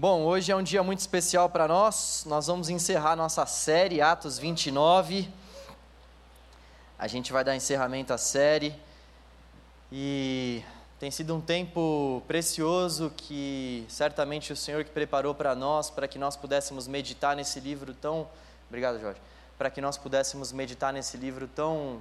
Bom, 0.00 0.22
hoje 0.22 0.52
é 0.52 0.54
um 0.54 0.62
dia 0.62 0.80
muito 0.80 1.00
especial 1.00 1.50
para 1.50 1.66
nós. 1.66 2.22
Nós 2.24 2.46
vamos 2.46 2.68
encerrar 2.68 3.16
nossa 3.16 3.44
série 3.46 4.00
Atos 4.00 4.38
29. 4.38 5.28
A 6.96 7.08
gente 7.08 7.32
vai 7.32 7.42
dar 7.42 7.56
encerramento 7.56 8.12
à 8.12 8.16
série 8.16 8.72
e 9.90 10.62
tem 11.00 11.10
sido 11.10 11.34
um 11.34 11.40
tempo 11.40 12.22
precioso 12.28 13.12
que 13.16 13.84
certamente 13.88 14.52
o 14.52 14.56
Senhor 14.56 14.84
que 14.84 14.90
preparou 14.92 15.34
para 15.34 15.56
nós, 15.56 15.90
para 15.90 16.06
que 16.06 16.16
nós 16.16 16.36
pudéssemos 16.36 16.86
meditar 16.86 17.34
nesse 17.34 17.58
livro 17.58 17.92
tão, 17.92 18.28
obrigado, 18.68 19.00
Jorge, 19.00 19.20
para 19.58 19.68
que 19.68 19.80
nós 19.80 19.98
pudéssemos 19.98 20.52
meditar 20.52 20.92
nesse 20.92 21.16
livro 21.16 21.48
tão 21.48 22.00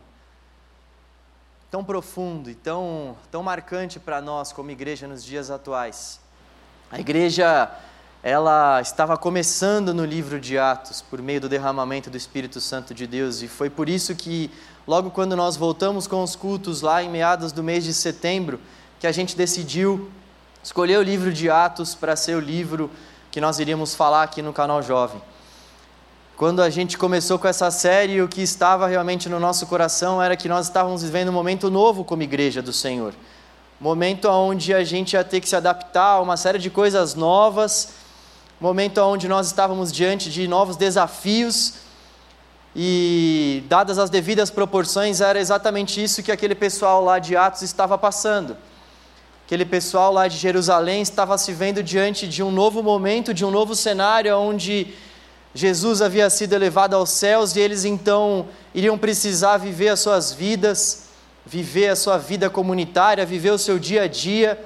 tão 1.72 1.84
profundo 1.84 2.48
e 2.52 2.54
tão 2.54 3.18
tão 3.32 3.42
marcante 3.42 4.00
para 4.00 4.22
nós 4.22 4.54
como 4.54 4.70
igreja 4.70 5.08
nos 5.08 5.24
dias 5.24 5.50
atuais. 5.50 6.27
A 6.90 7.02
igreja 7.02 7.70
ela 8.24 8.80
estava 8.80 9.18
começando 9.18 9.94
no 9.94 10.06
livro 10.06 10.40
de 10.40 10.58
Atos 10.58 11.02
por 11.02 11.22
meio 11.22 11.42
do 11.42 11.50
derramamento 11.50 12.10
do 12.10 12.16
Espírito 12.16 12.62
Santo 12.62 12.94
de 12.94 13.06
Deus 13.06 13.42
e 13.42 13.48
foi 13.50 13.70
por 13.70 13.90
isso 13.90 14.16
que 14.16 14.50
logo 14.88 15.12
quando 15.12 15.36
nós 15.36 15.58
voltamos 15.58 16.08
com 16.08 16.24
os 16.24 16.34
cultos 16.34 16.82
lá 16.82 17.04
em 17.04 17.10
meados 17.10 17.52
do 17.52 17.62
mês 17.62 17.84
de 17.84 17.94
setembro, 17.94 18.58
que 19.02 19.06
a 19.06 19.12
gente 19.12 19.36
decidiu 19.36 20.10
escolher 20.64 20.98
o 20.98 21.04
livro 21.04 21.34
de 21.34 21.50
Atos 21.50 21.94
para 21.94 22.16
ser 22.16 22.38
o 22.38 22.40
livro 22.40 22.90
que 23.32 23.42
nós 23.42 23.60
iríamos 23.60 23.94
falar 23.94 24.24
aqui 24.24 24.42
no 24.42 24.54
canal 24.54 24.82
Jovem. 24.82 25.22
Quando 26.38 26.62
a 26.62 26.70
gente 26.70 26.98
começou 26.98 27.38
com 27.38 27.50
essa 27.50 27.70
série, 27.70 28.22
o 28.22 28.30
que 28.30 28.42
estava 28.42 28.88
realmente 28.88 29.28
no 29.28 29.42
nosso 29.42 29.68
coração 29.68 30.24
era 30.24 30.38
que 30.38 30.48
nós 30.48 30.68
estávamos 30.68 31.04
vivendo 31.04 31.30
um 31.30 31.34
momento 31.34 31.70
novo 31.70 32.06
como 32.06 32.24
igreja 32.24 32.62
do 32.62 32.72
Senhor 32.72 33.14
momento 33.80 34.28
onde 34.28 34.74
a 34.74 34.84
gente 34.84 35.14
ia 35.14 35.24
ter 35.24 35.40
que 35.40 35.48
se 35.48 35.56
adaptar 35.56 36.14
a 36.14 36.22
uma 36.22 36.36
série 36.36 36.58
de 36.58 36.70
coisas 36.70 37.14
novas, 37.14 37.90
momento 38.60 39.00
onde 39.02 39.28
nós 39.28 39.48
estávamos 39.48 39.92
diante 39.92 40.32
de 40.32 40.48
novos 40.48 40.76
desafios. 40.76 41.74
E, 42.76 43.64
dadas 43.68 43.98
as 43.98 44.10
devidas 44.10 44.50
proporções, 44.50 45.22
era 45.22 45.40
exatamente 45.40 46.04
isso 46.04 46.22
que 46.22 46.32
aquele 46.32 46.56
pessoal 46.56 47.04
lá 47.04 47.18
de 47.20 47.36
Atos 47.36 47.62
estava 47.62 47.98
passando. 47.98 48.58
Aquele 49.46 49.66
pessoal 49.66 50.12
lá 50.12 50.28
de 50.28 50.38
Jerusalém 50.38 51.02
estava 51.02 51.38
se 51.38 51.54
vendo 51.54 51.82
diante 51.82 52.28
de 52.28 52.44
um 52.44 52.52
novo 52.52 52.84
momento, 52.84 53.34
de 53.34 53.46
um 53.46 53.52
novo 53.52 53.76
cenário 53.76 54.36
onde 54.38 54.94
Jesus 55.56 56.02
havia 56.02 56.30
sido 56.30 56.54
elevado 56.54 56.96
aos 56.96 57.10
céus 57.12 57.56
e 57.56 57.60
eles 57.60 57.86
então 57.86 58.48
iriam 58.76 58.98
precisar 58.98 59.58
viver 59.58 59.90
as 59.90 60.00
suas 60.00 60.34
vidas 60.34 61.07
viver 61.48 61.88
a 61.88 61.96
sua 61.96 62.18
vida 62.18 62.50
comunitária, 62.50 63.26
viver 63.26 63.52
o 63.52 63.58
seu 63.58 63.80
dia 63.80 64.04
a 64.04 64.08
dia, 64.08 64.64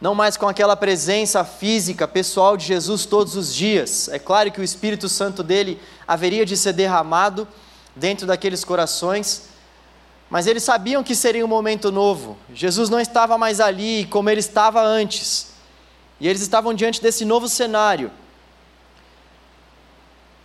não 0.00 0.12
mais 0.12 0.36
com 0.36 0.48
aquela 0.48 0.76
presença 0.76 1.44
física, 1.44 2.08
pessoal 2.08 2.56
de 2.56 2.66
Jesus 2.66 3.06
todos 3.06 3.36
os 3.36 3.54
dias. 3.54 4.08
É 4.08 4.18
claro 4.18 4.50
que 4.50 4.60
o 4.60 4.64
Espírito 4.64 5.08
Santo 5.08 5.44
dele 5.44 5.80
haveria 6.08 6.44
de 6.44 6.56
ser 6.56 6.72
derramado 6.72 7.46
dentro 7.94 8.26
daqueles 8.26 8.64
corações, 8.64 9.44
mas 10.28 10.48
eles 10.48 10.64
sabiam 10.64 11.04
que 11.04 11.14
seria 11.14 11.44
um 11.44 11.48
momento 11.48 11.92
novo. 11.92 12.36
Jesus 12.52 12.90
não 12.90 12.98
estava 12.98 13.38
mais 13.38 13.60
ali 13.60 14.06
como 14.06 14.28
ele 14.28 14.40
estava 14.40 14.82
antes, 14.82 15.52
e 16.18 16.26
eles 16.26 16.42
estavam 16.42 16.74
diante 16.74 17.00
desse 17.00 17.24
novo 17.24 17.48
cenário. 17.48 18.10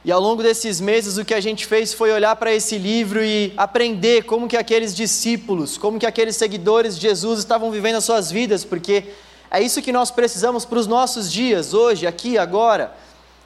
E 0.03 0.11
ao 0.11 0.21
longo 0.21 0.41
desses 0.41 0.79
meses 0.79 1.17
o 1.17 1.25
que 1.25 1.33
a 1.33 1.41
gente 1.41 1.65
fez 1.65 1.93
foi 1.93 2.11
olhar 2.11 2.35
para 2.37 2.53
esse 2.53 2.77
livro 2.77 3.23
e 3.23 3.53
aprender 3.57 4.23
como 4.23 4.47
que 4.47 4.55
aqueles 4.55 4.95
discípulos, 4.95 5.77
como 5.77 5.99
que 5.99 6.05
aqueles 6.05 6.37
seguidores 6.37 6.95
de 6.95 7.01
Jesus 7.01 7.39
estavam 7.39 7.69
vivendo 7.69 7.95
as 7.97 8.05
suas 8.05 8.31
vidas, 8.31 8.63
porque 8.63 9.03
é 9.51 9.61
isso 9.61 9.81
que 9.81 9.91
nós 9.91 10.09
precisamos 10.09 10.63
para 10.63 10.79
os 10.79 10.87
nossos 10.87 11.31
dias, 11.31 11.73
hoje, 11.73 12.07
aqui, 12.07 12.37
agora. 12.37 12.93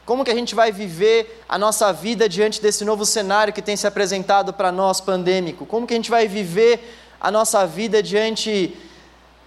Como 0.06 0.24
que 0.24 0.30
a 0.30 0.36
gente 0.36 0.54
vai 0.54 0.72
viver 0.72 1.44
a 1.48 1.58
nossa 1.58 1.92
vida 1.92 2.28
diante 2.28 2.62
desse 2.62 2.84
novo 2.84 3.06
cenário 3.06 3.54
que 3.54 3.62
tem 3.62 3.76
se 3.76 3.88
apresentado 3.88 4.54
para 4.54 4.72
nós 4.72 5.00
pandêmico? 5.00 5.66
Como 5.66 5.88
que 5.88 5.94
a 5.94 5.98
gente 5.98 6.12
vai 6.12 6.28
viver 6.28 6.98
a 7.20 7.32
nossa 7.32 7.66
vida 7.66 8.04
diante 8.04 8.76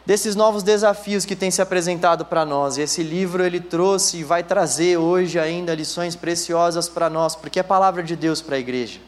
desses 0.06 0.36
novos 0.36 0.62
desafios 0.62 1.24
que 1.24 1.34
têm 1.34 1.50
se 1.50 1.60
apresentado 1.60 2.24
para 2.24 2.44
nós. 2.44 2.78
E 2.78 2.82
esse 2.82 3.02
livro 3.02 3.44
ele 3.44 3.60
trouxe 3.60 4.18
e 4.18 4.24
vai 4.24 4.44
trazer 4.44 4.96
hoje 4.96 5.36
ainda 5.38 5.74
lições 5.74 6.14
preciosas 6.14 6.88
para 6.88 7.10
nós, 7.10 7.34
porque 7.34 7.58
é 7.58 7.62
palavra 7.62 8.04
de 8.04 8.14
Deus 8.14 8.40
para 8.40 8.54
a 8.54 8.58
igreja. 8.58 9.00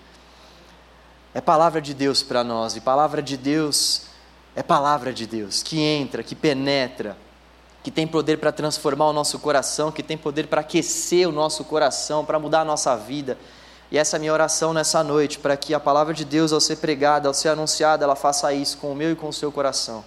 É 1.33 1.41
palavra 1.41 1.81
de 1.81 1.95
Deus 1.95 2.23
para 2.23 2.43
nós, 2.43 2.75
e 2.75 2.81
palavra 2.81 3.23
de 3.23 3.37
Deus 3.37 4.03
é 4.57 4.63
palavra 4.63 5.13
de 5.13 5.25
Deus 5.25 5.63
que 5.63 5.79
entra, 5.79 6.23
que 6.25 6.35
penetra, 6.35 7.17
que 7.85 7.93
tem 7.93 8.09
poder 8.09 8.39
para 8.39 8.51
transformar 8.51 9.07
o 9.07 9.13
nosso 9.13 9.39
coração, 9.39 9.93
que 9.93 10.03
tem 10.03 10.19
poder 10.19 10.49
para 10.49 10.63
aquecer 10.63 11.29
o 11.29 11.33
nosso 11.33 11.63
coração, 11.65 12.25
para 12.25 12.41
mudar 12.41 12.63
a 12.63 12.65
nossa 12.65 12.97
vida. 12.97 13.39
E 13.91 13.97
essa 13.97 14.17
é 14.17 14.19
a 14.19 14.21
minha 14.21 14.33
oração 14.33 14.75
nessa 14.75 15.05
noite, 15.05 15.39
para 15.39 15.57
que 15.57 15.73
a 15.73 15.79
palavra 15.79 16.13
de 16.13 16.25
Deus, 16.25 16.53
ao 16.53 16.61
ser 16.61 16.77
pregada, 16.77 17.29
ao 17.29 17.35
ser 17.35 17.51
anunciada, 17.51 18.05
ela 18.05 18.17
faça 18.17 18.53
isso 18.53 18.79
com 18.79 18.91
o 18.91 18.97
meu 18.97 19.13
e 19.13 19.17
com 19.17 19.29
o 19.29 19.33
seu 19.33 19.53
coração 19.53 20.05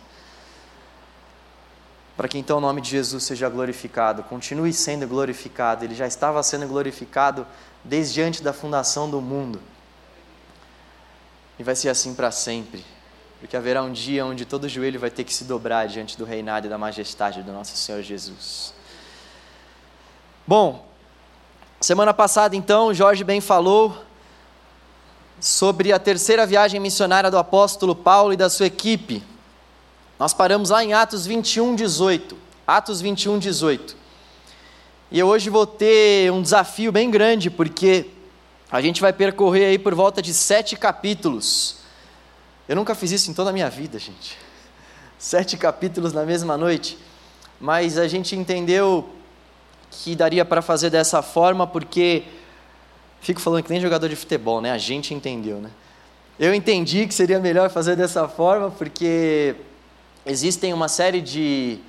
para 2.21 2.27
que 2.27 2.37
então 2.37 2.59
o 2.59 2.61
nome 2.61 2.81
de 2.81 2.91
Jesus 2.91 3.23
seja 3.23 3.49
glorificado, 3.49 4.21
continue 4.21 4.71
sendo 4.71 5.07
glorificado, 5.07 5.83
ele 5.83 5.95
já 5.95 6.05
estava 6.05 6.43
sendo 6.43 6.67
glorificado 6.67 7.47
desde 7.83 8.21
antes 8.21 8.41
da 8.41 8.53
fundação 8.53 9.09
do 9.09 9.19
mundo. 9.19 9.59
E 11.57 11.63
vai 11.63 11.75
ser 11.75 11.89
assim 11.89 12.13
para 12.13 12.29
sempre, 12.29 12.85
porque 13.39 13.57
haverá 13.57 13.81
um 13.81 13.91
dia 13.91 14.23
onde 14.23 14.45
todo 14.45 14.69
joelho 14.69 14.99
vai 14.99 15.09
ter 15.09 15.23
que 15.23 15.33
se 15.33 15.45
dobrar 15.45 15.87
diante 15.87 16.15
do 16.15 16.23
reinado 16.23 16.67
e 16.67 16.69
da 16.69 16.77
majestade 16.77 17.41
do 17.41 17.51
nosso 17.51 17.75
Senhor 17.75 18.03
Jesus. 18.03 18.71
Bom, 20.45 20.87
semana 21.79 22.13
passada 22.13 22.55
então, 22.55 22.93
Jorge 22.93 23.23
bem 23.23 23.41
falou 23.41 23.97
sobre 25.39 25.91
a 25.91 25.97
terceira 25.97 26.45
viagem 26.45 26.79
missionária 26.79 27.31
do 27.31 27.37
apóstolo 27.39 27.95
Paulo 27.95 28.31
e 28.31 28.37
da 28.37 28.47
sua 28.47 28.67
equipe. 28.67 29.30
Nós 30.21 30.35
paramos 30.35 30.69
lá 30.69 30.83
em 30.83 30.93
Atos 30.93 31.25
21, 31.25 31.73
18. 31.73 32.37
Atos 32.67 33.01
21, 33.01 33.39
18. 33.39 33.97
E 35.09 35.17
eu 35.17 35.25
hoje 35.25 35.49
vou 35.49 35.65
ter 35.65 36.31
um 36.31 36.43
desafio 36.43 36.91
bem 36.91 37.09
grande, 37.09 37.49
porque 37.49 38.05
a 38.71 38.79
gente 38.81 39.01
vai 39.01 39.11
percorrer 39.11 39.65
aí 39.65 39.79
por 39.79 39.95
volta 39.95 40.21
de 40.21 40.31
sete 40.31 40.75
capítulos. 40.75 41.77
Eu 42.69 42.75
nunca 42.75 42.93
fiz 42.93 43.09
isso 43.09 43.31
em 43.31 43.33
toda 43.33 43.49
a 43.49 43.53
minha 43.53 43.67
vida, 43.67 43.97
gente. 43.97 44.37
Sete 45.17 45.57
capítulos 45.57 46.13
na 46.13 46.23
mesma 46.23 46.55
noite. 46.55 46.99
Mas 47.59 47.97
a 47.97 48.07
gente 48.07 48.35
entendeu 48.35 49.09
que 49.89 50.15
daria 50.15 50.45
para 50.45 50.61
fazer 50.61 50.91
dessa 50.91 51.23
forma, 51.23 51.65
porque. 51.65 52.25
Fico 53.21 53.41
falando 53.41 53.63
que 53.63 53.71
nem 53.71 53.81
jogador 53.81 54.07
de 54.07 54.15
futebol, 54.15 54.61
né? 54.61 54.71
A 54.71 54.77
gente 54.77 55.15
entendeu, 55.15 55.57
né? 55.57 55.71
Eu 56.37 56.53
entendi 56.53 57.07
que 57.07 57.13
seria 57.15 57.39
melhor 57.39 57.71
fazer 57.71 57.95
dessa 57.95 58.27
forma, 58.27 58.69
porque 58.69 59.55
existem 60.25 60.73
uma 60.73 60.87
série 60.87 61.21
de, 61.21 61.79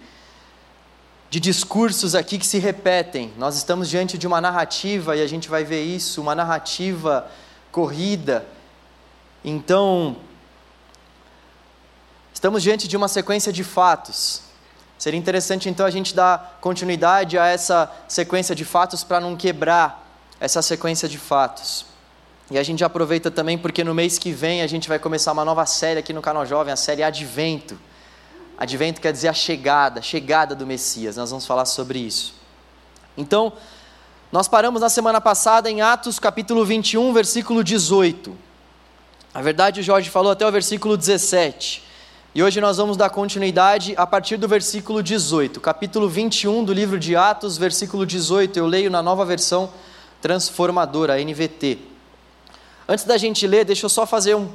de 1.30 1.40
discursos 1.40 2.14
aqui 2.14 2.38
que 2.38 2.46
se 2.46 2.58
repetem. 2.58 3.32
Nós 3.36 3.56
estamos 3.56 3.88
diante 3.88 4.16
de 4.16 4.26
uma 4.26 4.40
narrativa 4.40 5.16
e 5.16 5.22
a 5.22 5.26
gente 5.26 5.48
vai 5.48 5.64
ver 5.64 5.82
isso, 5.82 6.20
uma 6.20 6.34
narrativa 6.34 7.28
corrida. 7.70 8.46
Então, 9.44 10.16
estamos 12.32 12.62
diante 12.62 12.86
de 12.86 12.96
uma 12.96 13.08
sequência 13.08 13.52
de 13.52 13.64
fatos. 13.64 14.42
Seria 14.98 15.18
interessante 15.18 15.68
então 15.68 15.84
a 15.84 15.90
gente 15.90 16.14
dar 16.14 16.58
continuidade 16.60 17.36
a 17.36 17.46
essa 17.46 17.90
sequência 18.06 18.54
de 18.54 18.64
fatos 18.64 19.02
para 19.02 19.18
não 19.18 19.36
quebrar 19.36 20.16
essa 20.38 20.62
sequência 20.62 21.08
de 21.08 21.18
fatos. 21.18 21.86
E 22.50 22.58
a 22.58 22.62
gente 22.62 22.84
aproveita 22.84 23.30
também 23.30 23.56
porque 23.56 23.82
no 23.82 23.94
mês 23.94 24.18
que 24.18 24.30
vem 24.30 24.62
a 24.62 24.66
gente 24.66 24.88
vai 24.88 24.98
começar 24.98 25.32
uma 25.32 25.44
nova 25.44 25.64
série 25.66 25.98
aqui 25.98 26.12
no 26.12 26.22
canal 26.22 26.46
Jovem, 26.46 26.72
a 26.72 26.76
série 26.76 27.02
Advento. 27.02 27.78
Advento 28.62 29.00
quer 29.00 29.12
dizer 29.12 29.26
a 29.26 29.32
chegada, 29.32 30.00
chegada 30.00 30.54
do 30.54 30.64
Messias. 30.64 31.16
Nós 31.16 31.30
vamos 31.30 31.44
falar 31.44 31.64
sobre 31.64 31.98
isso. 31.98 32.32
Então, 33.16 33.52
nós 34.30 34.46
paramos 34.46 34.80
na 34.80 34.88
semana 34.88 35.20
passada 35.20 35.68
em 35.68 35.80
Atos 35.80 36.20
capítulo 36.20 36.64
21, 36.64 37.12
versículo 37.12 37.64
18. 37.64 38.38
Na 39.34 39.42
verdade, 39.42 39.80
o 39.80 39.82
Jorge 39.82 40.08
falou 40.10 40.30
até 40.30 40.46
o 40.46 40.52
versículo 40.52 40.96
17. 40.96 41.82
E 42.36 42.40
hoje 42.40 42.60
nós 42.60 42.76
vamos 42.76 42.96
dar 42.96 43.10
continuidade 43.10 43.94
a 43.96 44.06
partir 44.06 44.36
do 44.36 44.46
versículo 44.46 45.02
18. 45.02 45.60
Capítulo 45.60 46.08
21 46.08 46.62
do 46.62 46.72
livro 46.72 47.00
de 47.00 47.16
Atos, 47.16 47.58
versículo 47.58 48.06
18. 48.06 48.56
Eu 48.56 48.66
leio 48.66 48.92
na 48.92 49.02
nova 49.02 49.24
versão 49.24 49.72
transformadora, 50.20 51.16
NVT. 51.20 51.78
Antes 52.88 53.04
da 53.04 53.18
gente 53.18 53.44
ler, 53.44 53.64
deixa 53.64 53.86
eu 53.86 53.90
só 53.90 54.06
fazer 54.06 54.36
um 54.36 54.48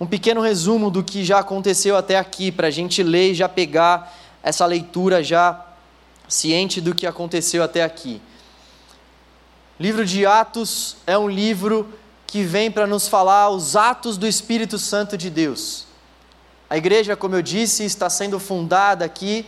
um 0.00 0.06
pequeno 0.06 0.40
resumo 0.40 0.90
do 0.90 1.02
que 1.02 1.24
já 1.24 1.38
aconteceu 1.38 1.96
até 1.96 2.18
aqui, 2.18 2.50
para 2.50 2.68
a 2.68 2.70
gente 2.70 3.02
ler 3.02 3.32
e 3.32 3.34
já 3.34 3.48
pegar 3.48 4.12
essa 4.42 4.66
leitura 4.66 5.22
já 5.22 5.64
ciente 6.28 6.80
do 6.80 6.94
que 6.94 7.06
aconteceu 7.06 7.62
até 7.62 7.82
aqui. 7.82 8.20
O 9.78 9.82
livro 9.82 10.04
de 10.04 10.26
Atos 10.26 10.96
é 11.06 11.16
um 11.16 11.28
livro 11.28 11.92
que 12.26 12.42
vem 12.42 12.70
para 12.70 12.86
nos 12.86 13.08
falar 13.08 13.50
os 13.50 13.76
atos 13.76 14.16
do 14.16 14.26
Espírito 14.26 14.78
Santo 14.78 15.16
de 15.16 15.28
Deus. 15.28 15.86
A 16.68 16.76
igreja, 16.76 17.14
como 17.14 17.36
eu 17.36 17.42
disse, 17.42 17.84
está 17.84 18.08
sendo 18.08 18.38
fundada 18.40 19.04
aqui 19.04 19.46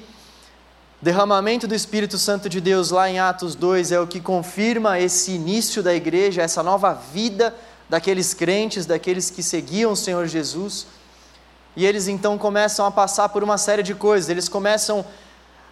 derramamento 1.05 1.69
do 1.69 1.75
Espírito 1.75 2.17
Santo 2.17 2.49
de 2.49 2.63
Deus 2.63 2.91
lá 2.91 3.11
em 3.11 3.19
Atos 3.19 3.55
2 3.55 3.93
é 3.93 4.01
o 4.01 4.07
que 4.07 4.21
confirma 4.21 4.99
esse 4.99 5.33
início 5.33 5.83
da 5.83 5.95
igreja, 5.95 6.41
essa 6.41 6.63
nova 6.63 6.95
vida 6.95 7.55
daqueles 7.89 8.35
crentes, 8.35 8.87
daqueles 8.87 9.31
que 9.31 9.43
seguiam 9.43 9.93
o 9.93 9.97
Senhor 9.97 10.27
Jesus. 10.27 10.87
E 11.77 11.85
eles 11.85 12.09
então 12.09 12.39
começam 12.39 12.87
a 12.87 12.91
passar 12.91 13.29
por 13.29 13.43
uma 13.43 13.59
série 13.59 13.83
de 13.83 13.95
coisas, 13.95 14.31
eles 14.31 14.49
começam 14.49 15.05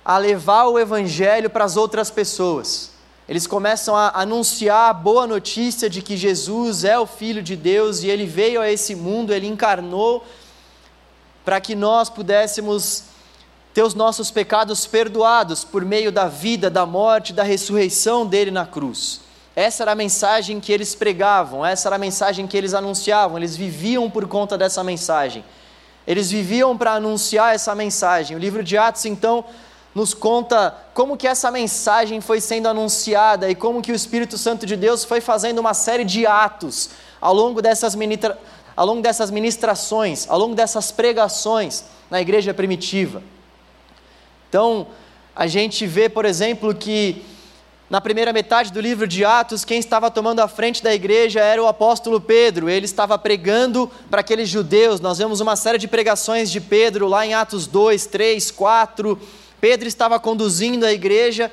a 0.05 0.19
levar 0.19 0.67
o 0.67 0.79
evangelho 0.79 1.49
para 1.49 1.65
as 1.65 1.77
outras 1.77 2.11
pessoas. 2.11 2.91
Eles 3.29 3.47
começam 3.47 3.97
a 3.97 4.21
anunciar 4.21 4.91
a 4.91 4.93
boa 4.93 5.27
notícia 5.27 5.89
de 5.89 6.03
que 6.03 6.17
Jesus 6.17 6.83
é 6.83 6.99
o 6.99 7.07
Filho 7.07 7.43
de 7.43 7.55
Deus 7.55 8.03
e 8.03 8.09
ele 8.09 8.27
veio 8.27 8.61
a 8.61 8.71
esse 8.71 8.97
mundo, 8.97 9.33
ele 9.33 9.47
encarnou 9.47 10.25
para 11.45 11.61
que 11.61 11.75
nós 11.75 12.11
pudéssemos 12.11 13.05
ter 13.73 13.83
os 13.83 13.95
nossos 13.95 14.31
pecados 14.31 14.87
perdoados 14.87 15.65
por 15.65 15.85
meio 15.85 16.13
da 16.13 16.27
vida, 16.27 16.69
da 16.69 16.85
morte, 16.85 17.33
da 17.33 17.43
ressurreição 17.43 18.27
dele 18.27 18.51
na 18.51 18.67
cruz. 18.67 19.21
Essa 19.55 19.85
era 19.85 19.93
a 19.93 19.95
mensagem 19.95 20.61
que 20.61 20.73
eles 20.73 20.95
pregavam, 20.95 21.65
essa 21.65 21.89
era 21.89 21.97
a 21.97 21.99
mensagem 21.99 22.47
que 22.47 22.57
eles 22.57 22.73
anunciavam, 22.73 23.37
eles 23.37 23.55
viviam 23.55 24.11
por 24.11 24.27
conta 24.27 24.57
dessa 24.57 24.83
mensagem. 24.83 25.45
Eles 26.07 26.31
viviam 26.31 26.77
para 26.77 26.93
anunciar 26.93 27.55
essa 27.55 27.75
mensagem. 27.75 28.37
O 28.37 28.41
livro 28.41 28.65
de 28.65 28.77
Atos, 28.79 29.05
então, 29.05 29.45
nos 29.95 30.15
conta 30.15 30.75
como 30.95 31.17
que 31.17 31.29
essa 31.29 31.51
mensagem 31.51 32.21
foi 32.21 32.41
sendo 32.41 32.67
anunciada 32.67 33.51
e 33.51 33.55
como 33.55 33.83
que 33.83 33.93
o 33.93 33.95
Espírito 33.95 34.39
Santo 34.39 34.65
de 34.65 34.75
Deus 34.75 35.05
foi 35.05 35.21
fazendo 35.21 35.59
uma 35.59 35.75
série 35.75 36.05
de 36.05 36.27
atos 36.27 36.91
ao 37.21 37.35
longo 37.35 37.61
dessas, 37.61 37.95
ministra... 37.95 38.39
ao 38.75 38.87
longo 38.87 39.03
dessas 39.03 39.31
ministrações, 39.31 40.27
ao 40.29 40.39
longo 40.39 40.55
dessas 40.55 40.91
pregações 40.91 41.85
na 42.11 42.21
igreja 42.21 42.55
primitiva. 42.55 43.23
Então, 44.49 44.87
a 45.37 45.47
gente 45.47 45.87
vê, 45.87 46.09
por 46.09 46.25
exemplo, 46.25 46.75
que 46.75 47.25
na 47.93 48.01
primeira 48.01 48.33
metade 48.33 48.73
do 48.73 48.81
livro 48.81 49.07
de 49.07 49.23
Atos, 49.23 49.67
quem 49.67 49.79
estava 49.79 50.11
tomando 50.11 50.41
a 50.41 50.49
frente 50.49 50.83
da 50.83 50.95
igreja 50.95 51.41
era 51.41 51.63
o 51.63 51.67
apóstolo 51.67 52.19
Pedro. 52.19 52.71
Ele 52.71 52.87
estava 52.87 53.19
pregando 53.19 53.87
para 54.11 54.23
aqueles 54.23 54.49
judeus. 54.49 54.99
Nós 54.99 55.19
vemos 55.19 55.41
uma 55.41 55.57
série 55.57 55.77
de 55.77 55.87
pregações 55.87 56.51
de 56.51 56.59
Pedro 56.59 57.07
lá 57.07 57.27
em 57.27 57.35
Atos 57.35 57.67
2, 57.67 58.07
3, 58.07 58.51
4 58.51 59.21
Pedro 59.61 59.87
estava 59.87 60.19
conduzindo 60.19 60.87
a 60.87 60.93
igreja. 60.93 61.53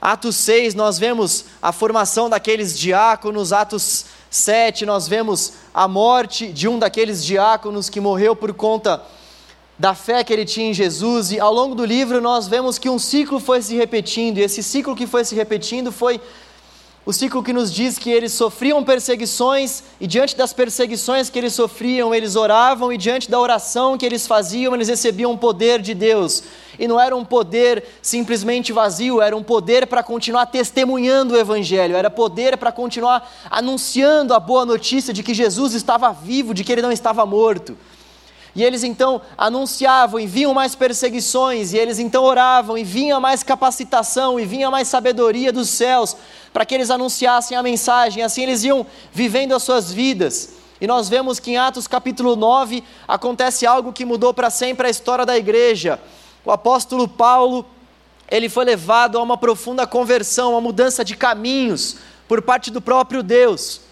Atos 0.00 0.34
6, 0.36 0.74
nós 0.74 0.98
vemos 0.98 1.44
a 1.60 1.72
formação 1.72 2.30
daqueles 2.30 2.78
diáconos. 2.78 3.52
Atos 3.52 4.06
7, 4.30 4.86
nós 4.86 5.06
vemos 5.06 5.52
a 5.74 5.86
morte 5.86 6.50
de 6.50 6.66
um 6.66 6.78
daqueles 6.78 7.22
diáconos 7.22 7.90
que 7.90 8.00
morreu 8.00 8.34
por 8.34 8.54
conta 8.54 9.02
da 9.78 9.94
fé 9.94 10.24
que 10.24 10.32
ele 10.32 10.44
tinha 10.44 10.70
em 10.70 10.74
Jesus. 10.74 11.30
E 11.30 11.38
ao 11.38 11.52
longo 11.52 11.74
do 11.74 11.84
livro, 11.84 12.20
nós 12.20 12.48
vemos 12.48 12.78
que 12.78 12.90
um 12.90 12.98
ciclo 12.98 13.38
foi 13.38 13.62
se 13.62 13.76
repetindo. 13.76 14.38
E 14.38 14.42
esse 14.42 14.62
ciclo 14.62 14.96
que 14.96 15.06
foi 15.06 15.24
se 15.24 15.34
repetindo 15.34 15.92
foi 15.92 16.20
o 17.08 17.12
ciclo 17.12 17.42
que 17.42 17.54
nos 17.54 17.72
diz 17.72 17.96
que 17.96 18.10
eles 18.10 18.34
sofriam 18.34 18.84
perseguições 18.84 19.82
e 19.98 20.06
diante 20.06 20.36
das 20.36 20.52
perseguições 20.52 21.30
que 21.30 21.38
eles 21.38 21.54
sofriam, 21.54 22.14
eles 22.14 22.36
oravam 22.36 22.92
e 22.92 22.98
diante 22.98 23.30
da 23.30 23.40
oração 23.40 23.96
que 23.96 24.04
eles 24.04 24.26
faziam, 24.26 24.74
eles 24.74 24.88
recebiam 24.88 25.32
o 25.32 25.38
poder 25.38 25.80
de 25.80 25.94
Deus. 25.94 26.42
E 26.78 26.86
não 26.86 27.00
era 27.00 27.16
um 27.16 27.24
poder 27.24 27.82
simplesmente 28.02 28.74
vazio, 28.74 29.22
era 29.22 29.34
um 29.34 29.42
poder 29.42 29.86
para 29.86 30.02
continuar 30.02 30.44
testemunhando 30.46 31.32
o 31.32 31.38
evangelho, 31.38 31.96
era 31.96 32.10
poder 32.10 32.58
para 32.58 32.70
continuar 32.70 33.26
anunciando 33.50 34.34
a 34.34 34.38
boa 34.38 34.66
notícia 34.66 35.14
de 35.14 35.22
que 35.22 35.32
Jesus 35.32 35.72
estava 35.72 36.12
vivo, 36.12 36.52
de 36.52 36.62
que 36.62 36.70
ele 36.70 36.82
não 36.82 36.92
estava 36.92 37.24
morto. 37.24 37.74
E 38.58 38.64
eles 38.64 38.82
então 38.82 39.22
anunciavam 39.36 40.18
e 40.18 40.26
vinham 40.26 40.52
mais 40.52 40.74
perseguições, 40.74 41.72
e 41.72 41.78
eles 41.78 42.00
então 42.00 42.24
oravam 42.24 42.76
e 42.76 42.82
vinha 42.82 43.20
mais 43.20 43.44
capacitação 43.44 44.40
e 44.40 44.44
vinha 44.44 44.68
mais 44.68 44.88
sabedoria 44.88 45.52
dos 45.52 45.68
céus 45.68 46.16
para 46.52 46.66
que 46.66 46.74
eles 46.74 46.90
anunciassem 46.90 47.56
a 47.56 47.62
mensagem, 47.62 48.20
assim 48.20 48.42
eles 48.42 48.64
iam 48.64 48.84
vivendo 49.12 49.54
as 49.54 49.62
suas 49.62 49.92
vidas. 49.92 50.54
E 50.80 50.88
nós 50.88 51.08
vemos 51.08 51.38
que 51.38 51.52
em 51.52 51.56
Atos 51.56 51.86
capítulo 51.86 52.34
9 52.34 52.82
acontece 53.06 53.64
algo 53.64 53.92
que 53.92 54.04
mudou 54.04 54.34
para 54.34 54.50
sempre 54.50 54.88
a 54.88 54.90
história 54.90 55.24
da 55.24 55.38
igreja. 55.38 56.00
O 56.44 56.50
apóstolo 56.50 57.06
Paulo, 57.06 57.64
ele 58.28 58.48
foi 58.48 58.64
levado 58.64 59.18
a 59.18 59.22
uma 59.22 59.36
profunda 59.36 59.86
conversão, 59.86 60.50
uma 60.50 60.60
mudança 60.60 61.04
de 61.04 61.14
caminhos 61.14 61.98
por 62.26 62.42
parte 62.42 62.72
do 62.72 62.80
próprio 62.80 63.22
Deus. 63.22 63.82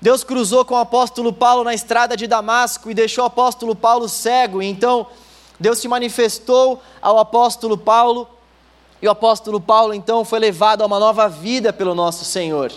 Deus 0.00 0.22
cruzou 0.22 0.64
com 0.64 0.74
o 0.74 0.78
apóstolo 0.78 1.32
Paulo 1.32 1.64
na 1.64 1.74
estrada 1.74 2.16
de 2.16 2.28
Damasco 2.28 2.88
e 2.88 2.94
deixou 2.94 3.24
o 3.24 3.26
apóstolo 3.26 3.74
Paulo 3.74 4.08
cego. 4.08 4.62
Então 4.62 5.08
Deus 5.58 5.78
se 5.78 5.88
manifestou 5.88 6.80
ao 7.02 7.18
apóstolo 7.18 7.76
Paulo 7.76 8.28
e 9.02 9.08
o 9.08 9.10
apóstolo 9.10 9.60
Paulo 9.60 9.92
então 9.92 10.24
foi 10.24 10.38
levado 10.38 10.82
a 10.82 10.86
uma 10.86 11.00
nova 11.00 11.28
vida 11.28 11.72
pelo 11.72 11.96
nosso 11.96 12.24
Senhor. 12.24 12.72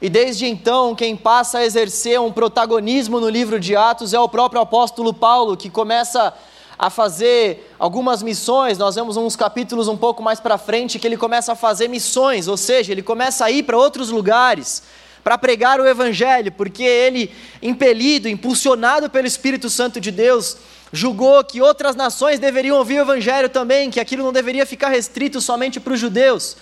E 0.00 0.08
desde 0.08 0.46
então, 0.46 0.94
quem 0.94 1.16
passa 1.16 1.58
a 1.58 1.64
exercer 1.64 2.20
um 2.20 2.30
protagonismo 2.30 3.18
no 3.18 3.28
livro 3.28 3.58
de 3.58 3.74
Atos 3.74 4.12
é 4.12 4.20
o 4.20 4.28
próprio 4.28 4.60
apóstolo 4.60 5.14
Paulo, 5.14 5.56
que 5.56 5.70
começa 5.70 6.34
a 6.78 6.90
fazer 6.90 7.72
algumas 7.78 8.22
missões. 8.22 8.76
Nós 8.76 8.96
vemos 8.96 9.16
uns 9.16 9.34
capítulos 9.34 9.88
um 9.88 9.96
pouco 9.96 10.22
mais 10.22 10.40
para 10.40 10.58
frente 10.58 10.98
que 10.98 11.06
ele 11.06 11.16
começa 11.16 11.52
a 11.52 11.56
fazer 11.56 11.88
missões, 11.88 12.48
ou 12.48 12.56
seja, 12.56 12.92
ele 12.92 13.02
começa 13.02 13.44
a 13.44 13.50
ir 13.50 13.62
para 13.62 13.78
outros 13.78 14.10
lugares 14.10 14.82
para 15.24 15.38
pregar 15.38 15.80
o 15.80 15.88
Evangelho, 15.88 16.52
porque 16.52 16.82
ele, 16.82 17.32
impelido, 17.62 18.28
impulsionado 18.28 19.08
pelo 19.08 19.26
Espírito 19.26 19.70
Santo 19.70 19.98
de 19.98 20.10
Deus, 20.10 20.58
julgou 20.92 21.42
que 21.42 21.62
outras 21.62 21.96
nações 21.96 22.38
deveriam 22.38 22.76
ouvir 22.76 22.98
o 22.98 23.02
Evangelho 23.02 23.48
também, 23.48 23.90
que 23.90 23.98
aquilo 23.98 24.22
não 24.22 24.32
deveria 24.32 24.66
ficar 24.66 24.90
restrito 24.90 25.40
somente 25.40 25.80
para 25.80 25.94
os 25.94 25.98
judeus. 25.98 26.58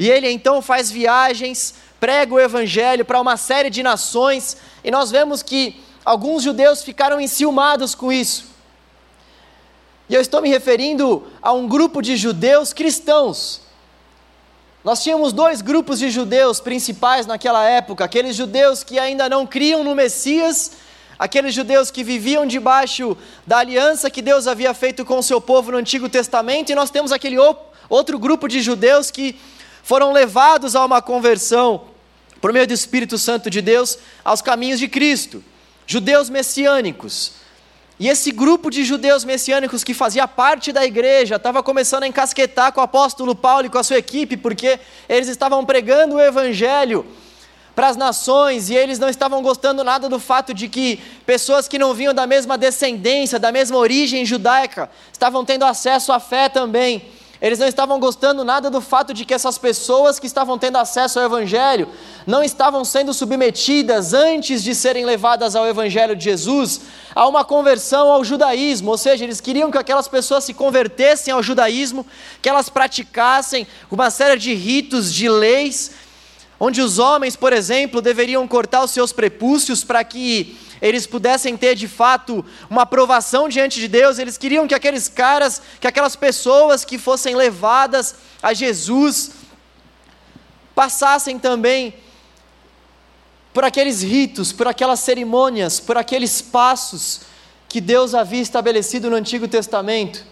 E 0.00 0.10
ele 0.10 0.28
então 0.28 0.60
faz 0.60 0.90
viagens, 0.90 1.74
prega 2.00 2.34
o 2.34 2.40
Evangelho 2.40 3.04
para 3.04 3.20
uma 3.20 3.36
série 3.36 3.70
de 3.70 3.84
nações, 3.84 4.56
e 4.82 4.90
nós 4.90 5.12
vemos 5.12 5.40
que 5.40 5.80
alguns 6.04 6.42
judeus 6.42 6.82
ficaram 6.82 7.20
enciumados 7.20 7.94
com 7.94 8.12
isso. 8.12 8.46
E 10.08 10.14
eu 10.14 10.20
estou 10.20 10.42
me 10.42 10.48
referindo 10.48 11.24
a 11.40 11.52
um 11.52 11.68
grupo 11.68 12.02
de 12.02 12.16
judeus 12.16 12.72
cristãos, 12.72 13.60
nós 14.82 15.02
tínhamos 15.02 15.32
dois 15.32 15.60
grupos 15.60 15.98
de 15.98 16.10
judeus 16.10 16.58
principais 16.58 17.26
naquela 17.26 17.68
época: 17.68 18.04
aqueles 18.04 18.34
judeus 18.34 18.82
que 18.82 18.98
ainda 18.98 19.28
não 19.28 19.46
criam 19.46 19.84
no 19.84 19.94
Messias, 19.94 20.72
aqueles 21.18 21.54
judeus 21.54 21.90
que 21.90 22.02
viviam 22.02 22.46
debaixo 22.46 23.16
da 23.46 23.58
aliança 23.58 24.10
que 24.10 24.22
Deus 24.22 24.46
havia 24.46 24.72
feito 24.72 25.04
com 25.04 25.18
o 25.18 25.22
seu 25.22 25.40
povo 25.40 25.72
no 25.72 25.78
Antigo 25.78 26.08
Testamento, 26.08 26.72
e 26.72 26.74
nós 26.74 26.90
temos 26.90 27.12
aquele 27.12 27.36
outro 27.88 28.18
grupo 28.18 28.48
de 28.48 28.62
judeus 28.62 29.10
que 29.10 29.38
foram 29.82 30.12
levados 30.12 30.74
a 30.74 30.84
uma 30.84 31.02
conversão 31.02 31.82
por 32.40 32.52
meio 32.52 32.66
do 32.66 32.72
Espírito 32.72 33.18
Santo 33.18 33.50
de 33.50 33.60
Deus 33.60 33.98
aos 34.24 34.40
caminhos 34.40 34.78
de 34.78 34.88
Cristo, 34.88 35.44
judeus 35.86 36.30
messiânicos. 36.30 37.39
E 38.00 38.08
esse 38.08 38.30
grupo 38.30 38.70
de 38.70 38.82
judeus 38.82 39.26
messiânicos 39.26 39.84
que 39.84 39.92
fazia 39.92 40.26
parte 40.26 40.72
da 40.72 40.86
igreja 40.86 41.36
estava 41.36 41.62
começando 41.62 42.04
a 42.04 42.08
encasquetar 42.08 42.72
com 42.72 42.80
o 42.80 42.82
apóstolo 42.82 43.34
Paulo 43.34 43.66
e 43.66 43.68
com 43.68 43.76
a 43.76 43.82
sua 43.82 43.98
equipe, 43.98 44.38
porque 44.38 44.80
eles 45.06 45.28
estavam 45.28 45.66
pregando 45.66 46.14
o 46.14 46.20
evangelho 46.20 47.04
para 47.74 47.88
as 47.88 47.98
nações 47.98 48.70
e 48.70 48.74
eles 48.74 48.98
não 48.98 49.10
estavam 49.10 49.42
gostando 49.42 49.84
nada 49.84 50.08
do 50.08 50.18
fato 50.18 50.54
de 50.54 50.66
que 50.66 50.98
pessoas 51.26 51.68
que 51.68 51.78
não 51.78 51.92
vinham 51.92 52.14
da 52.14 52.26
mesma 52.26 52.56
descendência, 52.56 53.38
da 53.38 53.52
mesma 53.52 53.76
origem 53.76 54.24
judaica, 54.24 54.90
estavam 55.12 55.44
tendo 55.44 55.66
acesso 55.66 56.10
à 56.10 56.18
fé 56.18 56.48
também. 56.48 57.02
Eles 57.40 57.58
não 57.58 57.66
estavam 57.66 57.98
gostando 57.98 58.44
nada 58.44 58.68
do 58.68 58.82
fato 58.82 59.14
de 59.14 59.24
que 59.24 59.32
essas 59.32 59.56
pessoas 59.56 60.18
que 60.18 60.26
estavam 60.26 60.58
tendo 60.58 60.76
acesso 60.76 61.18
ao 61.18 61.24
Evangelho 61.24 61.88
não 62.26 62.44
estavam 62.44 62.84
sendo 62.84 63.14
submetidas 63.14 64.12
antes 64.12 64.62
de 64.62 64.74
serem 64.74 65.06
levadas 65.06 65.56
ao 65.56 65.66
Evangelho 65.66 66.14
de 66.14 66.24
Jesus 66.24 66.82
a 67.14 67.26
uma 67.26 67.42
conversão 67.42 68.10
ao 68.12 68.22
judaísmo, 68.22 68.90
ou 68.90 68.98
seja, 68.98 69.24
eles 69.24 69.40
queriam 69.40 69.70
que 69.70 69.78
aquelas 69.78 70.06
pessoas 70.06 70.44
se 70.44 70.52
convertessem 70.52 71.32
ao 71.32 71.42
judaísmo, 71.42 72.06
que 72.42 72.48
elas 72.48 72.68
praticassem 72.68 73.66
uma 73.90 74.10
série 74.10 74.38
de 74.38 74.52
ritos, 74.52 75.12
de 75.12 75.28
leis, 75.28 75.92
onde 76.58 76.82
os 76.82 76.98
homens, 76.98 77.36
por 77.36 77.54
exemplo, 77.54 78.02
deveriam 78.02 78.46
cortar 78.46 78.84
os 78.84 78.90
seus 78.90 79.12
prepúcios 79.12 79.82
para 79.82 80.04
que 80.04 80.58
eles 80.80 81.06
pudessem 81.06 81.56
ter 81.56 81.74
de 81.74 81.86
fato 81.86 82.44
uma 82.68 82.82
aprovação 82.82 83.48
diante 83.48 83.78
de 83.78 83.88
Deus, 83.88 84.18
eles 84.18 84.38
queriam 84.38 84.66
que 84.66 84.74
aqueles 84.74 85.08
caras, 85.08 85.60
que 85.80 85.86
aquelas 85.86 86.16
pessoas 86.16 86.84
que 86.84 86.98
fossem 86.98 87.34
levadas 87.34 88.14
a 88.42 88.54
Jesus, 88.54 89.32
passassem 90.74 91.38
também 91.38 91.94
por 93.52 93.64
aqueles 93.64 94.02
ritos, 94.02 94.52
por 94.52 94.66
aquelas 94.66 95.00
cerimônias, 95.00 95.80
por 95.80 95.98
aqueles 95.98 96.40
passos 96.40 97.22
que 97.68 97.80
Deus 97.80 98.14
havia 98.14 98.40
estabelecido 98.40 99.10
no 99.10 99.16
Antigo 99.16 99.46
Testamento. 99.46 100.24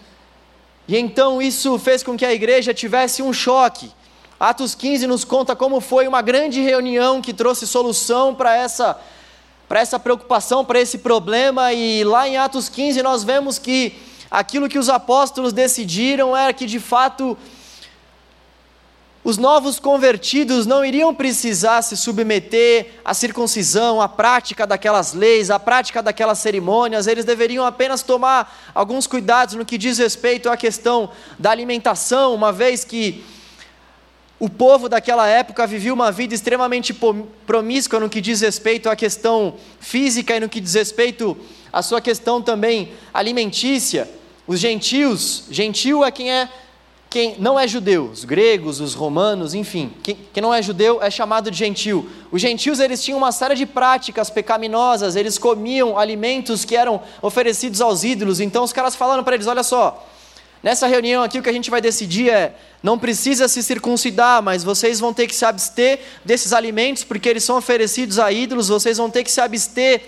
E 0.87 0.97
então 0.97 1.41
isso 1.41 1.77
fez 1.77 2.01
com 2.01 2.17
que 2.17 2.25
a 2.25 2.33
igreja 2.33 2.73
tivesse 2.73 3.21
um 3.21 3.31
choque. 3.31 3.91
Atos 4.39 4.73
15 4.73 5.05
nos 5.05 5.23
conta 5.23 5.55
como 5.55 5.79
foi 5.79 6.07
uma 6.07 6.21
grande 6.21 6.61
reunião 6.61 7.21
que 7.21 7.33
trouxe 7.33 7.67
solução 7.67 8.33
para 8.33 8.55
essa 8.55 8.99
para 9.69 9.79
essa 9.79 9.99
preocupação, 9.99 10.65
para 10.65 10.81
esse 10.81 10.97
problema, 10.97 11.71
e 11.71 12.03
lá 12.03 12.27
em 12.27 12.37
Atos 12.37 12.67
15 12.67 13.03
nós 13.03 13.23
vemos 13.23 13.59
que 13.59 13.95
aquilo 14.29 14.67
que 14.67 14.79
os 14.79 14.89
apóstolos 14.89 15.53
decidiram 15.53 16.35
era 16.35 16.51
que 16.51 16.65
de 16.65 16.79
fato 16.79 17.37
os 19.23 19.37
novos 19.37 19.79
convertidos 19.79 20.65
não 20.65 20.83
iriam 20.83 21.13
precisar 21.13 21.83
se 21.83 21.95
submeter 21.95 22.99
à 23.05 23.13
circuncisão, 23.13 24.01
à 24.01 24.09
prática 24.09 24.65
daquelas 24.65 25.13
leis, 25.13 25.51
à 25.51 25.59
prática 25.59 26.01
daquelas 26.01 26.39
cerimônias, 26.39 27.05
eles 27.05 27.23
deveriam 27.23 27.63
apenas 27.63 28.01
tomar 28.01 28.71
alguns 28.73 29.05
cuidados 29.05 29.53
no 29.53 29.65
que 29.65 29.77
diz 29.77 29.99
respeito 29.99 30.49
à 30.49 30.57
questão 30.57 31.11
da 31.37 31.51
alimentação, 31.51 32.33
uma 32.33 32.51
vez 32.51 32.83
que 32.83 33.23
o 34.39 34.49
povo 34.49 34.87
daquela 34.87 35.27
época 35.27 35.67
vivia 35.67 35.93
uma 35.93 36.11
vida 36.11 36.33
extremamente 36.33 36.95
promíscua 37.45 37.99
no 37.99 38.09
que 38.09 38.21
diz 38.21 38.39
respeito 38.39 38.89
à 38.89 38.95
questão 38.95 39.55
física 39.81 40.37
e 40.37 40.39
no 40.39 40.47
que 40.47 40.61
diz 40.61 40.75
respeito 40.75 41.37
à 41.73 41.81
sua 41.81 41.99
questão 41.99 42.41
também 42.41 42.93
alimentícia. 43.13 44.09
Os 44.47 44.59
gentios, 44.59 45.43
gentil 45.51 46.05
é 46.05 46.11
quem 46.11 46.31
é 46.31 46.49
quem 47.09 47.35
não 47.39 47.59
é 47.59 47.67
judeu, 47.67 48.05
os 48.05 48.23
gregos, 48.23 48.79
os 48.79 48.93
romanos, 48.93 49.55
enfim, 49.55 49.91
quem, 50.03 50.15
quem, 50.31 50.43
não 50.43 50.53
é 50.53 50.61
judeu 50.61 51.01
é 51.01 51.09
chamado 51.09 51.49
de 51.49 51.57
gentil. 51.57 52.07
Os 52.31 52.39
gentios 52.39 52.79
eles 52.79 53.03
tinham 53.03 53.17
uma 53.17 53.31
série 53.31 53.55
de 53.55 53.65
práticas 53.65 54.29
pecaminosas, 54.29 55.15
eles 55.15 55.35
comiam 55.35 55.97
alimentos 55.97 56.63
que 56.63 56.75
eram 56.75 57.01
oferecidos 57.19 57.81
aos 57.81 58.03
ídolos. 58.03 58.39
Então 58.39 58.63
os 58.63 58.71
caras 58.71 58.95
falaram 58.95 59.23
para 59.23 59.33
eles: 59.33 59.47
olha 59.47 59.63
só, 59.63 60.07
nessa 60.61 60.87
reunião 60.87 61.23
aqui 61.23 61.39
o 61.39 61.43
que 61.43 61.49
a 61.49 61.53
gente 61.53 61.69
vai 61.69 61.81
decidir 61.81 62.29
é 62.29 62.55
não 62.81 62.97
precisa 62.97 63.47
se 63.47 63.61
circuncidar, 63.61 64.41
mas 64.41 64.63
vocês 64.63 64.99
vão 64.99 65.13
ter 65.13 65.27
que 65.27 65.35
se 65.35 65.45
abster 65.45 65.99
desses 66.23 66.53
alimentos 66.53 67.03
porque 67.03 67.27
eles 67.27 67.43
são 67.43 67.57
oferecidos 67.57 68.19
a 68.19 68.31
ídolos. 68.31 68.69
Vocês 68.69 68.97
vão 68.97 69.09
ter 69.09 69.23
que 69.23 69.31
se 69.31 69.41
abster 69.41 70.01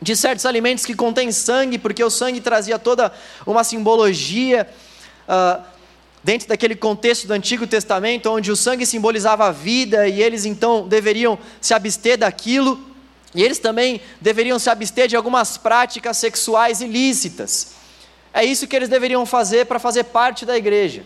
de 0.00 0.14
certos 0.14 0.46
alimentos 0.46 0.84
que 0.84 0.94
contêm 0.94 1.32
sangue, 1.32 1.78
porque 1.78 2.02
o 2.04 2.10
sangue 2.10 2.40
trazia 2.40 2.78
toda 2.78 3.12
uma 3.46 3.64
simbologia. 3.64 4.68
Uh, 5.28 5.76
dentro 6.26 6.48
daquele 6.48 6.74
contexto 6.74 7.28
do 7.28 7.32
Antigo 7.32 7.68
Testamento, 7.68 8.28
onde 8.28 8.50
o 8.50 8.56
sangue 8.56 8.84
simbolizava 8.84 9.46
a 9.46 9.52
vida 9.52 10.08
e 10.08 10.20
eles 10.20 10.44
então 10.44 10.88
deveriam 10.88 11.38
se 11.60 11.72
abster 11.72 12.18
daquilo, 12.18 12.84
e 13.32 13.44
eles 13.44 13.60
também 13.60 14.00
deveriam 14.20 14.58
se 14.58 14.68
abster 14.68 15.06
de 15.06 15.14
algumas 15.14 15.56
práticas 15.56 16.16
sexuais 16.16 16.80
ilícitas. 16.80 17.75
É 18.36 18.44
isso 18.44 18.66
que 18.66 18.76
eles 18.76 18.90
deveriam 18.90 19.24
fazer 19.24 19.64
para 19.64 19.78
fazer 19.78 20.04
parte 20.04 20.44
da 20.44 20.58
igreja. 20.58 21.02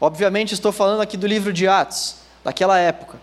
Obviamente, 0.00 0.52
estou 0.52 0.72
falando 0.72 1.00
aqui 1.00 1.16
do 1.16 1.28
livro 1.28 1.52
de 1.52 1.68
Atos, 1.68 2.16
daquela 2.42 2.76
época. 2.76 3.20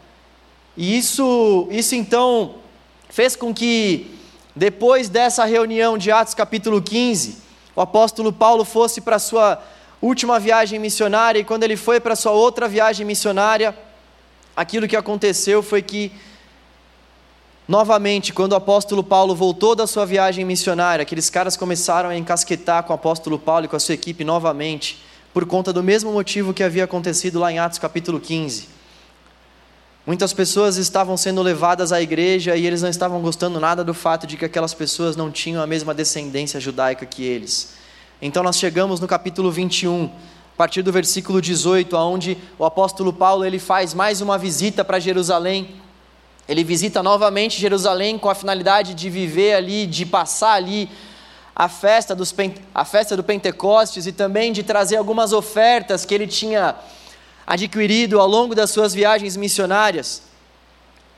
E 0.77 0.97
isso, 0.97 1.67
isso 1.71 1.93
então 1.93 2.55
fez 3.09 3.35
com 3.35 3.53
que, 3.53 4.17
depois 4.55 5.09
dessa 5.09 5.43
reunião 5.43 5.97
de 5.97 6.09
Atos 6.09 6.33
capítulo 6.33 6.81
15, 6.81 7.39
o 7.75 7.81
apóstolo 7.81 8.31
Paulo 8.31 8.63
fosse 8.63 9.01
para 9.01 9.17
a 9.17 9.19
sua 9.19 9.61
última 10.01 10.39
viagem 10.39 10.79
missionária, 10.79 11.39
e 11.41 11.43
quando 11.43 11.65
ele 11.65 11.75
foi 11.75 11.99
para 11.99 12.13
a 12.13 12.15
sua 12.15 12.31
outra 12.31 12.65
viagem 12.65 13.05
missionária, 13.05 13.77
aquilo 14.55 14.88
que 14.88 14.95
aconteceu 14.95 15.61
foi 15.61 15.81
que, 15.81 16.13
novamente, 17.69 18.33
quando 18.33 18.53
o 18.53 18.55
apóstolo 18.55 19.03
Paulo 19.03 19.35
voltou 19.35 19.75
da 19.75 19.85
sua 19.85 20.03
viagem 20.03 20.43
missionária, 20.43 21.03
aqueles 21.03 21.29
caras 21.29 21.55
começaram 21.55 22.09
a 22.09 22.17
encasquetar 22.17 22.81
com 22.81 22.91
o 22.91 22.95
apóstolo 22.95 23.38
Paulo 23.38 23.65
e 23.65 23.67
com 23.67 23.75
a 23.75 23.79
sua 23.79 23.93
equipe 23.93 24.23
novamente, 24.23 25.05
por 25.31 25.45
conta 25.45 25.71
do 25.71 25.83
mesmo 25.83 26.11
motivo 26.11 26.51
que 26.51 26.63
havia 26.63 26.85
acontecido 26.85 27.38
lá 27.38 27.51
em 27.51 27.59
Atos 27.59 27.77
capítulo 27.77 28.19
15. 28.19 28.67
Muitas 30.03 30.33
pessoas 30.33 30.77
estavam 30.77 31.15
sendo 31.15 31.43
levadas 31.43 31.91
à 31.91 32.01
igreja 32.01 32.55
e 32.55 32.65
eles 32.65 32.81
não 32.81 32.89
estavam 32.89 33.21
gostando 33.21 33.59
nada 33.59 33.83
do 33.83 33.93
fato 33.93 34.25
de 34.25 34.35
que 34.35 34.45
aquelas 34.45 34.73
pessoas 34.73 35.15
não 35.15 35.29
tinham 35.29 35.61
a 35.61 35.67
mesma 35.67 35.93
descendência 35.93 36.59
judaica 36.59 37.05
que 37.05 37.23
eles. 37.23 37.73
Então 38.19 38.41
nós 38.41 38.57
chegamos 38.57 38.99
no 38.99 39.07
capítulo 39.07 39.51
21, 39.51 40.05
a 40.05 40.57
partir 40.57 40.81
do 40.81 40.91
versículo 40.91 41.39
18, 41.39 41.95
aonde 41.95 42.35
o 42.57 42.65
apóstolo 42.65 43.13
Paulo 43.13 43.45
ele 43.45 43.59
faz 43.59 43.93
mais 43.93 44.21
uma 44.21 44.39
visita 44.39 44.83
para 44.83 44.99
Jerusalém. 44.99 45.75
Ele 46.50 46.63
visita 46.63 47.03
novamente 47.03 47.62
Jerusalém 47.62 48.18
com 48.18 48.27
a 48.27 48.34
finalidade 48.34 48.96
de 48.96 49.08
viver 49.08 49.53
ali, 49.53 49.86
de 49.86 50.03
passar 50.03 50.53
ali 50.53 50.89
a 51.56 51.70
festa, 51.70 52.15
dos, 52.15 52.34
a 52.74 52.84
festa 52.84 53.15
do 53.15 53.24
Pentecostes 53.24 54.08
e 54.08 54.12
também 54.12 54.51
de 54.51 54.63
trazer 54.63 54.96
algumas 54.96 55.32
ofertas 55.32 56.06
que 56.06 56.15
ele 56.15 56.25
tinha 56.25 56.74
adquirido 57.46 58.20
ao 58.20 58.27
longo 58.27 58.56
das 58.56 58.72
suas 58.72 58.96
viagens 58.96 59.38
missionárias. 59.38 60.24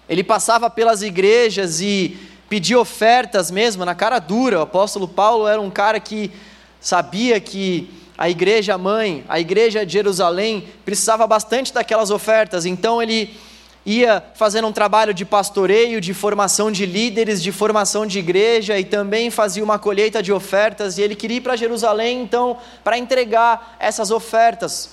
Ele 0.10 0.22
passava 0.22 0.70
pelas 0.70 1.02
igrejas 1.02 1.80
e 1.80 2.20
pedia 2.50 2.78
ofertas 2.78 3.50
mesmo, 3.50 3.86
na 3.86 3.96
cara 3.96 4.20
dura. 4.20 4.60
O 4.60 4.64
apóstolo 4.64 5.08
Paulo 5.08 5.48
era 5.48 5.62
um 5.62 5.72
cara 5.72 6.02
que 6.02 6.30
sabia 6.82 7.40
que 7.40 7.90
a 8.18 8.30
igreja 8.30 8.78
mãe, 8.78 9.24
a 9.30 9.40
igreja 9.40 9.86
de 9.86 9.94
Jerusalém, 9.94 10.68
precisava 10.84 11.26
bastante 11.26 11.74
daquelas 11.74 12.12
ofertas, 12.12 12.66
então 12.66 13.02
ele 13.02 13.34
ia 13.86 14.24
fazendo 14.36 14.68
um 14.68 14.72
trabalho 14.72 15.14
de 15.14 15.26
pastoreio, 15.26 16.00
de 16.00 16.14
formação 16.14 16.72
de 16.72 16.86
líderes, 16.86 17.42
de 17.42 17.52
formação 17.52 18.06
de 18.06 18.20
igreja 18.20 18.78
e 18.78 18.84
também 18.84 19.30
fazia 19.30 19.64
uma 19.64 19.80
colheita 19.80 20.22
de 20.22 20.32
ofertas. 20.32 20.98
E 20.98 21.02
ele 21.02 21.16
queria 21.16 21.38
ir 21.38 21.42
para 21.42 21.56
Jerusalém, 21.56 22.22
então, 22.22 22.58
para 22.84 22.98
entregar 22.98 23.76
essas 23.80 24.12
ofertas 24.12 24.92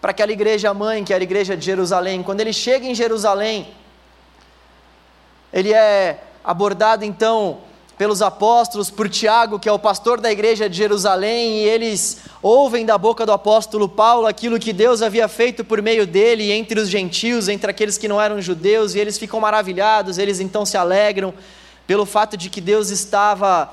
para 0.00 0.12
aquela 0.12 0.30
igreja 0.30 0.72
mãe, 0.72 1.04
que 1.04 1.12
era 1.12 1.22
a 1.22 1.24
igreja 1.24 1.56
de 1.56 1.64
Jerusalém. 1.64 2.22
Quando 2.22 2.40
ele 2.40 2.52
chega 2.52 2.86
em 2.86 2.94
Jerusalém, 2.94 3.68
ele 5.52 5.72
é 5.72 6.22
abordado 6.44 7.04
então 7.04 7.58
pelos 7.98 8.22
apóstolos, 8.22 8.90
por 8.90 9.08
Tiago, 9.08 9.58
que 9.58 9.68
é 9.68 9.72
o 9.72 9.78
pastor 9.78 10.20
da 10.20 10.30
igreja 10.30 10.70
de 10.70 10.76
Jerusalém, 10.76 11.58
e 11.58 11.64
eles 11.64 12.18
ouvem 12.40 12.86
da 12.86 12.96
boca 12.96 13.26
do 13.26 13.32
apóstolo 13.32 13.88
Paulo 13.88 14.28
aquilo 14.28 14.60
que 14.60 14.72
Deus 14.72 15.02
havia 15.02 15.26
feito 15.26 15.64
por 15.64 15.82
meio 15.82 16.06
dele 16.06 16.52
entre 16.52 16.78
os 16.78 16.88
gentios, 16.88 17.48
entre 17.48 17.68
aqueles 17.68 17.98
que 17.98 18.06
não 18.06 18.20
eram 18.20 18.40
judeus, 18.40 18.94
e 18.94 19.00
eles 19.00 19.18
ficam 19.18 19.40
maravilhados, 19.40 20.16
eles 20.16 20.38
então 20.38 20.64
se 20.64 20.76
alegram 20.76 21.34
pelo 21.88 22.06
fato 22.06 22.36
de 22.36 22.48
que 22.48 22.60
Deus 22.60 22.90
estava 22.90 23.68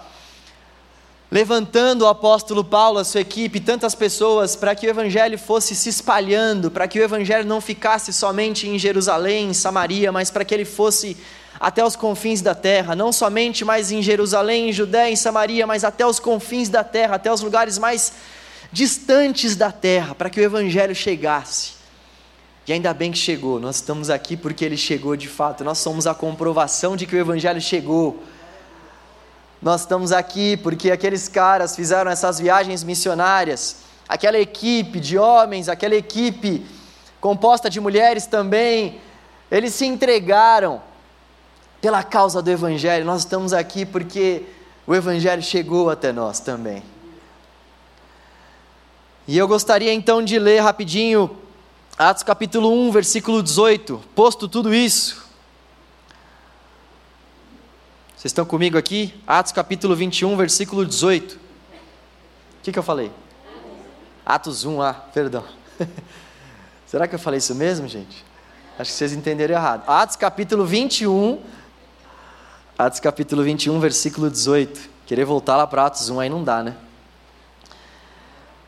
levantando 1.30 2.04
o 2.04 2.08
apóstolo 2.08 2.64
Paulo, 2.64 2.98
a 2.98 3.04
sua 3.04 3.22
equipe, 3.22 3.60
tantas 3.60 3.94
pessoas, 3.94 4.56
para 4.56 4.74
que 4.74 4.88
o 4.88 4.90
evangelho 4.90 5.38
fosse 5.38 5.76
se 5.76 5.90
espalhando, 5.90 6.72
para 6.72 6.88
que 6.88 7.00
o 7.00 7.04
evangelho 7.04 7.48
não 7.48 7.62
ficasse 7.62 8.12
somente 8.12 8.68
em 8.68 8.80
Jerusalém, 8.80 9.50
em 9.50 9.54
Samaria, 9.54 10.12
mas 10.12 10.32
para 10.32 10.44
que 10.44 10.54
ele 10.54 10.66
fosse 10.66 11.16
até 11.60 11.84
os 11.84 11.96
confins 11.96 12.42
da 12.42 12.54
terra, 12.54 12.96
não 12.96 13.12
somente 13.12 13.64
mais 13.64 13.92
em 13.92 14.02
Jerusalém, 14.02 14.70
em 14.70 14.74
Judéia, 14.74 15.12
em 15.12 15.16
Samaria, 15.16 15.66
mas 15.66 15.84
até 15.84 16.06
os 16.06 16.20
confins 16.20 16.70
da 16.70 16.84
terra, 16.84 17.16
até 17.16 17.32
os 17.32 17.42
lugares 17.42 17.78
mais 17.78 18.14
distantes 18.72 19.56
da 19.56 19.72
terra, 19.72 20.14
para 20.14 20.30
que 20.30 20.40
o 20.40 20.44
evangelho 20.44 20.94
chegasse. 20.94 21.74
E 22.68 22.74
ainda 22.74 22.94
bem 22.94 23.12
que 23.12 23.18
chegou, 23.18 23.60
nós 23.60 23.76
estamos 23.76 24.10
aqui 24.10 24.36
porque 24.36 24.66
ele 24.66 24.78
chegou 24.78 25.16
de 25.16 25.28
fato, 25.28 25.64
nós 25.64 25.78
somos 25.78 26.08
a 26.08 26.14
comprovação 26.14 26.96
de 26.96 27.06
que 27.06 27.16
o 27.16 27.20
evangelho 27.20 27.62
chegou 27.62 28.24
nós 29.66 29.82
estamos 29.82 30.12
aqui 30.12 30.58
porque 30.58 30.92
aqueles 30.92 31.28
caras 31.28 31.76
fizeram 31.76 32.12
essas 32.12 32.40
viagens 32.40 32.84
missionárias, 32.84 33.78
aquela 34.08 34.38
equipe 34.38 35.00
de 35.00 35.18
homens, 35.18 35.68
aquela 35.68 35.96
equipe 35.96 36.64
composta 37.20 37.68
de 37.68 37.80
mulheres 37.80 38.28
também, 38.28 39.02
eles 39.50 39.74
se 39.74 39.86
entregaram 39.86 40.84
pela 41.86 42.02
causa 42.02 42.42
do 42.42 42.50
Evangelho. 42.50 43.06
Nós 43.06 43.20
estamos 43.20 43.54
aqui 43.54 43.86
porque 43.86 44.42
o 44.88 44.96
Evangelho 44.96 45.44
chegou 45.44 45.88
até 45.88 46.12
nós 46.12 46.40
também. 46.40 46.82
E 49.28 49.38
eu 49.38 49.48
gostaria 49.48 49.94
então 49.94 50.24
de 50.24 50.40
ler 50.40 50.62
rapidinho 50.62 51.38
Atos 51.96 52.24
capítulo 52.24 52.74
1, 52.88 52.92
versículo 52.92 53.44
18. 53.44 54.02
Posto 54.16 54.48
tudo 54.48 54.74
isso, 54.74 55.28
vocês 58.18 58.32
estão 58.32 58.46
comigo 58.46 58.80
aqui? 58.80 59.14
Atos 59.28 59.52
capítulo 59.52 59.96
21, 59.96 60.36
versículo 60.36 60.88
18. 60.88 61.36
O 61.36 61.40
que, 62.64 62.72
que 62.72 62.80
eu 62.80 62.84
falei? 62.84 63.12
Atos 64.26 64.66
1, 64.66 64.82
ah, 64.82 64.94
perdão. 65.14 65.44
Será 66.88 67.08
que 67.08 67.14
eu 67.14 67.20
falei 67.20 67.38
isso 67.38 67.54
mesmo, 67.54 67.88
gente? 67.88 68.26
Acho 68.80 68.90
que 68.90 68.98
vocês 68.98 69.14
entenderam 69.14 69.54
errado. 69.54 69.88
Atos 69.88 70.16
capítulo 70.16 70.66
21, 70.66 71.40
Atos 72.78 73.00
capítulo 73.00 73.42
21, 73.42 73.80
versículo 73.80 74.30
18. 74.30 74.90
Querer 75.06 75.24
voltar 75.24 75.56
lá 75.56 75.66
para 75.66 75.86
Atos 75.86 76.10
1 76.10 76.20
aí 76.20 76.30
não 76.30 76.44
dá, 76.44 76.62
né? 76.62 76.76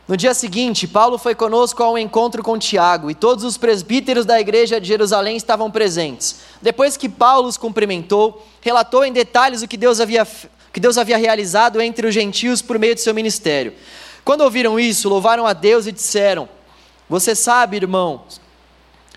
No 0.07 0.15
dia 0.15 0.33
seguinte, 0.33 0.87
Paulo 0.87 1.17
foi 1.17 1.35
conosco 1.35 1.83
ao 1.83 1.97
encontro 1.97 2.41
com 2.41 2.57
Tiago, 2.57 3.11
e 3.11 3.15
todos 3.15 3.43
os 3.43 3.57
presbíteros 3.57 4.25
da 4.25 4.39
igreja 4.39 4.79
de 4.79 4.87
Jerusalém 4.87 5.35
estavam 5.35 5.69
presentes. 5.69 6.37
Depois 6.61 6.95
que 6.95 7.09
Paulo 7.09 7.49
os 7.49 7.57
cumprimentou, 7.57 8.47
relatou 8.61 9.03
em 9.03 9.11
detalhes 9.11 9.61
o 9.61 9.67
que 9.67 9.75
Deus 9.75 9.99
havia, 9.99 10.25
que 10.71 10.79
Deus 10.79 10.97
havia 10.97 11.17
realizado 11.17 11.81
entre 11.81 12.07
os 12.07 12.13
gentios 12.13 12.61
por 12.61 12.79
meio 12.79 12.95
de 12.95 13.01
seu 13.01 13.13
ministério. 13.13 13.73
Quando 14.23 14.39
ouviram 14.39 14.79
isso, 14.79 15.09
louvaram 15.09 15.45
a 15.45 15.51
Deus 15.51 15.85
e 15.85 15.91
disseram: 15.91 16.47
Você 17.09 17.35
sabe, 17.35 17.75
irmão, 17.75 18.23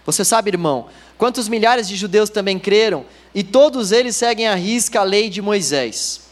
você 0.04 0.24
sabe, 0.24 0.50
irmão, 0.50 0.88
quantos 1.20 1.50
milhares 1.50 1.86
de 1.86 1.96
judeus 1.96 2.30
também 2.30 2.58
creram, 2.58 3.04
e 3.34 3.42
todos 3.42 3.92
eles 3.92 4.16
seguem 4.16 4.48
à 4.48 4.54
risca 4.54 5.00
a 5.00 5.04
lei 5.04 5.28
de 5.28 5.42
Moisés. 5.42 6.22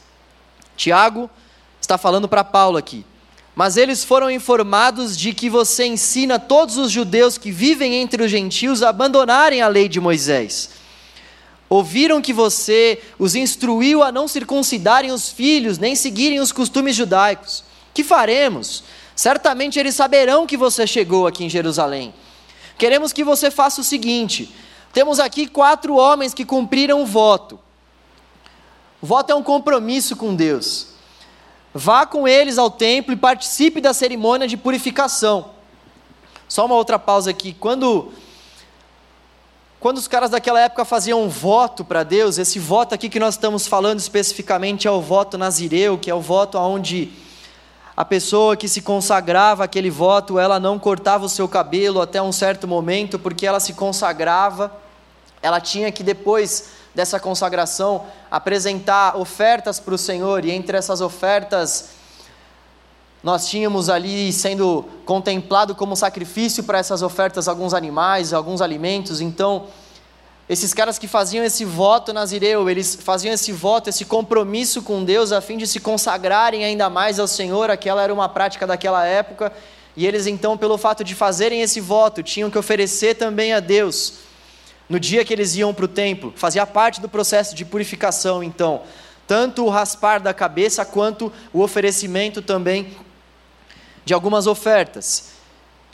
Tiago 0.78 1.28
está 1.78 1.98
falando 1.98 2.26
para 2.26 2.42
Paulo 2.42 2.78
aqui. 2.78 3.04
Mas 3.54 3.76
eles 3.76 4.02
foram 4.02 4.30
informados 4.30 5.14
de 5.14 5.34
que 5.34 5.50
você 5.50 5.84
ensina 5.84 6.38
todos 6.38 6.78
os 6.78 6.90
judeus 6.90 7.36
que 7.36 7.50
vivem 7.50 7.96
entre 7.96 8.22
os 8.22 8.30
gentios 8.30 8.82
a 8.82 8.88
abandonarem 8.88 9.60
a 9.60 9.68
lei 9.68 9.90
de 9.90 10.00
Moisés. 10.00 10.70
Ouviram 11.68 12.22
que 12.22 12.32
você 12.32 12.98
os 13.18 13.34
instruiu 13.34 14.02
a 14.02 14.10
não 14.10 14.26
circuncidarem 14.26 15.12
os 15.12 15.28
filhos, 15.28 15.76
nem 15.76 15.94
seguirem 15.94 16.40
os 16.40 16.50
costumes 16.50 16.96
judaicos. 16.96 17.62
Que 17.92 18.02
faremos? 18.02 18.84
Certamente 19.14 19.78
eles 19.78 19.94
saberão 19.94 20.46
que 20.46 20.56
você 20.56 20.86
chegou 20.86 21.26
aqui 21.26 21.44
em 21.44 21.50
Jerusalém. 21.50 22.14
Queremos 22.78 23.12
que 23.12 23.22
você 23.22 23.50
faça 23.50 23.82
o 23.82 23.84
seguinte: 23.84 24.50
temos 24.92 25.20
aqui 25.20 25.46
quatro 25.46 25.94
homens 25.94 26.34
que 26.34 26.44
cumpriram 26.44 27.02
o 27.02 27.06
voto. 27.06 27.58
O 29.00 29.06
voto 29.06 29.30
é 29.30 29.34
um 29.34 29.42
compromisso 29.42 30.16
com 30.16 30.34
Deus. 30.34 30.88
Vá 31.72 32.06
com 32.06 32.26
eles 32.26 32.58
ao 32.58 32.70
templo 32.70 33.12
e 33.12 33.16
participe 33.16 33.80
da 33.80 33.92
cerimônia 33.92 34.48
de 34.48 34.56
purificação. 34.56 35.50
Só 36.48 36.66
uma 36.66 36.74
outra 36.74 36.98
pausa 36.98 37.30
aqui. 37.30 37.52
Quando 37.52 38.12
quando 39.80 39.98
os 39.98 40.08
caras 40.08 40.30
daquela 40.30 40.60
época 40.60 40.84
faziam 40.84 41.22
um 41.22 41.28
voto 41.28 41.84
para 41.84 42.02
Deus, 42.02 42.36
esse 42.36 42.58
voto 42.58 42.96
aqui 42.96 43.08
que 43.08 43.20
nós 43.20 43.34
estamos 43.34 43.68
falando 43.68 44.00
especificamente 44.00 44.88
é 44.88 44.90
o 44.90 45.00
voto 45.00 45.38
nazireu, 45.38 45.96
que 45.96 46.10
é 46.10 46.14
o 46.14 46.20
voto 46.20 46.58
onde 46.58 47.12
a 47.98 48.04
pessoa 48.04 48.56
que 48.56 48.68
se 48.68 48.80
consagrava 48.80 49.64
aquele 49.64 49.90
voto, 49.90 50.38
ela 50.38 50.60
não 50.60 50.78
cortava 50.78 51.26
o 51.26 51.28
seu 51.28 51.48
cabelo 51.48 52.00
até 52.00 52.22
um 52.22 52.30
certo 52.30 52.68
momento, 52.68 53.18
porque 53.18 53.44
ela 53.44 53.58
se 53.58 53.72
consagrava, 53.72 54.70
ela 55.42 55.60
tinha 55.60 55.90
que 55.90 56.04
depois 56.04 56.68
dessa 56.94 57.18
consagração 57.18 58.06
apresentar 58.30 59.16
ofertas 59.16 59.80
para 59.80 59.94
o 59.94 59.98
Senhor, 59.98 60.44
e 60.44 60.52
entre 60.52 60.76
essas 60.76 61.00
ofertas 61.00 61.88
nós 63.20 63.48
tínhamos 63.48 63.90
ali 63.90 64.32
sendo 64.32 64.84
contemplado 65.04 65.74
como 65.74 65.96
sacrifício 65.96 66.62
para 66.62 66.78
essas 66.78 67.02
ofertas 67.02 67.48
alguns 67.48 67.74
animais, 67.74 68.32
alguns 68.32 68.60
alimentos. 68.60 69.20
Então, 69.20 69.66
esses 70.48 70.72
caras 70.72 70.98
que 70.98 71.06
faziam 71.06 71.44
esse 71.44 71.64
voto 71.64 72.12
nazireu, 72.12 72.70
eles 72.70 72.94
faziam 72.94 73.34
esse 73.34 73.52
voto, 73.52 73.90
esse 73.90 74.06
compromisso 74.06 74.80
com 74.80 75.04
Deus 75.04 75.30
a 75.30 75.42
fim 75.42 75.58
de 75.58 75.66
se 75.66 75.78
consagrarem 75.78 76.64
ainda 76.64 76.88
mais 76.88 77.18
ao 77.18 77.28
Senhor. 77.28 77.70
Aquela 77.70 78.02
era 78.02 78.14
uma 78.14 78.28
prática 78.30 78.66
daquela 78.66 79.04
época. 79.04 79.52
E 79.94 80.06
eles 80.06 80.26
então, 80.26 80.56
pelo 80.56 80.78
fato 80.78 81.04
de 81.04 81.14
fazerem 81.14 81.60
esse 81.60 81.80
voto, 81.80 82.22
tinham 82.22 82.50
que 82.50 82.56
oferecer 82.56 83.14
também 83.16 83.52
a 83.52 83.60
Deus 83.60 84.20
no 84.88 84.98
dia 84.98 85.22
que 85.22 85.34
eles 85.34 85.54
iam 85.54 85.74
para 85.74 85.84
o 85.84 85.88
templo. 85.88 86.32
Fazia 86.34 86.66
parte 86.66 87.00
do 87.00 87.08
processo 87.08 87.54
de 87.54 87.64
purificação, 87.64 88.42
então, 88.42 88.82
tanto 89.26 89.66
o 89.66 89.68
raspar 89.68 90.18
da 90.18 90.32
cabeça 90.32 90.82
quanto 90.84 91.30
o 91.52 91.60
oferecimento 91.60 92.40
também 92.40 92.96
de 94.02 94.14
algumas 94.14 94.46
ofertas. 94.46 95.32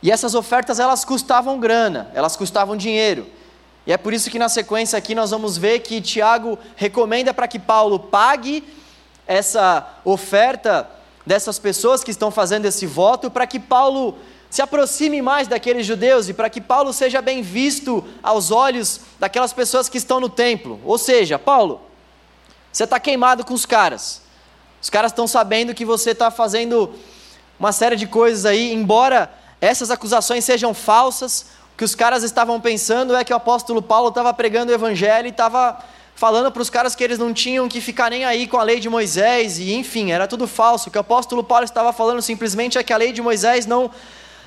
E 0.01 0.13
essas 0.13 0.37
ofertas 0.37 0.79
elas 0.79 1.05
custavam 1.05 1.59
grana, 1.59 2.11
elas 2.15 2.37
custavam 2.37 2.77
dinheiro. 2.77 3.27
E 3.87 3.93
é 3.93 3.97
por 3.97 4.14
isso 4.14 4.31
que 4.31 4.38
na 4.38 4.49
sequência 4.49 4.99
aqui 4.99 5.14
nós 5.14 5.31
vamos 5.31 5.59
ver 5.59 5.81
que 5.81 6.00
Tiago 6.00 6.59
recomenda 6.75 7.35
para 7.35 7.47
que 7.47 7.59
Paulo 7.59 7.99
pague 7.99 8.64
essa 9.26 9.87
oferta 10.05 10.88
dessas 11.26 11.59
pessoas 11.59 12.03
que 12.03 12.11
estão 12.11 12.31
fazendo 12.31 12.67
esse 12.67 12.87
voto, 12.87 13.31
para 13.31 13.47
que 13.47 13.59
Paulo 13.59 14.17
se 14.50 14.62
aproxime 14.62 15.21
mais 15.21 15.49
daqueles 15.49 15.85
judeus 15.85 16.29
e 16.29 16.35
para 16.35 16.49
que 16.49 16.61
Paulo 16.61 16.93
seja 16.93 17.21
bem 17.21 17.43
visto 17.43 18.05
aos 18.23 18.50
olhos 18.50 19.00
daquelas 19.19 19.53
pessoas 19.53 19.88
que 19.88 19.99
estão 19.99 20.21
no 20.21 20.29
templo. 20.29 20.81
Ou 20.85 20.97
seja, 20.97 21.38
Paulo, 21.38 21.81
você 22.73 22.85
está 22.85 23.00
queimado 23.00 23.45
com 23.45 23.53
os 23.53 23.67
caras. 23.67 24.23
Os 24.81 24.88
caras 24.88 25.12
estão 25.12 25.26
sabendo 25.26 25.75
que 25.75 25.85
você 25.85 26.11
está 26.11 26.31
fazendo 26.31 26.95
uma 27.59 27.73
série 27.73 27.97
de 27.97 28.07
coisas 28.07 28.45
aí, 28.47 28.73
embora 28.73 29.33
essas 29.61 29.91
acusações 29.91 30.45
sejam 30.45 30.75
falsas, 30.75 31.47
que 31.76 31.85
os 31.85 31.95
caras 31.95 32.23
estavam 32.23 32.61
pensando 32.61 33.16
é 33.16 33.25
que 33.25 33.33
o 33.33 33.37
apóstolo 33.37 33.83
Paulo 33.83 34.09
estava 34.09 34.33
pregando 34.33 34.70
o 34.70 34.75
evangelho 34.75 35.27
e 35.27 35.31
estava 35.31 35.79
falando 36.14 36.51
para 36.53 36.62
os 36.62 36.70
caras 36.70 36.94
que 36.94 37.03
eles 37.03 37.18
não 37.18 37.33
tinham 37.33 37.68
que 37.68 37.81
ficar 37.81 38.11
nem 38.11 38.25
aí 38.25 38.46
com 38.46 38.57
a 38.57 38.62
lei 38.62 38.79
de 38.79 38.88
Moisés, 38.88 39.59
e 39.59 39.75
enfim, 39.75 40.12
era 40.12 40.29
tudo 40.29 40.46
falso. 40.46 40.88
O 40.88 40.92
que 40.92 40.99
o 40.99 41.01
apóstolo 41.01 41.42
Paulo 41.42 41.64
estava 41.64 41.92
falando 41.92 42.22
simplesmente 42.22 42.79
é 42.79 42.83
que 42.83 42.92
a 42.92 42.96
lei 42.96 43.12
de 43.12 43.20
Moisés 43.20 43.66
não, 43.66 43.90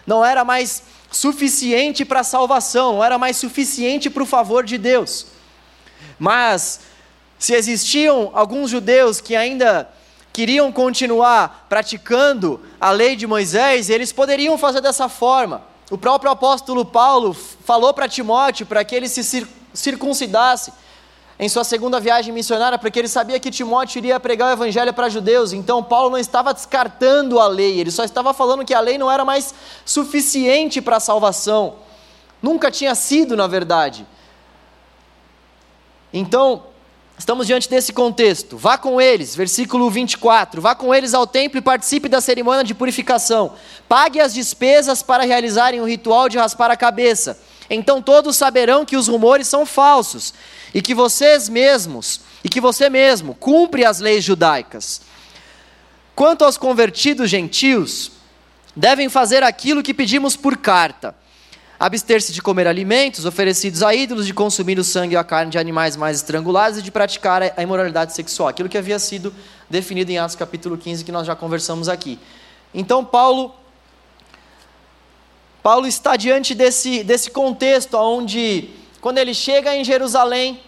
não 0.06 0.23
era 0.23 0.45
mais 0.45 0.84
suficiente 1.12 2.06
para 2.06 2.21
a 2.21 2.23
salvação, 2.23 2.93
não 2.93 3.04
era 3.04 3.17
mais 3.17 3.38
suficiente 3.38 4.10
para 4.10 4.23
o 4.23 4.25
favor 4.25 4.63
de 4.63 4.78
Deus. 4.78 5.28
Mas, 6.17 6.80
se 7.38 7.54
existiam 7.54 8.32
alguns 8.34 8.69
judeus 8.69 9.19
que 9.19 9.36
ainda 9.36 9.89
queriam 10.32 10.71
continuar 10.71 11.65
praticando 11.67 12.62
a 12.80 12.91
lei 12.91 13.15
de 13.15 13.28
Moisés, 13.28 13.89
eles 13.89 14.13
poderiam 14.13 14.58
fazer 14.58 14.82
dessa 14.82 15.10
forma. 15.10 15.63
O 15.89 15.97
próprio 15.97 16.30
apóstolo 16.30 16.84
Paulo 16.84 17.34
falou 17.34 17.93
para 17.93 18.10
Timóteo 18.10 18.65
para 18.65 18.84
que 18.84 18.93
ele 18.93 19.08
se 19.08 19.47
circuncidasse 19.73 20.73
em 21.39 21.47
sua 21.47 21.63
segunda 21.63 22.00
viagem 22.00 22.34
missionária, 22.34 22.78
porque 22.78 22.97
ele 22.97 23.08
sabia 23.08 23.39
que 23.39 23.52
Timóteo 23.52 24.00
iria 24.00 24.19
pregar 24.19 24.50
o 24.50 24.54
evangelho 24.54 24.93
para 24.93 25.08
judeus. 25.08 25.54
Então 25.54 25.84
Paulo 25.84 26.10
não 26.10 26.17
estava 26.17 26.54
descartando 26.54 27.39
a 27.39 27.47
lei, 27.47 27.80
ele 27.80 27.91
só 27.91 28.04
estava 28.04 28.34
falando 28.34 28.65
que 28.65 28.73
a 28.73 28.80
lei 28.80 28.97
não 28.97 29.10
era 29.10 29.23
mais 29.23 29.54
suficiente 29.86 30.82
para 30.82 30.97
a 30.97 31.00
salvação. 31.00 31.76
Nunca 32.41 32.69
tinha 32.69 32.93
sido, 32.93 33.38
na 33.38 33.47
verdade. 33.47 34.06
Então, 36.12 36.63
Estamos 37.17 37.47
diante 37.47 37.67
desse 37.67 37.91
contexto. 37.91 38.58
Vá 38.58 38.77
com 38.77 39.01
eles, 39.01 39.36
versículo 39.36 39.89
24. 39.89 40.62
Vá 40.62 40.75
com 40.75 40.93
eles 40.93 41.15
ao 41.15 41.25
templo 41.25 41.58
e 41.58 41.62
participe 41.62 42.08
da 42.08 42.21
cerimônia 42.21 42.63
de 42.63 42.75
purificação. 42.75 43.56
Pague 43.89 44.19
as 44.19 44.36
despesas 44.36 45.01
para 45.01 45.23
realizarem 45.23 45.82
o 45.82 45.86
ritual 45.86 46.30
de 46.30 46.38
raspar 46.38 46.69
a 46.69 46.77
cabeça. 46.77 47.39
Então 47.69 48.03
todos 48.03 48.38
saberão 48.38 48.86
que 48.86 48.95
os 48.95 49.08
rumores 49.08 49.47
são 49.47 49.65
falsos 49.65 50.32
e 50.73 50.82
que 50.82 50.93
vocês 50.93 51.49
mesmos 51.49 52.21
e 52.43 52.49
que 52.49 52.62
você 52.62 52.88
mesmo 52.88 53.34
cumpre 53.34 53.84
as 53.84 53.99
leis 53.99 54.23
judaicas. 54.23 55.01
Quanto 56.15 56.45
aos 56.45 56.56
convertidos 56.56 57.32
gentios, 57.32 58.12
devem 58.75 59.10
fazer 59.10 59.41
aquilo 59.41 59.82
que 59.82 59.93
pedimos 59.93 60.36
por 60.36 60.56
carta 60.56 61.15
abster-se 61.80 62.34
de 62.34 62.42
comer 62.42 62.68
alimentos 62.68 63.26
oferecidos 63.26 63.84
a 63.84 63.94
ídolos, 63.94 64.26
de 64.26 64.34
consumir 64.34 64.80
o 64.80 64.84
sangue 64.84 65.13
e 65.13 65.18
a 65.18 65.24
carne 65.24 65.52
de 65.52 65.60
animais 65.60 65.96
mais 65.96 66.18
estrangulados 66.18 66.80
e 66.80 66.82
de 66.82 66.92
praticar 66.92 67.42
a 67.56 67.62
imoralidade 67.62 68.13
sexual, 68.13 68.50
aquilo 68.50 68.68
que 68.68 68.78
havia 68.78 68.98
sido 68.98 69.34
definido 69.70 70.12
em 70.12 70.18
Atos 70.18 70.36
capítulo 70.36 70.78
15, 70.78 71.04
que 71.06 71.12
nós 71.12 71.28
já 71.28 71.36
conversamos 71.36 71.88
aqui. 71.88 72.18
Então, 72.74 73.06
Paulo, 73.06 73.54
Paulo 75.62 75.86
está 75.86 76.16
diante 76.16 76.56
desse, 76.56 77.04
desse 77.04 77.30
contexto, 77.30 77.96
onde, 77.96 78.70
quando 79.00 79.20
ele 79.20 79.34
chega 79.34 79.76
em 79.76 79.84
Jerusalém, 79.84 80.60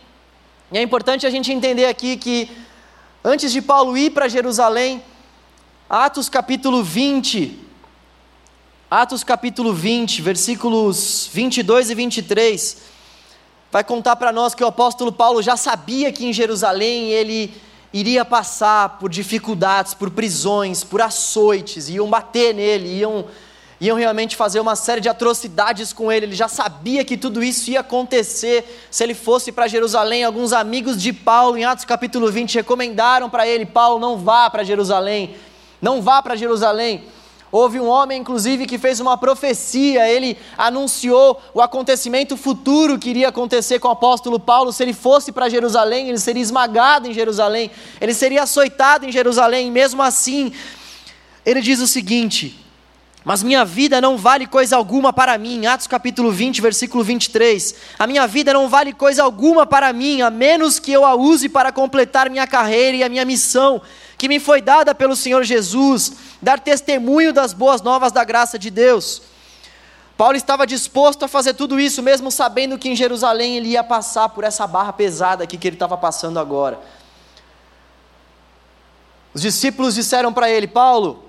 e 0.71 0.77
é 0.77 0.81
importante 0.81 1.25
a 1.25 1.29
gente 1.31 1.51
entender 1.51 1.85
aqui 1.85 2.17
que, 2.17 2.51
antes 3.23 3.51
de 3.51 3.61
Paulo 3.61 3.97
ir 3.97 4.11
para 4.11 4.27
Jerusalém, 4.27 5.01
Atos 5.89 6.29
capítulo 6.29 6.83
20, 6.83 7.68
Atos 8.91 9.23
capítulo 9.23 9.71
20, 9.71 10.19
versículos 10.19 11.29
22 11.31 11.91
e 11.91 11.93
23, 11.93 12.77
vai 13.71 13.83
contar 13.83 14.15
para 14.15 14.33
nós 14.33 14.55
que 14.55 14.63
o 14.63 14.67
apóstolo 14.67 15.11
Paulo 15.11 15.43
já 15.43 15.55
sabia 15.55 16.11
que 16.11 16.25
em 16.25 16.33
Jerusalém 16.33 17.11
ele 17.11 17.53
iria 17.93 18.25
passar 18.25 18.97
por 18.97 19.11
dificuldades, 19.11 19.93
por 19.93 20.09
prisões, 20.09 20.83
por 20.83 21.03
açoites, 21.03 21.87
iam 21.87 22.09
bater 22.09 22.55
nele, 22.55 22.97
iam, 22.97 23.25
iam 23.79 23.95
realmente 23.95 24.35
fazer 24.35 24.59
uma 24.59 24.75
série 24.75 25.01
de 25.01 25.09
atrocidades 25.09 25.93
com 25.93 26.11
ele. 26.11 26.25
Ele 26.25 26.35
já 26.35 26.47
sabia 26.47 27.05
que 27.05 27.15
tudo 27.15 27.43
isso 27.43 27.69
ia 27.69 27.81
acontecer 27.81 28.87
se 28.89 29.03
ele 29.03 29.13
fosse 29.13 29.51
para 29.51 29.67
Jerusalém. 29.67 30.23
Alguns 30.23 30.51
amigos 30.51 30.99
de 30.99 31.13
Paulo, 31.13 31.59
em 31.59 31.63
Atos 31.63 31.85
capítulo 31.85 32.31
20, 32.31 32.55
recomendaram 32.55 33.29
para 33.29 33.47
ele: 33.47 33.67
Paulo, 33.67 33.99
não 33.99 34.17
vá 34.17 34.49
para 34.49 34.63
Jerusalém, 34.63 35.35
não 35.79 36.01
vá 36.01 36.23
para 36.23 36.35
Jerusalém. 36.35 37.03
Houve 37.51 37.79
um 37.79 37.87
homem, 37.87 38.21
inclusive, 38.21 38.67
que 38.67 38.77
fez 38.77 38.99
uma 38.99 39.17
profecia, 39.17 40.07
ele 40.07 40.37
anunciou 40.55 41.41
o 41.51 41.61
acontecimento 41.61 42.37
futuro 42.37 42.99
que 42.99 43.09
iria 43.09 43.29
acontecer 43.29 43.79
com 43.79 43.87
o 43.87 43.91
apóstolo 43.91 44.39
Paulo. 44.39 44.71
Se 44.71 44.83
ele 44.83 44.93
fosse 44.93 45.31
para 45.31 45.49
Jerusalém, 45.49 46.09
ele 46.09 46.19
seria 46.19 46.43
esmagado 46.43 47.07
em 47.07 47.13
Jerusalém, 47.13 47.71
ele 47.99 48.13
seria 48.13 48.43
açoitado 48.43 49.05
em 49.05 49.11
Jerusalém. 49.11 49.67
E 49.67 49.71
mesmo 49.71 50.03
assim, 50.03 50.53
ele 51.43 51.59
diz 51.59 51.79
o 51.79 51.87
seguinte: 51.87 52.55
Mas 53.25 53.41
minha 53.41 53.65
vida 53.65 53.99
não 53.99 54.15
vale 54.15 54.45
coisa 54.45 54.75
alguma 54.75 55.11
para 55.11 55.35
mim. 55.35 55.65
Atos 55.65 55.87
capítulo 55.87 56.31
20, 56.31 56.61
versículo 56.61 57.03
23. 57.03 57.73
A 57.97 58.05
minha 58.05 58.27
vida 58.27 58.53
não 58.53 58.69
vale 58.69 58.93
coisa 58.93 59.23
alguma 59.23 59.65
para 59.65 59.91
mim, 59.91 60.21
a 60.21 60.29
menos 60.29 60.77
que 60.77 60.91
eu 60.91 61.03
a 61.03 61.15
use 61.15 61.49
para 61.49 61.71
completar 61.71 62.29
minha 62.29 62.45
carreira 62.45 62.97
e 62.97 63.03
a 63.03 63.09
minha 63.09 63.25
missão 63.25 63.81
que 64.19 64.27
me 64.27 64.37
foi 64.37 64.61
dada 64.61 64.93
pelo 64.93 65.15
Senhor 65.15 65.45
Jesus, 65.45 66.11
dar 66.41 66.59
testemunho 66.59 67.31
das 67.31 67.53
boas 67.53 67.81
novas 67.81 68.11
da 68.11 68.25
graça 68.25 68.59
de 68.59 68.69
Deus. 68.69 69.21
Paulo 70.17 70.35
estava 70.35 70.67
disposto 70.67 71.23
a 71.23 71.27
fazer 71.29 71.53
tudo 71.53 71.79
isso, 71.79 72.03
mesmo 72.03 72.29
sabendo 72.29 72.77
que 72.77 72.89
em 72.89 72.95
Jerusalém 72.97 73.55
ele 73.55 73.69
ia 73.69 73.83
passar 73.83 74.27
por 74.27 74.43
essa 74.43 74.67
barra 74.67 74.91
pesada 74.91 75.45
aqui 75.45 75.57
que 75.57 75.65
ele 75.65 75.77
estava 75.77 75.97
passando 75.97 76.37
agora. 76.37 76.77
Os 79.33 79.41
discípulos 79.41 79.95
disseram 79.95 80.33
para 80.33 80.49
ele: 80.49 80.67
Paulo, 80.67 81.23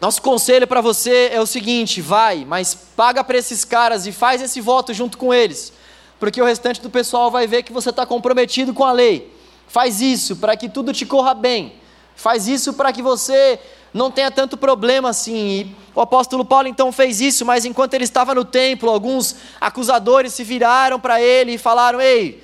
nosso 0.00 0.22
conselho 0.22 0.68
para 0.68 0.80
você 0.80 1.30
é 1.32 1.40
o 1.40 1.46
seguinte: 1.46 2.00
vai, 2.00 2.44
mas 2.44 2.72
paga 2.72 3.24
para 3.24 3.36
esses 3.36 3.64
caras 3.64 4.06
e 4.06 4.12
faz 4.12 4.40
esse 4.40 4.60
voto 4.60 4.94
junto 4.94 5.18
com 5.18 5.34
eles, 5.34 5.72
porque 6.20 6.40
o 6.40 6.44
restante 6.44 6.80
do 6.80 6.88
pessoal 6.88 7.32
vai 7.32 7.48
ver 7.48 7.64
que 7.64 7.72
você 7.72 7.90
está 7.90 8.06
comprometido 8.06 8.72
com 8.72 8.84
a 8.84 8.92
lei. 8.92 9.36
Faz 9.66 10.00
isso 10.00 10.36
para 10.36 10.56
que 10.56 10.68
tudo 10.68 10.92
te 10.92 11.04
corra 11.04 11.34
bem. 11.34 11.72
Faz 12.18 12.48
isso 12.48 12.72
para 12.72 12.92
que 12.92 13.00
você 13.00 13.60
não 13.94 14.10
tenha 14.10 14.28
tanto 14.28 14.56
problema 14.56 15.10
assim. 15.10 15.36
E 15.36 15.76
o 15.94 16.00
apóstolo 16.00 16.44
Paulo 16.44 16.66
então 16.66 16.90
fez 16.90 17.20
isso, 17.20 17.46
mas 17.46 17.64
enquanto 17.64 17.94
ele 17.94 18.02
estava 18.02 18.34
no 18.34 18.44
templo, 18.44 18.90
alguns 18.90 19.36
acusadores 19.60 20.34
se 20.34 20.42
viraram 20.42 20.98
para 20.98 21.22
ele 21.22 21.52
e 21.52 21.58
falaram: 21.58 22.00
Ei, 22.00 22.42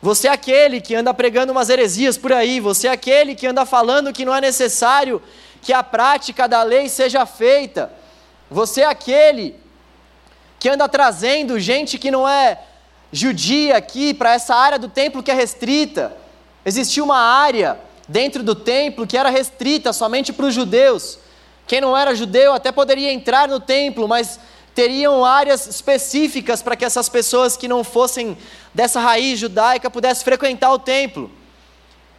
você 0.00 0.26
é 0.26 0.30
aquele 0.30 0.80
que 0.80 0.94
anda 0.94 1.12
pregando 1.12 1.52
umas 1.52 1.68
heresias 1.68 2.16
por 2.16 2.32
aí, 2.32 2.60
você 2.60 2.88
é 2.88 2.92
aquele 2.92 3.34
que 3.34 3.46
anda 3.46 3.66
falando 3.66 4.10
que 4.10 4.24
não 4.24 4.34
é 4.34 4.40
necessário 4.40 5.20
que 5.60 5.74
a 5.74 5.82
prática 5.82 6.48
da 6.48 6.62
lei 6.62 6.88
seja 6.88 7.26
feita, 7.26 7.92
você 8.50 8.80
é 8.80 8.86
aquele 8.86 9.54
que 10.58 10.66
anda 10.66 10.88
trazendo 10.88 11.60
gente 11.60 11.98
que 11.98 12.10
não 12.10 12.26
é 12.26 12.58
judia 13.12 13.76
aqui 13.76 14.14
para 14.14 14.32
essa 14.32 14.54
área 14.54 14.78
do 14.78 14.88
templo 14.88 15.22
que 15.22 15.30
é 15.30 15.34
restrita. 15.34 16.16
Existia 16.64 17.04
uma 17.04 17.18
área 17.18 17.78
dentro 18.10 18.42
do 18.42 18.56
templo 18.56 19.06
que 19.06 19.16
era 19.16 19.30
restrita 19.30 19.92
somente 19.92 20.32
para 20.32 20.46
os 20.46 20.54
judeus. 20.54 21.16
Quem 21.64 21.80
não 21.80 21.96
era 21.96 22.12
judeu 22.12 22.52
até 22.52 22.72
poderia 22.72 23.12
entrar 23.12 23.46
no 23.46 23.60
templo, 23.60 24.08
mas 24.08 24.40
teriam 24.74 25.24
áreas 25.24 25.68
específicas 25.68 26.60
para 26.60 26.74
que 26.74 26.84
essas 26.84 27.08
pessoas 27.08 27.56
que 27.56 27.68
não 27.68 27.84
fossem 27.84 28.36
dessa 28.74 28.98
raiz 28.98 29.38
judaica 29.38 29.88
pudessem 29.88 30.24
frequentar 30.24 30.72
o 30.72 30.78
templo. 30.78 31.30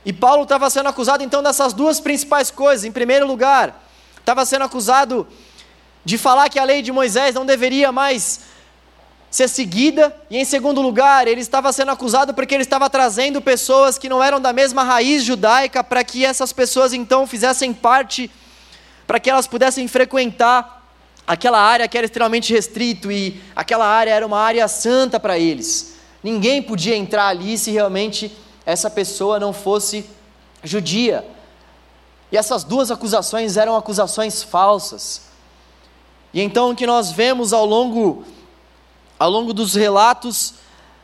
E 0.05 0.13
Paulo 0.13 0.43
estava 0.43 0.69
sendo 0.69 0.87
acusado 0.87 1.25
então 1.25 1.43
dessas 1.43 1.73
duas 1.73 1.99
principais 1.99 2.49
coisas. 2.49 2.85
Em 2.85 2.91
primeiro 2.91 3.27
lugar, 3.27 3.85
estava 4.17 4.45
sendo 4.45 4.63
acusado 4.63 5.27
de 6.05 6.17
falar 6.17 6.47
que 6.47 6.57
a 6.57 6.63
lei 6.63 6.81
de 6.81 6.91
Moisés 6.93 7.35
não 7.35 7.45
deveria 7.45 7.91
mais 7.91 8.39
ser 9.31 9.47
seguida, 9.47 10.13
e 10.29 10.37
em 10.37 10.43
segundo 10.43 10.81
lugar, 10.81 11.25
ele 11.25 11.39
estava 11.39 11.71
sendo 11.71 11.89
acusado 11.89 12.33
porque 12.33 12.53
ele 12.53 12.63
estava 12.63 12.89
trazendo 12.89 13.41
pessoas 13.41 13.97
que 13.97 14.09
não 14.09 14.21
eram 14.21 14.41
da 14.41 14.51
mesma 14.51 14.83
raiz 14.83 15.23
judaica 15.23 15.81
para 15.81 16.03
que 16.03 16.25
essas 16.25 16.51
pessoas 16.51 16.91
então 16.91 17.25
fizessem 17.25 17.73
parte, 17.73 18.29
para 19.07 19.21
que 19.21 19.29
elas 19.29 19.47
pudessem 19.47 19.87
frequentar 19.87 20.85
aquela 21.25 21.59
área 21.59 21.87
que 21.87 21.97
era 21.97 22.03
extremamente 22.03 22.51
restrito 22.51 23.09
e 23.09 23.41
aquela 23.55 23.87
área 23.87 24.11
era 24.11 24.27
uma 24.27 24.37
área 24.37 24.67
santa 24.67 25.17
para 25.17 25.39
eles. 25.39 25.95
Ninguém 26.21 26.61
podia 26.61 26.97
entrar 26.97 27.27
ali 27.27 27.57
se 27.57 27.71
realmente 27.71 28.35
essa 28.65 28.89
pessoa 28.89 29.39
não 29.39 29.53
fosse 29.53 30.05
judia. 30.61 31.25
E 32.33 32.37
essas 32.37 32.65
duas 32.65 32.91
acusações 32.91 33.55
eram 33.55 33.77
acusações 33.77 34.43
falsas. 34.43 35.21
E 36.33 36.41
então 36.41 36.71
o 36.71 36.75
que 36.75 36.85
nós 36.85 37.11
vemos 37.11 37.53
ao 37.53 37.65
longo 37.65 38.25
ao 39.21 39.29
longo 39.29 39.53
dos 39.53 39.75
relatos 39.75 40.55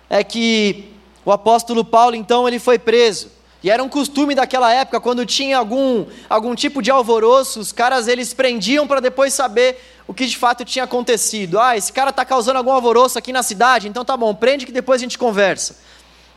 é 0.09 0.23
que 0.23 0.91
o 1.23 1.31
apóstolo 1.31 1.85
Paulo 1.85 2.15
então 2.15 2.47
ele 2.47 2.57
foi 2.57 2.79
preso. 2.79 3.29
E 3.61 3.69
era 3.69 3.83
um 3.83 3.87
costume 3.87 4.33
daquela 4.33 4.73
época, 4.73 4.99
quando 4.99 5.23
tinha 5.23 5.55
algum, 5.55 6.03
algum 6.27 6.55
tipo 6.55 6.81
de 6.81 6.89
alvoroço, 6.89 7.59
os 7.59 7.71
caras 7.71 8.07
eles 8.07 8.33
prendiam 8.33 8.87
para 8.87 8.99
depois 8.99 9.35
saber 9.35 9.79
o 10.07 10.15
que 10.15 10.25
de 10.25 10.35
fato 10.35 10.65
tinha 10.65 10.85
acontecido. 10.85 11.59
Ah, 11.59 11.77
esse 11.77 11.93
cara 11.93 12.09
está 12.09 12.25
causando 12.25 12.57
algum 12.57 12.71
alvoroço 12.71 13.19
aqui 13.19 13.31
na 13.31 13.43
cidade, 13.43 13.87
então 13.87 14.03
tá 14.03 14.17
bom, 14.17 14.33
prende 14.33 14.65
que 14.65 14.71
depois 14.71 14.99
a 14.99 15.03
gente 15.03 15.15
conversa. 15.15 15.77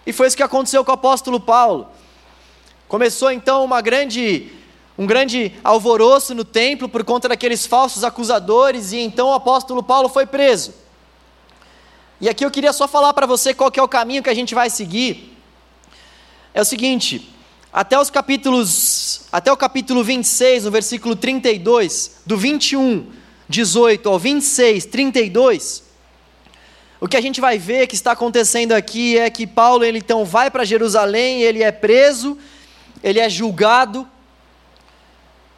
E 0.06 0.12
foi 0.12 0.26
isso 0.26 0.36
que 0.36 0.42
aconteceu 0.42 0.84
com 0.84 0.90
o 0.90 0.94
apóstolo 0.94 1.40
Paulo. 1.40 1.88
Começou 2.88 3.30
então 3.30 3.64
uma 3.64 3.80
grande, 3.80 4.52
um 4.98 5.06
grande 5.06 5.54
alvoroço 5.64 6.34
no 6.34 6.44
templo 6.44 6.90
por 6.90 7.04
conta 7.04 7.26
daqueles 7.26 7.64
falsos 7.64 8.04
acusadores, 8.04 8.92
e 8.92 8.98
então 8.98 9.28
o 9.28 9.32
apóstolo 9.32 9.82
Paulo 9.82 10.10
foi 10.10 10.26
preso. 10.26 10.89
E 12.20 12.28
aqui 12.28 12.44
eu 12.44 12.50
queria 12.50 12.72
só 12.72 12.86
falar 12.86 13.14
para 13.14 13.26
você 13.26 13.54
qual 13.54 13.72
é 13.74 13.82
o 13.82 13.88
caminho 13.88 14.22
que 14.22 14.28
a 14.28 14.34
gente 14.34 14.54
vai 14.54 14.68
seguir. 14.68 15.36
É 16.52 16.60
o 16.60 16.64
seguinte, 16.64 17.32
até 17.72 17.98
os 17.98 18.10
capítulos, 18.10 19.22
até 19.32 19.50
o 19.50 19.56
capítulo 19.56 20.04
26, 20.04 20.64
no 20.64 20.70
versículo 20.70 21.16
32, 21.16 22.22
do 22.26 22.36
21, 22.36 23.06
18 23.48 24.08
ao 24.08 24.18
26, 24.18 24.84
32, 24.86 25.84
o 27.00 27.08
que 27.08 27.16
a 27.16 27.20
gente 27.22 27.40
vai 27.40 27.56
ver 27.56 27.86
que 27.86 27.94
está 27.94 28.12
acontecendo 28.12 28.72
aqui 28.72 29.16
é 29.16 29.30
que 29.30 29.46
Paulo 29.46 29.82
ele 29.82 29.98
então 29.98 30.22
vai 30.22 30.50
para 30.50 30.64
Jerusalém, 30.64 31.40
ele 31.40 31.62
é 31.62 31.72
preso, 31.72 32.36
ele 33.02 33.18
é 33.18 33.30
julgado, 33.30 34.06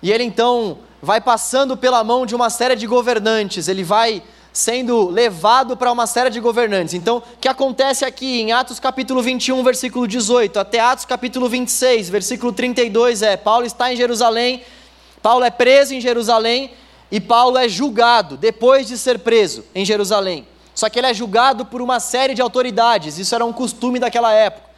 e 0.01 0.13
ele 0.13 0.23
então 0.23 0.79
vai 1.03 1.21
passando 1.21 1.77
pela 1.77 2.05
mão 2.05 2.25
de 2.25 2.37
uma 2.37 2.49
série 2.49 2.77
de 2.77 2.87
governantes, 2.87 3.67
ele 3.67 3.83
vai 3.83 4.23
sendo 4.53 5.09
levado 5.09 5.77
para 5.77 5.91
uma 5.91 6.07
série 6.07 6.29
de 6.29 6.39
governantes. 6.39 6.95
Então, 6.95 7.19
o 7.19 7.23
que 7.41 7.49
acontece 7.49 8.05
aqui 8.05 8.41
em 8.41 8.53
Atos 8.53 8.79
capítulo 8.79 9.23
21, 9.23 9.63
versículo 9.65 10.07
18, 10.07 10.59
até 10.59 10.79
Atos 10.79 11.05
capítulo 11.05 11.49
26, 11.49 12.11
versículo 12.11 12.53
32 12.53 13.23
é: 13.23 13.37
Paulo 13.37 13.65
está 13.65 13.93
em 13.93 13.97
Jerusalém, 13.97 14.63
Paulo 15.23 15.45
é 15.45 15.51
preso 15.51 15.95
em 15.95 16.01
Jerusalém 16.01 16.73
e 17.11 17.21
Paulo 17.21 17.57
é 17.57 17.69
julgado 17.69 18.37
depois 18.37 18.87
de 18.87 18.99
ser 18.99 19.21
preso 19.21 19.65
em 19.75 19.85
Jerusalém. 19.85 20.47
Só 20.75 20.89
que 20.89 20.99
ele 20.99 21.07
é 21.07 21.15
julgado 21.15 21.65
por 21.65 21.81
uma 21.81 22.01
série 22.01 22.35
de 22.35 22.43
autoridades, 22.43 23.19
isso 23.19 23.35
era 23.35 23.45
um 23.45 23.53
costume 23.53 23.99
daquela 23.99 24.33
época. 24.33 24.71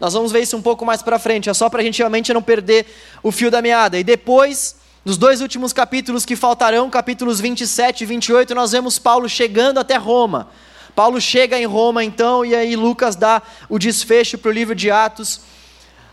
Nós 0.00 0.14
vamos 0.14 0.32
ver 0.32 0.40
isso 0.40 0.56
um 0.56 0.62
pouco 0.62 0.84
mais 0.84 1.02
para 1.02 1.18
frente, 1.18 1.48
é 1.48 1.54
só 1.54 1.70
para 1.70 1.80
a 1.80 1.84
gente 1.84 1.98
realmente 1.98 2.32
não 2.34 2.42
perder 2.42 2.86
o 3.22 3.30
fio 3.30 3.50
da 3.50 3.62
meada. 3.62 3.98
E 3.98 4.04
depois 4.04 4.81
nos 5.04 5.16
dois 5.16 5.40
últimos 5.40 5.72
capítulos 5.72 6.24
que 6.24 6.36
faltarão, 6.36 6.88
capítulos 6.88 7.40
27 7.40 8.02
e 8.02 8.06
28, 8.06 8.54
nós 8.54 8.70
vemos 8.70 8.98
Paulo 9.00 9.28
chegando 9.28 9.78
até 9.78 9.96
Roma. 9.96 10.48
Paulo 10.94 11.20
chega 11.20 11.58
em 11.58 11.64
Roma 11.64 12.04
então, 12.04 12.44
e 12.44 12.54
aí 12.54 12.76
Lucas 12.76 13.16
dá 13.16 13.42
o 13.68 13.78
desfecho 13.78 14.38
para 14.38 14.50
o 14.50 14.52
livro 14.52 14.74
de 14.74 14.90
Atos, 14.90 15.40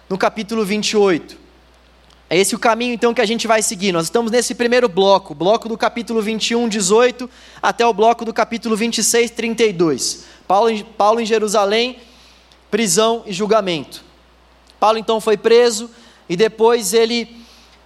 no 0.09 0.17
capítulo 0.17 0.65
28. 0.65 1.37
É 2.31 2.37
esse 2.37 2.55
o 2.55 2.59
caminho 2.59 2.93
então 2.93 3.13
que 3.13 3.21
a 3.21 3.25
gente 3.25 3.47
vai 3.47 3.61
seguir. 3.61 3.91
Nós 3.91 4.05
estamos 4.05 4.31
nesse 4.31 4.55
primeiro 4.55 4.89
bloco, 4.89 5.35
bloco 5.35 5.67
do 5.67 5.77
capítulo 5.77 6.21
21, 6.21 6.67
18, 6.67 7.29
até 7.61 7.85
o 7.85 7.93
bloco 7.93 8.25
do 8.25 8.33
capítulo 8.33 8.75
26, 8.75 9.31
32. 9.31 10.25
Paulo, 10.47 10.83
Paulo 10.97 11.19
em 11.19 11.25
Jerusalém, 11.25 11.97
prisão 12.71 13.23
e 13.25 13.33
julgamento. 13.33 14.03
Paulo 14.79 14.97
então 14.97 15.19
foi 15.19 15.37
preso 15.37 15.89
e 16.27 16.35
depois 16.35 16.93
ele 16.93 17.38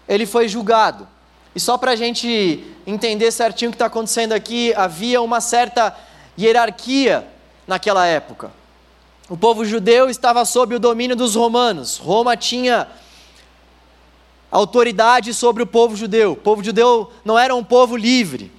ele 0.08 0.26
foi 0.26 0.48
julgado. 0.48 1.08
E 1.56 1.60
só 1.60 1.78
para 1.78 1.92
a 1.92 1.96
gente 1.96 2.66
entender 2.86 3.32
certinho 3.32 3.70
o 3.70 3.72
que 3.72 3.76
está 3.76 3.86
acontecendo 3.86 4.34
aqui, 4.34 4.74
havia 4.76 5.22
uma 5.22 5.40
certa 5.40 5.96
hierarquia 6.38 7.28
naquela 7.68 8.06
época. 8.06 8.52
O 9.30 9.38
povo 9.38 9.64
judeu 9.64 10.10
estava 10.10 10.44
sob 10.46 10.76
o 10.76 10.80
domínio 10.80 11.16
dos 11.16 11.36
romanos. 11.36 11.98
Roma 11.98 12.36
tinha 12.36 12.88
autoridade 14.52 15.34
sobre 15.34 15.64
o 15.64 15.68
povo 15.68 15.96
judeu. 15.96 16.34
O 16.34 16.36
povo 16.36 16.64
judeu 16.64 17.12
não 17.24 17.38
era 17.38 17.56
um 17.56 17.64
povo 17.64 17.96
livre. 17.96 18.52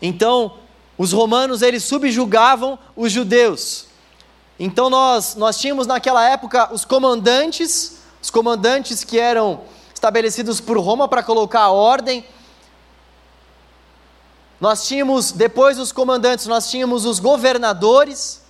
Então, 0.00 0.54
os 0.96 1.12
romanos 1.12 1.62
eles 1.62 1.84
subjugavam 1.84 2.78
os 2.96 3.12
judeus. 3.12 3.86
Então 4.58 4.90
nós 4.90 5.36
nós 5.36 5.58
tínhamos 5.58 5.86
naquela 5.86 6.28
época 6.28 6.72
os 6.72 6.84
comandantes, 6.84 7.98
os 8.20 8.28
comandantes 8.28 9.04
que 9.04 9.18
eram 9.18 9.60
estabelecidos 10.08 10.58
por 10.58 10.78
Roma 10.78 11.06
para 11.06 11.22
colocar 11.22 11.60
a 11.60 11.70
ordem. 11.70 12.24
Nós 14.58 14.88
tínhamos, 14.88 15.32
depois 15.32 15.76
dos 15.76 15.92
comandantes, 15.92 16.46
nós 16.46 16.70
tínhamos 16.70 17.04
os 17.04 17.18
governadores, 17.18 18.42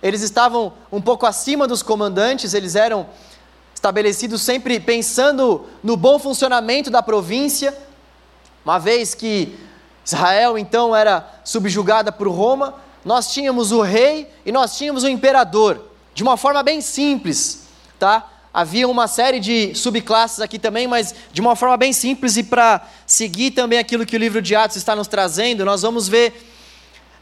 eles 0.00 0.22
estavam 0.22 0.72
um 0.92 1.02
pouco 1.02 1.26
acima 1.26 1.66
dos 1.66 1.82
comandantes, 1.82 2.54
eles 2.54 2.76
eram 2.76 3.08
estabelecidos 3.74 4.40
sempre 4.42 4.78
pensando 4.78 5.66
no 5.82 5.96
bom 5.96 6.16
funcionamento 6.16 6.90
da 6.90 7.02
província, 7.02 7.76
uma 8.64 8.78
vez 8.78 9.14
que 9.14 9.58
Israel 10.06 10.56
então 10.56 10.94
era 10.94 11.28
subjugada 11.42 12.12
por 12.12 12.28
Roma, 12.28 12.76
nós 13.04 13.32
tínhamos 13.32 13.72
o 13.72 13.82
rei 13.82 14.32
e 14.46 14.52
nós 14.52 14.78
tínhamos 14.78 15.02
o 15.02 15.08
imperador, 15.08 15.88
de 16.14 16.22
uma 16.22 16.36
forma 16.36 16.62
bem 16.62 16.80
simples, 16.80 17.64
tá? 17.98 18.30
Havia 18.54 18.86
uma 18.86 19.08
série 19.08 19.40
de 19.40 19.74
subclasses 19.74 20.40
aqui 20.40 20.60
também, 20.60 20.86
mas 20.86 21.12
de 21.32 21.40
uma 21.40 21.56
forma 21.56 21.76
bem 21.76 21.92
simples 21.92 22.36
e 22.36 22.44
para 22.44 22.86
seguir 23.04 23.50
também 23.50 23.80
aquilo 23.80 24.06
que 24.06 24.14
o 24.14 24.18
livro 24.18 24.40
de 24.40 24.54
Atos 24.54 24.76
está 24.76 24.94
nos 24.94 25.08
trazendo, 25.08 25.64
nós 25.64 25.82
vamos 25.82 26.06
ver 26.06 26.32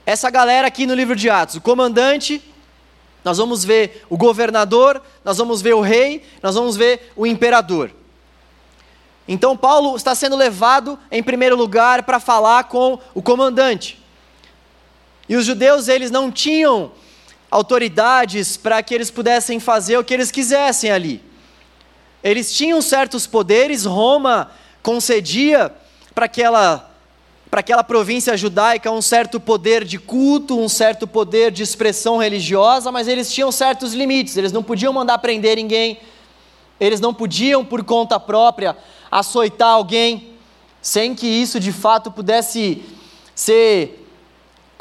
essa 0.05 0.29
galera 0.29 0.69
aqui 0.69 0.87
no 0.87 0.95
livro 0.95 1.17
de 1.17 1.31
Atos: 1.31 1.55
o 1.55 1.61
comandante, 1.63 2.43
nós 3.25 3.39
vamos 3.39 3.65
ver 3.65 4.05
o 4.11 4.17
governador, 4.19 5.03
nós 5.25 5.39
vamos 5.39 5.63
ver 5.63 5.75
o 5.75 5.81
rei, 5.81 6.23
nós 6.43 6.55
vamos 6.55 6.77
ver 6.77 7.11
o 7.17 7.27
imperador. 7.27 7.91
Então 9.27 9.57
Paulo 9.57 9.97
está 9.97 10.15
sendo 10.15 10.37
levado 10.37 10.99
em 11.11 11.23
primeiro 11.23 11.57
lugar 11.57 12.03
para 12.03 12.21
falar 12.21 12.65
com 12.65 12.99
o 13.15 13.23
comandante. 13.23 13.99
E 15.27 15.37
os 15.37 15.47
judeus 15.47 15.89
eles 15.89 16.11
não 16.11 16.31
tinham 16.31 16.93
autoridades 17.53 18.57
para 18.57 18.83
que 18.83 18.95
eles 18.95 19.11
pudessem 19.11 19.61
fazer 19.61 19.99
o 19.99 20.03
que 20.03 20.15
eles 20.15 20.31
quisessem 20.31 20.91
ali. 20.91 21.23
eles 22.25 22.55
tinham 22.55 22.81
certos 22.81 23.27
poderes, 23.27 23.85
Roma 23.85 24.51
concedia 24.83 25.71
para 26.15 26.25
aquela 26.25 26.89
para 27.51 27.61
aquela 27.61 27.85
província 27.85 28.35
judaica 28.35 28.91
um 28.91 29.03
certo 29.03 29.39
poder 29.39 29.85
de 29.85 29.99
culto, 29.99 30.59
um 30.59 30.71
certo 30.71 31.07
poder 31.07 31.51
de 31.51 31.63
expressão 31.63 32.17
religiosa, 32.17 32.91
mas 32.91 33.07
eles 33.07 33.31
tinham 33.31 33.53
certos 33.53 33.93
limites, 33.93 34.39
eles 34.39 34.53
não 34.53 34.63
podiam 34.63 34.91
mandar 34.91 35.19
prender 35.19 35.57
ninguém, 35.57 36.01
eles 36.81 36.99
não 36.99 37.13
podiam, 37.13 37.63
por 37.63 37.85
conta 37.85 38.19
própria, 38.19 38.75
açoitar 39.11 39.69
alguém, 39.69 40.31
sem 40.81 41.15
que 41.15 41.27
isso 41.27 41.61
de 41.61 41.73
fato 41.73 42.11
pudesse 42.11 42.83
ser 43.35 44.02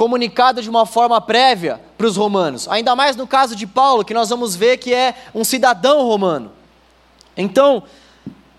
comunicado 0.01 0.63
de 0.63 0.67
uma 0.67 0.83
forma 0.83 1.21
prévia 1.21 1.79
para 1.95 2.07
os 2.07 2.17
romanos. 2.17 2.67
Ainda 2.67 2.95
mais 2.95 3.15
no 3.15 3.27
caso 3.27 3.55
de 3.55 3.67
Paulo, 3.67 4.03
que 4.03 4.15
nós 4.15 4.29
vamos 4.29 4.55
ver 4.55 4.77
que 4.77 4.91
é 4.91 5.13
um 5.31 5.43
cidadão 5.43 6.01
romano. 6.01 6.51
Então, 7.37 7.83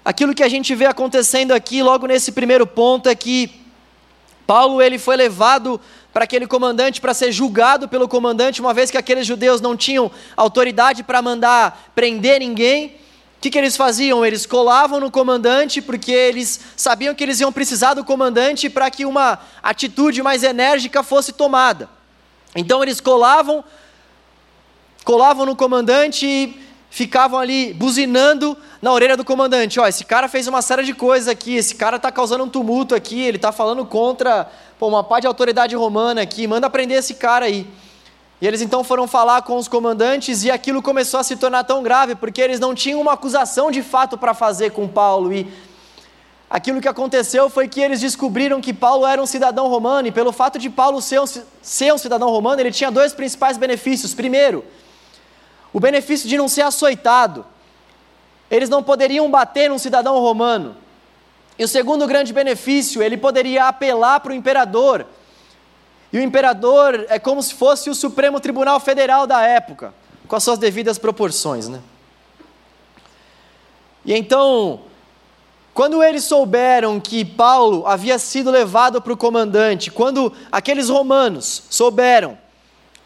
aquilo 0.05 0.37
que 0.37 0.44
a 0.44 0.48
gente 0.48 0.72
vê 0.72 0.87
acontecendo 0.87 1.50
aqui, 1.50 1.83
logo 1.83 2.07
nesse 2.07 2.31
primeiro 2.31 2.64
ponto, 2.64 3.09
é 3.09 3.14
que 3.16 3.61
Paulo 4.46 4.81
ele 4.81 5.00
foi 5.00 5.16
levado 5.16 5.81
para 6.12 6.22
aquele 6.22 6.46
comandante 6.46 7.00
para 7.00 7.12
ser 7.12 7.33
julgado 7.33 7.88
pelo 7.88 8.07
comandante, 8.07 8.61
uma 8.61 8.72
vez 8.72 8.88
que 8.88 8.96
aqueles 8.96 9.26
judeus 9.26 9.61
não 9.61 9.76
tinham 9.76 10.12
autoridade 10.37 11.02
para 11.02 11.20
mandar 11.20 11.90
prender 11.92 12.38
ninguém. 12.38 12.94
Que, 13.42 13.50
que 13.50 13.59
eles 13.59 13.76
faziam? 13.76 14.24
Eles 14.24 14.46
colavam 14.46 15.00
no 15.00 15.11
comandante, 15.11 15.83
porque 15.83 16.12
eles 16.12 16.61
sabiam 16.76 17.12
que 17.12 17.24
eles 17.24 17.40
iam 17.40 17.50
precisar 17.50 17.92
do 17.92 18.05
comandante 18.05 18.70
para 18.70 18.88
que 18.88 19.05
uma 19.05 19.37
atitude 19.61 20.22
mais 20.22 20.44
enérgica 20.44 21.02
fosse 21.02 21.33
tomada. 21.33 21.90
Então 22.55 22.85
eles 22.85 23.00
colavam, 23.00 23.64
colavam 25.05 25.44
no 25.44 25.57
comandante 25.57 26.24
e 26.24 26.57
ficavam 26.88 27.40
ali 27.40 27.74
buzinando 27.74 28.57
na 28.81 28.92
orelha 28.92 29.16
do 29.16 29.24
comandante: 29.24 29.81
ó, 29.81 29.88
esse 29.88 30.05
cara 30.05 30.28
fez 30.28 30.46
uma 30.46 30.62
série 30.62 30.85
de 30.85 30.94
coisas 30.94 31.26
aqui, 31.26 31.57
esse 31.57 31.74
cara 31.74 31.96
está 31.96 32.12
causando 32.12 32.44
um 32.44 32.48
tumulto 32.48 32.94
aqui, 32.94 33.22
ele 33.22 33.38
está 33.38 33.50
falando 33.50 33.85
contra 33.85 34.48
pô, 34.78 34.87
uma 34.87 35.02
parte 35.02 35.22
de 35.22 35.26
autoridade 35.26 35.74
romana 35.74 36.22
aqui, 36.22 36.46
manda 36.46 36.70
prender 36.70 36.98
esse 36.98 37.14
cara 37.14 37.46
aí. 37.46 37.66
E 38.42 38.46
eles 38.48 38.61
então 38.61 38.83
foram 38.83 39.07
falar 39.07 39.42
com 39.42 39.57
os 39.57 39.68
comandantes 39.68 40.42
e 40.42 40.50
aquilo 40.50 40.83
começou 40.83 41.20
a 41.20 41.22
se 41.22 41.37
tornar 41.37 41.62
tão 41.62 41.81
grave, 41.81 42.16
porque 42.16 42.40
eles 42.40 42.59
não 42.59 42.74
tinham 42.74 43.00
uma 43.00 43.12
acusação 43.12 43.70
de 43.70 43.85
fato 43.85 44.18
para 44.18 44.35
fazer 44.35 44.70
com 44.70 44.88
Paulo. 44.88 45.33
E 45.33 45.46
aquilo 46.50 46.81
que 46.81 46.88
aconteceu 46.88 47.48
foi 47.48 47.68
que 47.68 47.81
eles 47.81 48.00
descobriram 48.00 48.61
que 48.61 48.74
Paulo 48.74 49.07
era 49.07 49.22
um 49.22 49.26
cidadão 49.26 49.68
romano, 49.68 50.09
e 50.09 50.11
pelo 50.11 50.33
fato 50.33 50.59
de 50.59 50.68
Paulo 50.68 51.00
ser 51.00 51.20
um, 51.20 51.24
ser 51.62 51.94
um 51.94 51.98
cidadão 51.98 52.31
romano, 52.31 52.61
ele 52.61 52.72
tinha 52.72 52.90
dois 52.90 53.12
principais 53.12 53.57
benefícios. 53.57 54.12
Primeiro, 54.12 54.64
o 55.72 55.78
benefício 55.78 56.28
de 56.28 56.37
não 56.37 56.48
ser 56.48 56.62
açoitado. 56.62 57.46
Eles 58.50 58.68
não 58.68 58.83
poderiam 58.83 59.31
bater 59.31 59.70
num 59.70 59.78
cidadão 59.78 60.18
romano. 60.18 60.74
E 61.57 61.62
o 61.62 61.68
segundo 61.68 62.09
grande 62.09 62.33
benefício, 62.33 63.05
ele 63.05 63.16
poderia 63.16 63.68
apelar 63.68 64.18
para 64.18 64.33
o 64.33 64.35
imperador. 64.35 65.07
E 66.12 66.18
o 66.18 66.22
imperador 66.22 67.07
é 67.09 67.18
como 67.18 67.42
se 67.42 67.55
fosse 67.55 67.88
o 67.88 67.94
Supremo 67.94 68.38
Tribunal 68.38 68.79
Federal 68.81 69.27
da 69.27 69.42
época, 69.42 69.94
com 70.29 70.37
as 70.37 70.44
suas 70.44 70.59
devidas 70.59 70.98
proporções, 70.98 71.68
né? 71.68 71.81
E 74.05 74.12
então, 74.14 74.81
quando 75.72 76.03
eles 76.03 76.25
souberam 76.25 77.01
que 77.01 77.25
Paulo 77.25 77.87
havia 77.87 78.18
sido 78.18 78.51
levado 78.51 79.01
para 79.01 79.12
o 79.12 79.16
comandante, 79.16 79.90
quando 79.90 80.33
aqueles 80.51 80.88
romanos 80.88 81.62
souberam 81.70 82.37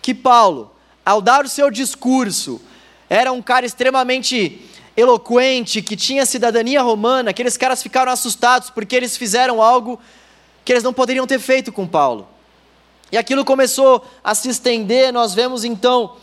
que 0.02 0.14
Paulo 0.14 0.72
ao 1.06 1.20
dar 1.20 1.44
o 1.44 1.48
seu 1.48 1.70
discurso, 1.70 2.60
era 3.08 3.30
um 3.30 3.40
cara 3.40 3.64
extremamente 3.64 4.68
eloquente, 4.96 5.80
que 5.80 5.94
tinha 5.94 6.26
cidadania 6.26 6.82
romana, 6.82 7.30
aqueles 7.30 7.56
caras 7.56 7.80
ficaram 7.80 8.10
assustados 8.10 8.70
porque 8.70 8.96
eles 8.96 9.16
fizeram 9.16 9.62
algo 9.62 10.00
que 10.64 10.72
eles 10.72 10.82
não 10.82 10.92
poderiam 10.92 11.24
ter 11.24 11.38
feito 11.38 11.70
com 11.70 11.86
Paulo. 11.86 12.26
E 13.10 13.16
aquilo 13.16 13.44
começou 13.44 14.04
a 14.22 14.34
se 14.34 14.48
estender, 14.48 15.12
nós 15.12 15.32
vemos 15.32 15.64
então, 15.64 16.16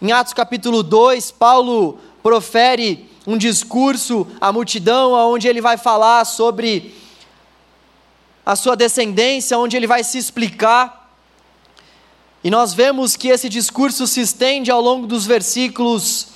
em 0.00 0.12
Atos 0.12 0.32
capítulo 0.32 0.82
2, 0.82 1.30
Paulo 1.32 1.98
profere 2.22 3.10
um 3.26 3.36
discurso 3.36 4.26
à 4.40 4.50
multidão, 4.50 5.12
onde 5.12 5.46
ele 5.46 5.60
vai 5.60 5.76
falar 5.76 6.24
sobre 6.24 6.94
a 8.46 8.56
sua 8.56 8.74
descendência, 8.74 9.58
onde 9.58 9.76
ele 9.76 9.86
vai 9.86 10.02
se 10.02 10.16
explicar. 10.16 11.14
E 12.42 12.50
nós 12.50 12.72
vemos 12.72 13.14
que 13.14 13.28
esse 13.28 13.50
discurso 13.50 14.06
se 14.06 14.22
estende 14.22 14.70
ao 14.70 14.80
longo 14.80 15.06
dos 15.06 15.26
versículos 15.26 16.28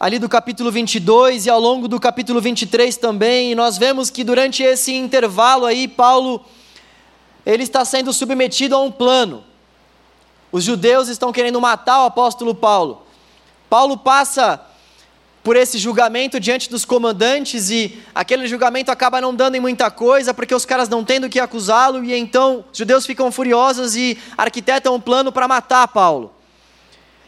ali 0.00 0.18
do 0.18 0.28
capítulo 0.28 0.72
22 0.72 1.46
e 1.46 1.50
ao 1.50 1.60
longo 1.60 1.86
do 1.86 2.00
capítulo 2.00 2.40
23 2.40 2.96
também, 2.96 3.52
e 3.52 3.54
nós 3.54 3.78
vemos 3.78 4.10
que 4.10 4.24
durante 4.24 4.64
esse 4.64 4.92
intervalo 4.92 5.64
aí 5.64 5.86
Paulo 5.86 6.44
ele 7.44 7.62
está 7.62 7.84
sendo 7.84 8.12
submetido 8.12 8.74
a 8.74 8.80
um 8.80 8.90
plano. 8.90 9.44
Os 10.50 10.64
judeus 10.64 11.08
estão 11.08 11.32
querendo 11.32 11.60
matar 11.60 12.02
o 12.02 12.06
apóstolo 12.06 12.54
Paulo. 12.54 13.02
Paulo 13.68 13.96
passa 13.96 14.60
por 15.42 15.56
esse 15.56 15.76
julgamento 15.76 16.38
diante 16.38 16.70
dos 16.70 16.84
comandantes 16.84 17.68
e 17.70 17.98
aquele 18.14 18.46
julgamento 18.46 18.92
acaba 18.92 19.20
não 19.20 19.34
dando 19.34 19.56
em 19.56 19.60
muita 19.60 19.90
coisa 19.90 20.32
porque 20.32 20.54
os 20.54 20.64
caras 20.64 20.88
não 20.88 21.02
têm 21.02 21.20
do 21.20 21.28
que 21.28 21.40
acusá-lo 21.40 22.04
e 22.04 22.14
então 22.14 22.64
os 22.70 22.78
judeus 22.78 23.04
ficam 23.04 23.32
furiosos 23.32 23.96
e 23.96 24.16
arquitetam 24.38 24.94
um 24.94 25.00
plano 25.00 25.32
para 25.32 25.48
matar 25.48 25.88
Paulo. 25.88 26.32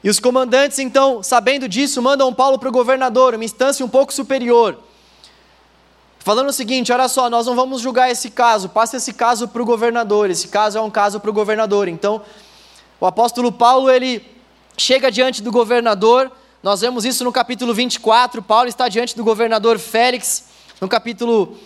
E 0.03 0.11
os 0.11 0.21
comandantes 0.21 0.79
então, 0.79 1.23
sabendo 1.23 1.67
disso, 1.67 2.01
mandam 2.03 2.33
Paulo 2.33 2.59
para 2.59 2.69
o 2.69 2.73
governador, 2.73 3.35
uma 3.35 3.45
instância 3.45 3.85
um 3.85 3.89
pouco 3.89 4.13
superior. 4.13 4.79
Falando 6.25 6.49
o 6.49 6.53
seguinte: 6.53 6.93
olha 6.93 7.07
só, 7.07 7.31
nós 7.31 7.47
não 7.47 7.55
vamos 7.55 7.81
julgar 7.81 8.11
esse 8.11 8.31
caso, 8.31 8.69
passa 8.69 8.97
esse 8.97 9.13
caso 9.13 9.47
para 9.47 9.63
o 9.63 9.65
governador. 9.65 10.29
Esse 10.29 10.49
caso 10.49 10.77
é 10.77 10.81
um 10.81 10.91
caso 10.91 11.21
para 11.21 11.31
o 11.31 11.33
governador. 11.33 11.87
Então, 11.87 12.21
o 12.99 13.07
apóstolo 13.07 13.53
Paulo 13.53 13.89
ele 13.89 14.27
chega 14.77 15.13
diante 15.13 15.41
do 15.41 15.53
governador 15.53 16.33
nós 16.65 16.81
vemos 16.81 17.05
isso 17.05 17.23
no 17.25 17.31
capítulo 17.31 17.75
24. 17.75 18.41
Paulo 18.41 18.71
está 18.71 18.89
diante 18.89 19.15
do 19.15 19.23
governador 19.23 19.79
Félix, 19.79 20.47
no 20.81 20.89
capítulo 20.89 21.59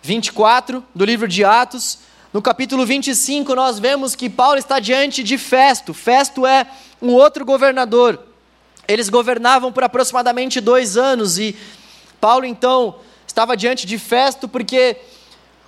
24 0.00 0.82
do 0.94 1.04
livro 1.04 1.28
de 1.28 1.44
Atos. 1.44 1.98
No 2.32 2.40
capítulo 2.40 2.86
25, 2.86 3.54
nós 3.54 3.78
vemos 3.78 4.16
que 4.16 4.30
Paulo 4.30 4.56
está 4.56 4.80
diante 4.80 5.22
de 5.22 5.36
Festo. 5.36 5.92
Festo 5.92 6.46
é 6.46 6.66
um 7.02 7.12
outro 7.12 7.44
governador. 7.44 8.18
Eles 8.88 9.10
governavam 9.10 9.70
por 9.70 9.84
aproximadamente 9.84 10.58
dois 10.58 10.96
anos 10.96 11.38
e 11.38 11.54
Paulo 12.18 12.46
então 12.46 12.94
estava 13.34 13.56
diante 13.56 13.84
de 13.84 13.98
Festo 13.98 14.46
porque 14.46 14.96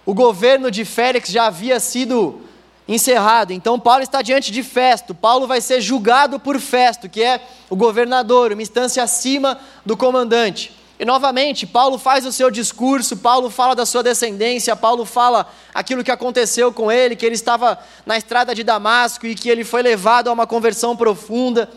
o 0.05 0.15
governo 0.15 0.71
de 0.71 0.85
Félix 0.85 1.31
já 1.31 1.47
havia 1.47 1.81
sido 1.81 2.41
encerrado. 2.87 3.53
Então 3.53 3.77
Paulo 3.77 4.05
está 4.05 4.23
diante 4.23 4.53
de 4.53 4.63
Festo. 4.63 5.13
Paulo 5.13 5.49
vai 5.49 5.61
ser 5.61 5.81
julgado 5.81 6.39
por 6.39 6.61
Festo, 6.61 7.09
que 7.09 7.21
é 7.21 7.41
o 7.69 7.75
governador, 7.75 8.53
uma 8.53 8.63
instância 8.63 9.03
acima 9.03 9.59
do 9.85 9.97
comandante. 9.97 10.73
E 10.97 11.05
novamente, 11.05 11.67
Paulo 11.67 11.99
faz 11.99 12.25
o 12.25 12.31
seu 12.31 12.53
discurso, 12.53 13.17
Paulo 13.17 13.51
fala 13.51 13.75
da 13.75 13.85
sua 13.85 14.03
descendência, 14.05 14.77
Paulo 14.77 15.05
fala 15.05 15.53
aquilo 15.75 16.05
que 16.05 16.13
aconteceu 16.13 16.73
com 16.73 16.91
ele, 16.91 17.17
que 17.17 17.27
ele 17.27 17.35
estava 17.35 17.81
na 18.07 18.17
estrada 18.17 18.55
de 18.55 18.63
Damasco 18.63 19.27
e 19.27 19.35
que 19.35 19.49
ele 19.51 19.65
foi 19.65 19.83
levado 19.83 20.29
a 20.29 20.33
uma 20.33 20.47
conversão 20.47 20.97
profunda. 20.97 21.69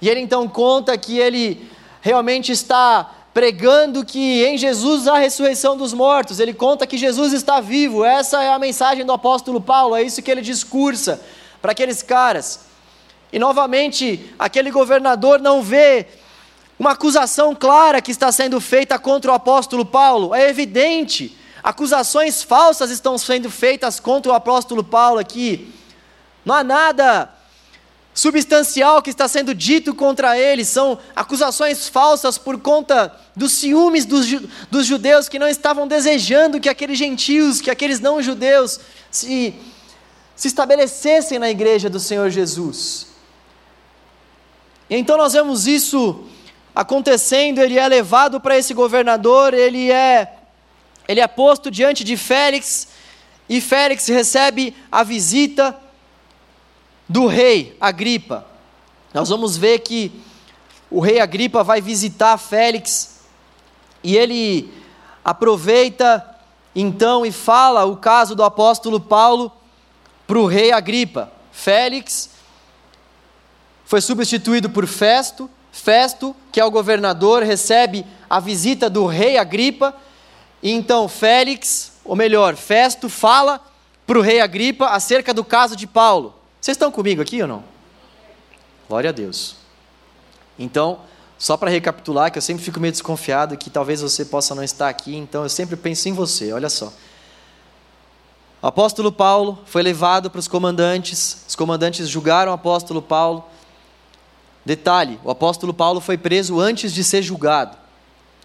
E 0.00 0.08
ele 0.08 0.20
então 0.20 0.48
conta 0.48 0.96
que 0.96 1.18
ele 1.18 1.70
realmente 2.00 2.50
está 2.50 3.19
pregando 3.32 4.04
que 4.04 4.44
em 4.44 4.58
Jesus 4.58 5.06
há 5.06 5.18
ressurreição 5.18 5.76
dos 5.76 5.92
mortos. 5.92 6.40
Ele 6.40 6.52
conta 6.52 6.86
que 6.86 6.98
Jesus 6.98 7.32
está 7.32 7.60
vivo. 7.60 8.04
Essa 8.04 8.42
é 8.42 8.52
a 8.52 8.58
mensagem 8.58 9.04
do 9.04 9.12
apóstolo 9.12 9.60
Paulo, 9.60 9.96
é 9.96 10.02
isso 10.02 10.22
que 10.22 10.30
ele 10.30 10.42
discursa 10.42 11.20
para 11.62 11.72
aqueles 11.72 12.02
caras. 12.02 12.60
E 13.32 13.38
novamente, 13.38 14.34
aquele 14.38 14.70
governador 14.70 15.40
não 15.40 15.62
vê 15.62 16.06
uma 16.78 16.92
acusação 16.92 17.54
clara 17.54 18.00
que 18.00 18.10
está 18.10 18.32
sendo 18.32 18.60
feita 18.60 18.98
contra 18.98 19.30
o 19.30 19.34
apóstolo 19.34 19.84
Paulo. 19.84 20.34
É 20.34 20.48
evidente, 20.48 21.36
acusações 21.62 22.42
falsas 22.42 22.90
estão 22.90 23.16
sendo 23.18 23.50
feitas 23.50 24.00
contra 24.00 24.32
o 24.32 24.34
apóstolo 24.34 24.82
Paulo 24.82 25.20
aqui. 25.20 25.72
Não 26.44 26.54
há 26.54 26.64
nada 26.64 27.28
substancial 28.12 29.00
que 29.00 29.10
está 29.10 29.28
sendo 29.28 29.54
dito 29.54 29.94
contra 29.94 30.38
ele, 30.38 30.64
são 30.64 30.98
acusações 31.14 31.88
falsas 31.88 32.36
por 32.36 32.58
conta 32.58 33.14
dos 33.36 33.52
ciúmes 33.52 34.04
dos, 34.04 34.26
dos 34.70 34.86
judeus 34.86 35.28
que 35.28 35.38
não 35.38 35.48
estavam 35.48 35.86
desejando 35.86 36.60
que 36.60 36.68
aqueles 36.68 36.98
gentios, 36.98 37.60
que 37.60 37.70
aqueles 37.70 38.00
não 38.00 38.20
judeus 38.20 38.80
se, 39.10 39.54
se 40.34 40.48
estabelecessem 40.48 41.38
na 41.38 41.48
igreja 41.48 41.88
do 41.88 42.00
Senhor 42.00 42.28
Jesus. 42.30 43.06
E 44.88 44.96
então 44.96 45.16
nós 45.16 45.32
vemos 45.32 45.66
isso 45.66 46.24
acontecendo, 46.74 47.60
ele 47.60 47.78
é 47.78 47.86
levado 47.86 48.40
para 48.40 48.58
esse 48.58 48.74
governador, 48.74 49.54
ele 49.54 49.90
é 49.90 50.36
ele 51.10 51.20
é 51.20 51.26
posto 51.26 51.70
diante 51.72 52.04
de 52.04 52.16
Félix. 52.16 52.86
E 53.48 53.60
Félix 53.60 54.06
recebe 54.06 54.76
a 54.92 55.02
visita 55.02 55.76
do 57.10 57.26
rei 57.26 57.76
Agripa. 57.80 58.46
Nós 59.12 59.30
vamos 59.30 59.56
ver 59.56 59.80
que 59.80 60.12
o 60.88 61.00
rei 61.00 61.18
Agripa 61.18 61.64
vai 61.64 61.80
visitar 61.80 62.38
Félix 62.38 63.18
E 64.04 64.16
ele 64.16 64.72
aproveita 65.24 66.24
então 66.74 67.26
e 67.26 67.32
fala 67.32 67.84
o 67.84 67.96
caso 67.96 68.36
do 68.36 68.44
apóstolo 68.44 69.00
Paulo 69.00 69.50
para 70.24 70.38
o 70.38 70.46
rei 70.46 70.70
Agripa. 70.70 71.32
Félix 71.50 72.30
foi 73.84 74.00
substituído 74.00 74.70
por 74.70 74.86
Festo. 74.86 75.50
Festo, 75.72 76.34
que 76.52 76.60
é 76.60 76.64
o 76.64 76.70
governador, 76.70 77.42
recebe 77.42 78.06
a 78.28 78.38
visita 78.38 78.88
do 78.88 79.04
rei 79.04 79.36
Agripa. 79.36 79.92
E 80.62 80.70
então 80.70 81.08
Félix, 81.08 81.90
ou 82.04 82.14
melhor, 82.14 82.54
Festo, 82.54 83.08
fala 83.08 83.60
para 84.06 84.18
o 84.18 84.22
rei 84.22 84.40
Agripa 84.40 84.86
acerca 84.86 85.34
do 85.34 85.44
caso 85.44 85.74
de 85.74 85.88
Paulo. 85.88 86.39
Vocês 86.60 86.74
estão 86.74 86.92
comigo 86.92 87.22
aqui 87.22 87.40
ou 87.40 87.48
não? 87.48 87.64
Glória 88.88 89.10
a 89.10 89.12
Deus. 89.12 89.56
Então, 90.58 91.00
só 91.38 91.56
para 91.56 91.70
recapitular, 91.70 92.30
que 92.30 92.36
eu 92.36 92.42
sempre 92.42 92.62
fico 92.62 92.78
meio 92.78 92.92
desconfiado 92.92 93.56
que 93.56 93.70
talvez 93.70 94.02
você 94.02 94.26
possa 94.26 94.54
não 94.54 94.62
estar 94.62 94.90
aqui, 94.90 95.16
então 95.16 95.42
eu 95.42 95.48
sempre 95.48 95.74
penso 95.74 96.08
em 96.08 96.12
você, 96.12 96.52
olha 96.52 96.68
só. 96.68 96.92
O 98.60 98.66
apóstolo 98.66 99.10
Paulo 99.10 99.58
foi 99.64 99.82
levado 99.82 100.30
para 100.30 100.38
os 100.38 100.46
comandantes, 100.46 101.44
os 101.48 101.56
comandantes 101.56 102.06
julgaram 102.10 102.52
o 102.52 102.54
apóstolo 102.54 103.00
Paulo. 103.00 103.42
Detalhe: 104.66 105.18
o 105.24 105.30
apóstolo 105.30 105.72
Paulo 105.72 105.98
foi 105.98 106.18
preso 106.18 106.60
antes 106.60 106.92
de 106.92 107.02
ser 107.02 107.22
julgado. 107.22 107.74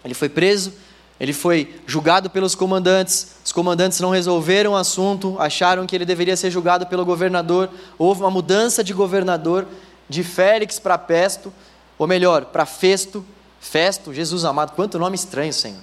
Ele 0.02 0.14
foi 0.14 0.30
preso, 0.30 0.72
ele 1.18 1.32
foi 1.32 1.80
julgado 1.86 2.28
pelos 2.28 2.54
comandantes, 2.54 3.36
os 3.44 3.52
comandantes 3.52 4.00
não 4.00 4.10
resolveram 4.10 4.72
o 4.72 4.76
assunto, 4.76 5.36
acharam 5.38 5.86
que 5.86 5.96
ele 5.96 6.04
deveria 6.04 6.36
ser 6.36 6.50
julgado 6.50 6.86
pelo 6.86 7.06
governador. 7.06 7.70
Houve 7.98 8.20
uma 8.20 8.30
mudança 8.30 8.84
de 8.84 8.92
governador 8.92 9.66
de 10.08 10.22
Félix 10.22 10.78
para 10.78 10.98
Pesto 10.98 11.52
ou 11.98 12.06
melhor, 12.06 12.46
para 12.46 12.66
Festo, 12.66 13.24
Festo, 13.58 14.12
Jesus 14.12 14.44
amado, 14.44 14.72
quanto 14.72 14.98
nome 14.98 15.14
estranho, 15.14 15.52
Senhor. 15.52 15.80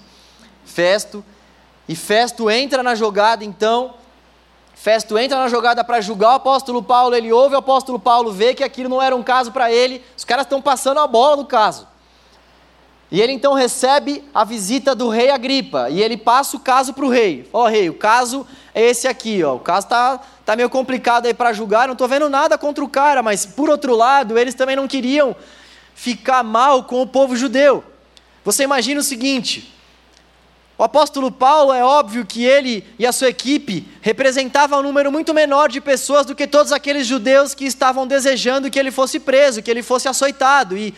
Festo, 0.63 1.25
e 1.87 1.95
Festo 1.95 2.49
entra 2.49 2.83
na 2.83 2.95
jogada 2.95 3.43
então, 3.43 3.95
Festo 4.75 5.17
entra 5.17 5.37
na 5.37 5.47
jogada 5.47 5.83
para 5.83 5.99
julgar 6.01 6.29
o 6.29 6.35
apóstolo 6.35 6.83
Paulo, 6.83 7.15
ele 7.15 7.31
ouve 7.31 7.55
o 7.55 7.57
apóstolo 7.57 7.99
Paulo, 7.99 8.31
vê 8.31 8.53
que 8.53 8.63
aquilo 8.63 8.89
não 8.89 9.01
era 9.01 9.15
um 9.15 9.23
caso 9.23 9.51
para 9.51 9.71
ele, 9.71 10.03
os 10.15 10.23
caras 10.23 10.45
estão 10.45 10.61
passando 10.61 10.99
a 10.99 11.07
bola 11.07 11.37
no 11.37 11.45
caso. 11.45 11.87
E 13.13 13.21
ele 13.21 13.31
então 13.31 13.53
recebe 13.53 14.23
a 14.33 14.43
visita 14.43 14.95
do 14.95 15.07
rei 15.07 15.29
Agripa, 15.29 15.87
e 15.87 16.01
ele 16.01 16.17
passa 16.17 16.57
o 16.57 16.59
caso 16.59 16.95
para 16.95 17.05
o 17.05 17.09
rei. 17.09 17.47
Ó 17.53 17.65
oh, 17.65 17.67
rei, 17.67 17.87
o 17.87 17.93
caso 17.93 18.43
é 18.73 18.81
esse 18.81 19.07
aqui, 19.07 19.43
ó. 19.43 19.53
o 19.53 19.59
caso 19.59 19.85
está 19.85 20.19
tá 20.43 20.55
meio 20.55 20.67
complicado 20.67 21.27
aí 21.27 21.33
para 21.33 21.53
julgar, 21.53 21.85
não 21.85 21.93
estou 21.93 22.07
vendo 22.07 22.27
nada 22.27 22.57
contra 22.57 22.83
o 22.83 22.89
cara, 22.89 23.21
mas 23.21 23.45
por 23.45 23.69
outro 23.69 23.95
lado, 23.95 24.35
eles 24.35 24.55
também 24.55 24.75
não 24.75 24.87
queriam 24.87 25.35
ficar 25.93 26.41
mal 26.41 26.85
com 26.85 27.03
o 27.03 27.05
povo 27.05 27.35
judeu. 27.35 27.83
Você 28.43 28.63
imagina 28.63 28.99
o 28.99 29.03
seguinte: 29.03 29.71
o 30.75 30.83
apóstolo 30.83 31.31
Paulo, 31.31 31.71
é 31.71 31.83
óbvio 31.83 32.25
que 32.25 32.43
ele 32.43 32.83
e 32.97 33.05
a 33.05 33.11
sua 33.11 33.29
equipe 33.29 33.87
representavam 34.01 34.79
um 34.79 34.81
número 34.81 35.11
muito 35.11 35.35
menor 35.35 35.69
de 35.69 35.79
pessoas 35.79 36.25
do 36.25 36.33
que 36.33 36.47
todos 36.47 36.71
aqueles 36.71 37.05
judeus 37.05 37.53
que 37.53 37.65
estavam 37.65 38.07
desejando 38.07 38.71
que 38.71 38.79
ele 38.79 38.89
fosse 38.89 39.19
preso, 39.19 39.61
que 39.61 39.69
ele 39.69 39.83
fosse 39.83 40.07
açoitado. 40.07 40.75
E 40.75 40.95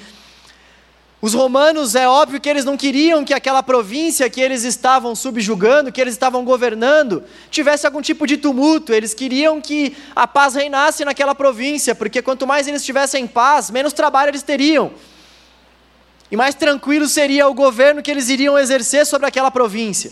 os 1.22 1.34
romanos, 1.34 1.96
é 1.96 2.08
óbvio 2.08 2.40
que 2.40 2.48
eles 2.48 2.66
não 2.66 2.78
queriam 2.78 3.24
que 3.24 3.34
aquela 3.34 3.64
província 3.64 4.30
que 4.30 4.42
eles 4.42 4.64
estavam 4.64 5.16
subjugando, 5.16 5.92
que 5.92 6.00
eles 6.00 6.14
estavam 6.14 6.44
governando, 6.44 7.24
tivesse 7.50 7.86
algum 7.86 8.02
tipo 8.02 8.28
de 8.28 8.38
tumulto. 8.38 8.94
Eles 8.94 9.14
queriam 9.14 9.60
que 9.60 9.96
a 10.16 10.28
paz 10.28 10.54
reinasse 10.56 11.04
naquela 11.04 11.34
província, 11.34 11.96
porque 11.96 12.22
quanto 12.22 12.46
mais 12.46 12.68
eles 12.68 12.86
tivessem 12.86 13.26
paz, 13.26 13.72
menos 13.72 13.94
trabalho 13.94 14.30
eles 14.30 14.44
teriam. 14.44 14.92
E 16.30 16.36
mais 16.36 16.54
tranquilo 16.54 17.08
seria 17.08 17.48
o 17.48 17.54
governo 17.54 18.04
que 18.04 18.12
eles 18.12 18.30
iriam 18.30 18.58
exercer 18.60 19.06
sobre 19.06 19.26
aquela 19.26 19.50
província. 19.50 20.12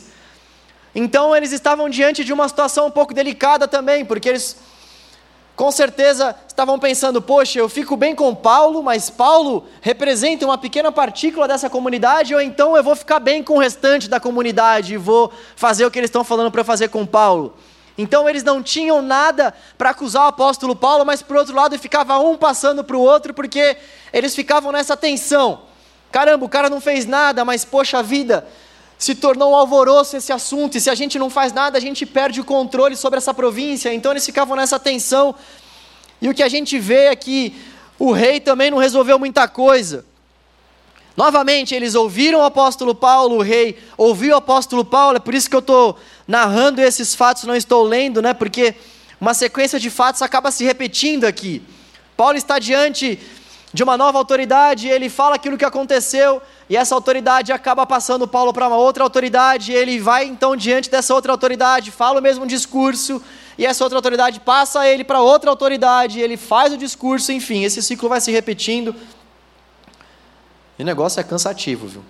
Então 0.96 1.36
eles 1.36 1.52
estavam 1.52 1.90
diante 1.90 2.24
de 2.24 2.32
uma 2.32 2.48
situação 2.48 2.88
um 2.88 2.92
pouco 2.92 3.14
delicada 3.14 3.68
também, 3.68 4.06
porque 4.06 4.30
eles 4.30 4.56
com 5.56 5.72
certeza 5.72 6.36
estavam 6.48 6.80
pensando: 6.80 7.22
poxa, 7.22 7.60
eu 7.60 7.70
fico 7.70 7.96
bem 7.96 8.16
com 8.16 8.34
Paulo, 8.34 8.82
mas 8.82 9.10
Paulo 9.10 9.66
representa 9.82 10.46
uma 10.46 10.58
pequena 10.58 10.92
partícula 10.92 11.48
dessa 11.48 11.70
comunidade, 11.70 12.34
ou 12.34 12.42
então 12.42 12.76
eu 12.76 12.84
vou 12.84 12.96
ficar 12.96 13.20
bem 13.20 13.44
com 13.44 13.56
o 13.56 13.60
restante 13.60 14.10
da 14.10 14.20
comunidade 14.20 14.94
e 14.94 14.98
vou 14.98 15.32
fazer 15.56 15.86
o 15.86 15.92
que 15.92 16.00
eles 16.00 16.10
estão 16.10 16.24
falando 16.24 16.52
para 16.52 16.64
fazer 16.64 16.90
com 16.90 17.06
Paulo. 17.06 17.56
Então 17.98 18.28
eles 18.28 18.44
não 18.44 18.64
tinham 18.64 19.02
nada 19.02 19.54
para 19.78 19.92
acusar 19.92 20.24
o 20.24 20.28
apóstolo 20.30 20.76
Paulo, 20.76 21.06
mas 21.06 21.22
por 21.22 21.38
outro 21.38 21.56
lado 21.56 21.78
ficava 21.78 22.18
um 22.18 22.36
passando 22.36 22.84
para 22.84 22.98
o 22.98 23.02
outro, 23.02 23.34
porque 23.34 23.78
eles 24.12 24.36
ficavam 24.36 24.72
nessa 24.72 24.98
tensão. 24.98 25.62
Caramba, 26.12 26.46
o 26.46 26.50
cara 26.50 26.70
não 26.70 26.82
fez 26.82 27.06
nada, 27.06 27.46
mas 27.46 27.66
poxa 27.66 28.02
vida, 28.02 28.48
se 28.98 29.16
tornou 29.16 29.52
um 29.52 29.56
alvoroço 29.56 30.16
esse 30.16 30.32
assunto, 30.32 30.78
e 30.78 30.82
se 30.82 30.90
a 30.90 30.96
gente 30.96 31.20
não 31.20 31.30
faz 31.30 31.52
nada, 31.52 31.78
a 31.78 31.82
gente 31.82 32.06
perde 32.06 32.40
o 32.40 32.46
controle 32.46 32.96
sobre 32.96 33.18
essa 33.18 33.34
província. 33.34 33.94
Então 33.94 34.12
eles 34.12 34.26
ficavam 34.26 34.56
nessa 34.56 34.80
tensão. 34.80 35.36
E 36.22 36.30
o 36.30 36.34
que 36.34 36.42
a 36.42 36.50
gente 36.50 36.80
vê 36.80 37.06
é 37.06 37.16
que 37.16 37.54
o 38.00 38.12
rei 38.12 38.40
também 38.40 38.72
não 38.72 38.78
resolveu 38.78 39.20
muita 39.20 39.48
coisa. 39.48 40.06
Novamente, 41.16 41.76
eles 41.76 41.94
ouviram 41.94 42.40
o 42.40 42.44
apóstolo 42.44 42.96
Paulo, 42.96 43.38
o 43.38 43.42
rei 43.42 43.78
ouviu 43.98 44.34
o 44.34 44.38
apóstolo 44.38 44.84
Paulo, 44.84 45.18
é 45.18 45.20
por 45.20 45.36
isso 45.36 45.48
que 45.48 45.56
eu 45.56 45.60
estou 45.60 45.98
narrando 46.28 46.82
esses 46.82 47.14
fatos, 47.14 47.44
não 47.44 47.56
estou 47.56 47.84
lendo, 47.84 48.22
né? 48.22 48.34
Porque 48.34 48.74
uma 49.22 49.34
sequência 49.34 49.80
de 49.80 49.90
fatos 49.92 50.22
acaba 50.24 50.50
se 50.50 50.64
repetindo 50.64 51.26
aqui. 51.26 51.62
Paulo 52.18 52.36
está 52.36 52.58
diante 52.58 53.20
de 53.74 53.82
uma 53.84 53.98
nova 53.98 54.20
autoridade, 54.20 54.88
ele 54.88 55.10
fala 55.10 55.36
aquilo 55.36 55.58
que 55.58 55.66
aconteceu, 55.66 56.40
e 56.70 56.78
essa 56.78 56.94
autoridade 56.94 57.52
acaba 57.52 57.88
passando 57.88 58.28
Paulo 58.28 58.54
para 58.54 58.68
uma 58.68 58.78
outra 58.78 59.04
autoridade, 59.04 59.72
ele 59.72 60.00
vai 60.00 60.26
então 60.26 60.56
diante 60.56 60.92
dessa 60.92 61.14
outra 61.14 61.32
autoridade, 61.32 61.90
fala 61.90 62.20
o 62.20 62.24
mesmo 62.24 62.46
discurso, 62.46 63.22
e 63.58 63.66
essa 63.66 63.84
outra 63.84 63.98
autoridade 63.98 64.40
passa 64.40 64.88
ele 64.88 65.04
para 65.04 65.22
outra 65.22 65.50
autoridade, 65.50 66.20
ele 66.20 66.38
faz 66.38 66.72
o 66.72 66.78
discurso, 66.78 67.32
enfim, 67.32 67.64
esse 67.64 67.82
ciclo 67.82 68.08
vai 68.08 68.22
se 68.22 68.32
repetindo. 68.32 68.96
E 70.78 70.84
o 70.84 70.86
negócio 70.86 71.20
é 71.20 71.24
cansativo, 71.24 71.88
viu? 71.88 72.04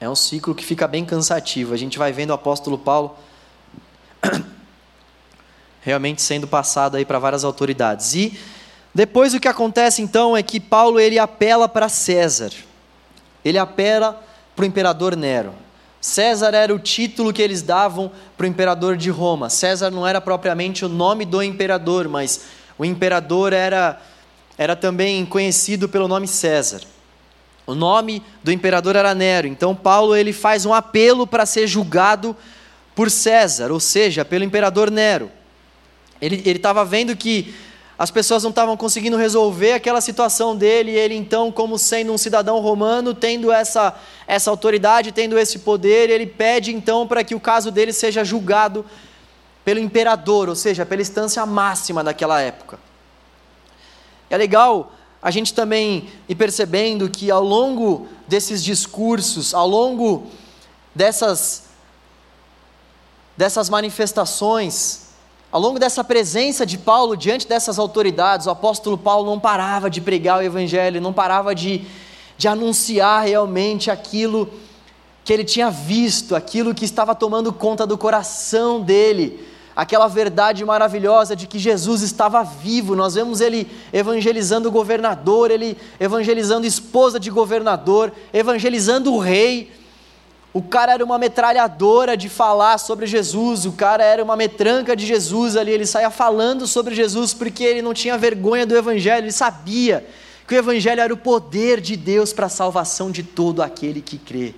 É 0.00 0.08
um 0.08 0.14
ciclo 0.14 0.54
que 0.54 0.64
fica 0.64 0.86
bem 0.86 1.04
cansativo. 1.04 1.74
A 1.74 1.76
gente 1.76 1.98
vai 1.98 2.12
vendo 2.12 2.30
o 2.30 2.34
apóstolo 2.34 2.78
Paulo 2.78 3.16
realmente 5.80 6.22
sendo 6.22 6.46
passado 6.46 6.96
aí 6.96 7.04
para 7.04 7.18
várias 7.18 7.44
autoridades. 7.44 8.14
E 8.14 8.38
depois 8.94 9.34
o 9.34 9.40
que 9.40 9.48
acontece 9.48 10.02
então 10.02 10.36
é 10.36 10.42
que 10.42 10.58
Paulo 10.58 10.98
ele 10.98 11.18
apela 11.18 11.68
para 11.68 11.88
César. 11.88 12.50
Ele 13.44 13.58
apela 13.58 14.22
para 14.56 14.62
o 14.64 14.66
imperador 14.66 15.14
Nero. 15.14 15.54
César 16.00 16.54
era 16.54 16.74
o 16.74 16.78
título 16.78 17.32
que 17.32 17.42
eles 17.42 17.62
davam 17.62 18.10
para 18.36 18.44
o 18.44 18.48
imperador 18.48 18.96
de 18.96 19.10
Roma. 19.10 19.50
César 19.50 19.90
não 19.90 20.06
era 20.06 20.20
propriamente 20.20 20.84
o 20.84 20.88
nome 20.88 21.24
do 21.24 21.42
imperador, 21.42 22.08
mas 22.08 22.42
o 22.78 22.84
imperador 22.84 23.52
era, 23.52 24.00
era 24.56 24.76
também 24.76 25.24
conhecido 25.26 25.88
pelo 25.88 26.06
nome 26.06 26.28
César. 26.28 26.80
O 27.66 27.74
nome 27.74 28.22
do 28.42 28.50
imperador 28.50 28.96
era 28.96 29.14
Nero. 29.14 29.46
Então 29.46 29.74
Paulo 29.74 30.16
ele 30.16 30.32
faz 30.32 30.64
um 30.64 30.72
apelo 30.72 31.26
para 31.26 31.44
ser 31.44 31.66
julgado 31.66 32.34
por 32.94 33.10
César, 33.10 33.70
ou 33.70 33.78
seja, 33.78 34.24
pelo 34.24 34.44
imperador 34.44 34.90
Nero. 34.90 35.30
Ele 36.20 36.42
estava 36.50 36.84
vendo 36.84 37.14
que 37.16 37.54
as 37.98 38.12
pessoas 38.12 38.44
não 38.44 38.50
estavam 38.50 38.76
conseguindo 38.76 39.16
resolver 39.16 39.72
aquela 39.72 40.00
situação 40.00 40.56
dele, 40.56 40.92
e 40.92 40.96
ele 40.96 41.16
então, 41.16 41.50
como 41.50 41.76
sendo 41.76 42.12
um 42.12 42.18
cidadão 42.18 42.60
romano, 42.60 43.12
tendo 43.12 43.50
essa, 43.50 43.98
essa 44.24 44.50
autoridade, 44.50 45.10
tendo 45.10 45.36
esse 45.36 45.58
poder, 45.58 46.08
ele 46.08 46.24
pede 46.24 46.72
então 46.72 47.08
para 47.08 47.24
que 47.24 47.34
o 47.34 47.40
caso 47.40 47.72
dele 47.72 47.92
seja 47.92 48.22
julgado 48.22 48.86
pelo 49.64 49.80
imperador, 49.80 50.48
ou 50.48 50.54
seja, 50.54 50.86
pela 50.86 51.02
instância 51.02 51.44
máxima 51.44 52.04
daquela 52.04 52.40
época. 52.40 52.78
É 54.30 54.36
legal 54.36 54.92
a 55.20 55.32
gente 55.32 55.52
também 55.52 56.08
ir 56.28 56.36
percebendo 56.36 57.10
que 57.10 57.32
ao 57.32 57.42
longo 57.42 58.06
desses 58.28 58.62
discursos, 58.62 59.52
ao 59.52 59.66
longo 59.66 60.28
dessas, 60.94 61.64
dessas 63.36 63.68
manifestações, 63.68 65.07
ao 65.50 65.60
longo 65.60 65.78
dessa 65.78 66.04
presença 66.04 66.66
de 66.66 66.76
Paulo 66.76 67.16
diante 67.16 67.48
dessas 67.48 67.78
autoridades, 67.78 68.46
o 68.46 68.50
apóstolo 68.50 68.98
Paulo 68.98 69.30
não 69.30 69.40
parava 69.40 69.88
de 69.88 70.00
pregar 70.00 70.38
o 70.38 70.42
Evangelho, 70.42 71.00
não 71.00 71.12
parava 71.12 71.54
de, 71.54 71.86
de 72.36 72.46
anunciar 72.46 73.24
realmente 73.24 73.90
aquilo 73.90 74.50
que 75.24 75.32
ele 75.32 75.44
tinha 75.44 75.70
visto, 75.70 76.36
aquilo 76.36 76.74
que 76.74 76.84
estava 76.84 77.14
tomando 77.14 77.50
conta 77.50 77.86
do 77.86 77.96
coração 77.96 78.80
dele, 78.82 79.46
aquela 79.74 80.06
verdade 80.06 80.62
maravilhosa 80.64 81.34
de 81.34 81.46
que 81.46 81.58
Jesus 81.58 82.02
estava 82.02 82.42
vivo. 82.42 82.94
Nós 82.94 83.14
vemos 83.14 83.40
ele 83.40 83.70
evangelizando 83.90 84.68
o 84.68 84.72
governador, 84.72 85.50
ele 85.50 85.78
evangelizando 85.98 86.66
esposa 86.66 87.18
de 87.18 87.30
governador, 87.30 88.12
evangelizando 88.34 89.14
o 89.14 89.18
rei. 89.18 89.70
O 90.52 90.62
cara 90.62 90.92
era 90.94 91.04
uma 91.04 91.18
metralhadora 91.18 92.16
de 92.16 92.28
falar 92.28 92.78
sobre 92.78 93.06
Jesus, 93.06 93.66
o 93.66 93.72
cara 93.72 94.02
era 94.02 94.24
uma 94.24 94.34
metranca 94.34 94.96
de 94.96 95.06
Jesus 95.06 95.56
ali, 95.56 95.70
ele 95.70 95.84
saía 95.84 96.10
falando 96.10 96.66
sobre 96.66 96.94
Jesus 96.94 97.34
porque 97.34 97.62
ele 97.62 97.82
não 97.82 97.92
tinha 97.92 98.16
vergonha 98.16 98.64
do 98.64 98.76
Evangelho, 98.76 99.26
ele 99.26 99.32
sabia 99.32 100.06
que 100.46 100.54
o 100.54 100.58
Evangelho 100.58 101.02
era 101.02 101.12
o 101.12 101.16
poder 101.18 101.80
de 101.80 101.94
Deus 101.94 102.32
para 102.32 102.46
a 102.46 102.48
salvação 102.48 103.10
de 103.10 103.22
todo 103.22 103.62
aquele 103.62 104.00
que 104.00 104.16
crê. 104.16 104.54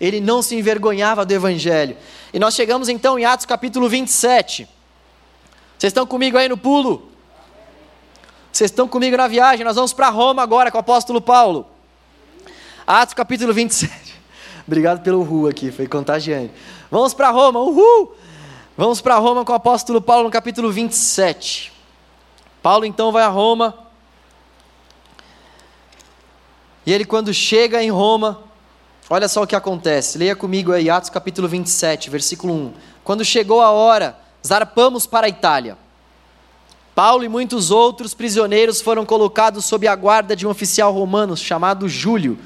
ele 0.00 0.20
não 0.20 0.40
se 0.40 0.54
envergonhava 0.54 1.26
do 1.26 1.32
Evangelho. 1.32 1.96
E 2.32 2.38
nós 2.38 2.54
chegamos 2.54 2.88
então 2.88 3.18
em 3.18 3.24
Atos 3.24 3.44
capítulo 3.44 3.88
27. 3.88 4.68
Vocês 5.76 5.90
estão 5.90 6.06
comigo 6.06 6.38
aí 6.38 6.48
no 6.48 6.56
pulo? 6.56 7.10
Vocês 8.52 8.70
estão 8.70 8.86
comigo 8.86 9.16
na 9.16 9.26
viagem? 9.26 9.64
Nós 9.64 9.74
vamos 9.74 9.92
para 9.92 10.08
Roma 10.08 10.40
agora 10.40 10.70
com 10.70 10.76
o 10.76 10.80
apóstolo 10.80 11.20
Paulo. 11.20 11.66
Atos 12.86 13.14
capítulo 13.14 13.52
27. 13.52 14.07
Obrigado 14.68 15.02
pelo 15.02 15.22
ru 15.22 15.48
aqui, 15.48 15.72
foi 15.72 15.86
contagiante. 15.86 16.52
Vamos 16.90 17.14
para 17.14 17.30
Roma, 17.30 17.58
uhul! 17.58 18.14
Vamos 18.76 19.00
para 19.00 19.16
Roma 19.16 19.42
com 19.42 19.50
o 19.50 19.56
apóstolo 19.56 19.98
Paulo 19.98 20.24
no 20.24 20.30
capítulo 20.30 20.70
27. 20.70 21.72
Paulo 22.62 22.84
então 22.84 23.10
vai 23.10 23.22
a 23.22 23.28
Roma. 23.28 23.74
E 26.84 26.92
ele, 26.92 27.06
quando 27.06 27.32
chega 27.32 27.82
em 27.82 27.90
Roma, 27.90 28.40
olha 29.08 29.26
só 29.26 29.42
o 29.42 29.46
que 29.46 29.56
acontece. 29.56 30.18
Leia 30.18 30.36
comigo 30.36 30.70
aí, 30.70 30.90
Atos 30.90 31.08
capítulo 31.08 31.48
27, 31.48 32.10
versículo 32.10 32.52
1. 32.52 32.74
Quando 33.02 33.24
chegou 33.24 33.62
a 33.62 33.70
hora, 33.70 34.18
zarpamos 34.46 35.06
para 35.06 35.28
a 35.28 35.30
Itália. 35.30 35.78
Paulo 36.94 37.24
e 37.24 37.28
muitos 37.28 37.70
outros 37.70 38.12
prisioneiros 38.12 38.82
foram 38.82 39.06
colocados 39.06 39.64
sob 39.64 39.88
a 39.88 39.96
guarda 39.96 40.36
de 40.36 40.46
um 40.46 40.50
oficial 40.50 40.92
romano 40.92 41.34
chamado 41.38 41.88
Júlio, 41.88 42.38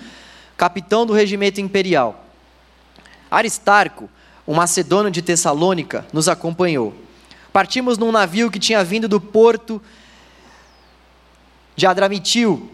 capitão 0.56 1.04
do 1.04 1.12
regimento 1.12 1.60
imperial. 1.60 2.24
Aristarco, 3.30 4.08
um 4.46 4.54
macedônio 4.54 5.10
de 5.10 5.22
Tessalônica, 5.22 6.06
nos 6.12 6.28
acompanhou. 6.28 6.94
Partimos 7.52 7.98
num 7.98 8.12
navio 8.12 8.50
que 8.50 8.58
tinha 8.58 8.82
vindo 8.82 9.08
do 9.08 9.20
porto 9.20 9.80
de 11.76 11.86
Adramitio, 11.86 12.70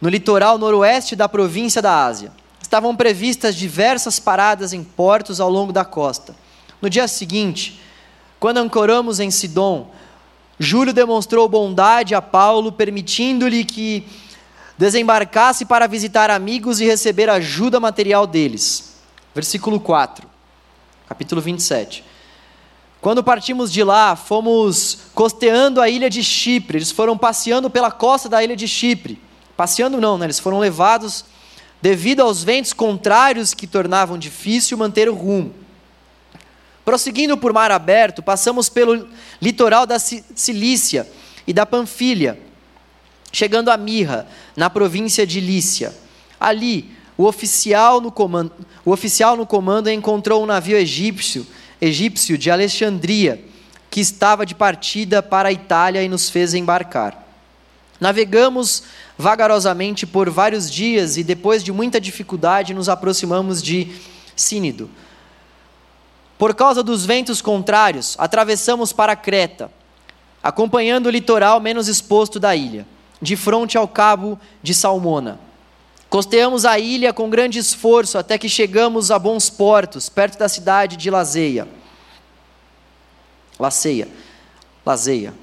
no 0.00 0.08
litoral 0.08 0.58
noroeste 0.58 1.16
da 1.16 1.28
província 1.28 1.80
da 1.80 2.04
Ásia. 2.04 2.32
Estavam 2.60 2.96
previstas 2.96 3.54
diversas 3.54 4.18
paradas 4.18 4.72
em 4.72 4.82
portos 4.82 5.40
ao 5.40 5.50
longo 5.50 5.72
da 5.72 5.84
costa. 5.84 6.34
No 6.80 6.90
dia 6.90 7.06
seguinte, 7.08 7.80
quando 8.38 8.58
ancoramos 8.58 9.20
em 9.20 9.30
Sidom, 9.30 9.90
Júlio 10.58 10.92
demonstrou 10.92 11.48
bondade 11.48 12.14
a 12.14 12.22
Paulo, 12.22 12.72
permitindo-lhe 12.72 13.64
que 13.64 14.06
desembarcasse 14.78 15.64
para 15.64 15.86
visitar 15.86 16.30
amigos 16.30 16.80
e 16.80 16.84
receber 16.84 17.30
ajuda 17.30 17.80
material 17.80 18.26
deles. 18.26 18.94
Versículo 19.34 19.80
4, 19.80 20.28
capítulo 21.08 21.40
27. 21.40 22.04
Quando 23.00 23.22
partimos 23.22 23.72
de 23.72 23.84
lá, 23.84 24.16
fomos 24.16 24.98
costeando 25.14 25.80
a 25.80 25.88
ilha 25.88 26.10
de 26.10 26.24
Chipre. 26.24 26.78
Eles 26.78 26.90
foram 26.90 27.16
passeando 27.16 27.70
pela 27.70 27.90
costa 27.90 28.28
da 28.28 28.42
ilha 28.42 28.56
de 28.56 28.66
Chipre. 28.66 29.20
Passeando 29.56 30.00
não, 30.00 30.18
né? 30.18 30.26
eles 30.26 30.38
foram 30.38 30.58
levados 30.58 31.24
devido 31.80 32.20
aos 32.20 32.42
ventos 32.42 32.72
contrários 32.72 33.54
que 33.54 33.66
tornavam 33.66 34.18
difícil 34.18 34.76
manter 34.76 35.08
o 35.08 35.14
rumo. 35.14 35.54
Prosseguindo 36.84 37.36
por 37.36 37.52
mar 37.52 37.70
aberto, 37.70 38.22
passamos 38.22 38.68
pelo 38.68 39.08
litoral 39.40 39.86
da 39.86 39.98
Cilícia 39.98 41.08
e 41.46 41.52
da 41.52 41.66
Panfilha, 41.66 42.38
chegando 43.36 43.70
a 43.70 43.76
Mirra, 43.76 44.26
na 44.56 44.70
província 44.70 45.26
de 45.26 45.42
Lícia. 45.42 45.94
Ali, 46.40 46.90
o 47.18 47.26
oficial 47.26 48.00
no 48.00 48.10
comando, 48.10 48.50
o 48.82 48.90
oficial 48.90 49.36
no 49.36 49.46
comando 49.46 49.90
encontrou 49.90 50.42
um 50.42 50.46
navio 50.46 50.74
egípcio, 50.74 51.46
egípcio 51.78 52.38
de 52.38 52.50
Alexandria, 52.50 53.44
que 53.90 54.00
estava 54.00 54.46
de 54.46 54.54
partida 54.54 55.22
para 55.22 55.50
a 55.50 55.52
Itália 55.52 56.02
e 56.02 56.08
nos 56.08 56.30
fez 56.30 56.54
embarcar. 56.54 57.26
Navegamos 58.00 58.84
vagarosamente 59.18 60.06
por 60.06 60.30
vários 60.30 60.70
dias 60.70 61.18
e, 61.18 61.22
depois 61.22 61.62
de 61.62 61.70
muita 61.72 62.00
dificuldade, 62.00 62.72
nos 62.72 62.88
aproximamos 62.88 63.62
de 63.62 63.92
Sínido. 64.34 64.90
Por 66.38 66.54
causa 66.54 66.82
dos 66.82 67.04
ventos 67.04 67.42
contrários, 67.42 68.16
atravessamos 68.18 68.94
para 68.94 69.14
Creta, 69.14 69.70
acompanhando 70.42 71.06
o 71.06 71.10
litoral 71.10 71.60
menos 71.60 71.86
exposto 71.86 72.40
da 72.40 72.56
ilha, 72.56 72.86
de 73.20 73.36
frente 73.36 73.76
ao 73.78 73.88
cabo 73.88 74.38
de 74.62 74.74
Salmona. 74.74 75.40
Costeamos 76.08 76.64
a 76.64 76.78
ilha 76.78 77.12
com 77.12 77.28
grande 77.28 77.58
esforço 77.58 78.16
até 78.16 78.38
que 78.38 78.48
chegamos 78.48 79.10
a 79.10 79.18
bons 79.18 79.50
portos, 79.50 80.08
perto 80.08 80.38
da 80.38 80.48
cidade 80.48 80.96
de 80.96 81.10
Lazeia. 81.10 81.66
Laceia. 83.58 84.08
Lazeia. 84.84 85.34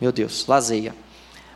Meu 0.00 0.10
Deus, 0.10 0.46
Lazeia. 0.46 0.94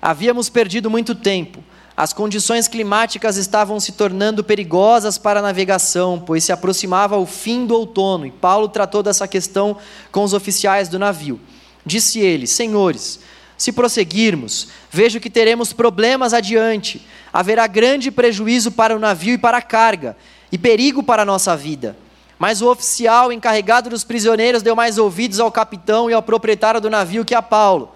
Havíamos 0.01 0.49
perdido 0.49 0.91
muito 0.91 1.15
tempo. 1.15 1.63
As 1.97 2.13
condições 2.13 2.69
climáticas 2.69 3.37
estavam 3.37 3.79
se 3.79 3.93
tornando 3.93 4.43
perigosas 4.43 5.19
para 5.19 5.41
a 5.41 5.43
navegação, 5.43 6.23
pois 6.25 6.43
se 6.43 6.53
aproximava 6.53 7.17
o 7.19 7.27
fim 7.27 7.67
do 7.67 7.75
outono, 7.75 8.25
e 8.25 8.31
Paulo 8.31 8.69
tratou 8.69 9.03
dessa 9.03 9.29
questão 9.29 9.77
com 10.11 10.25
os 10.25 10.33
oficiais 10.33 10.89
do 10.89 10.99
navio. 10.99 11.39
Disse 11.85 12.19
ele: 12.21 12.47
Senhores, 12.47 13.21
se 13.63 13.71
prosseguirmos, 13.71 14.67
vejo 14.91 15.21
que 15.21 15.31
teremos 15.31 15.73
problemas 15.73 16.35
adiante. 16.35 17.01
Haverá 17.33 17.65
grande 17.69 18.11
prejuízo 18.11 18.73
para 18.73 18.97
o 18.97 18.99
navio 18.99 19.35
e 19.35 19.39
para 19.39 19.59
a 19.59 19.63
carga, 19.63 20.17
e 20.51 20.59
perigo 20.59 21.01
para 21.01 21.23
a 21.23 21.25
nossa 21.25 21.57
vida. 21.57 21.97
Mas 22.41 22.61
o 22.61 22.69
oficial 22.69 23.33
encarregado 23.33 23.89
dos 23.89 24.03
prisioneiros 24.03 24.63
deu 24.63 24.75
mais 24.75 24.99
ouvidos 24.99 25.39
ao 25.39 25.53
capitão 25.53 26.11
e 26.11 26.13
ao 26.13 26.21
proprietário 26.21 26.81
do 26.81 26.91
navio 26.91 27.25
que 27.25 27.37
a 27.37 27.41
Paulo. 27.41 27.93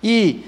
E 0.00 0.44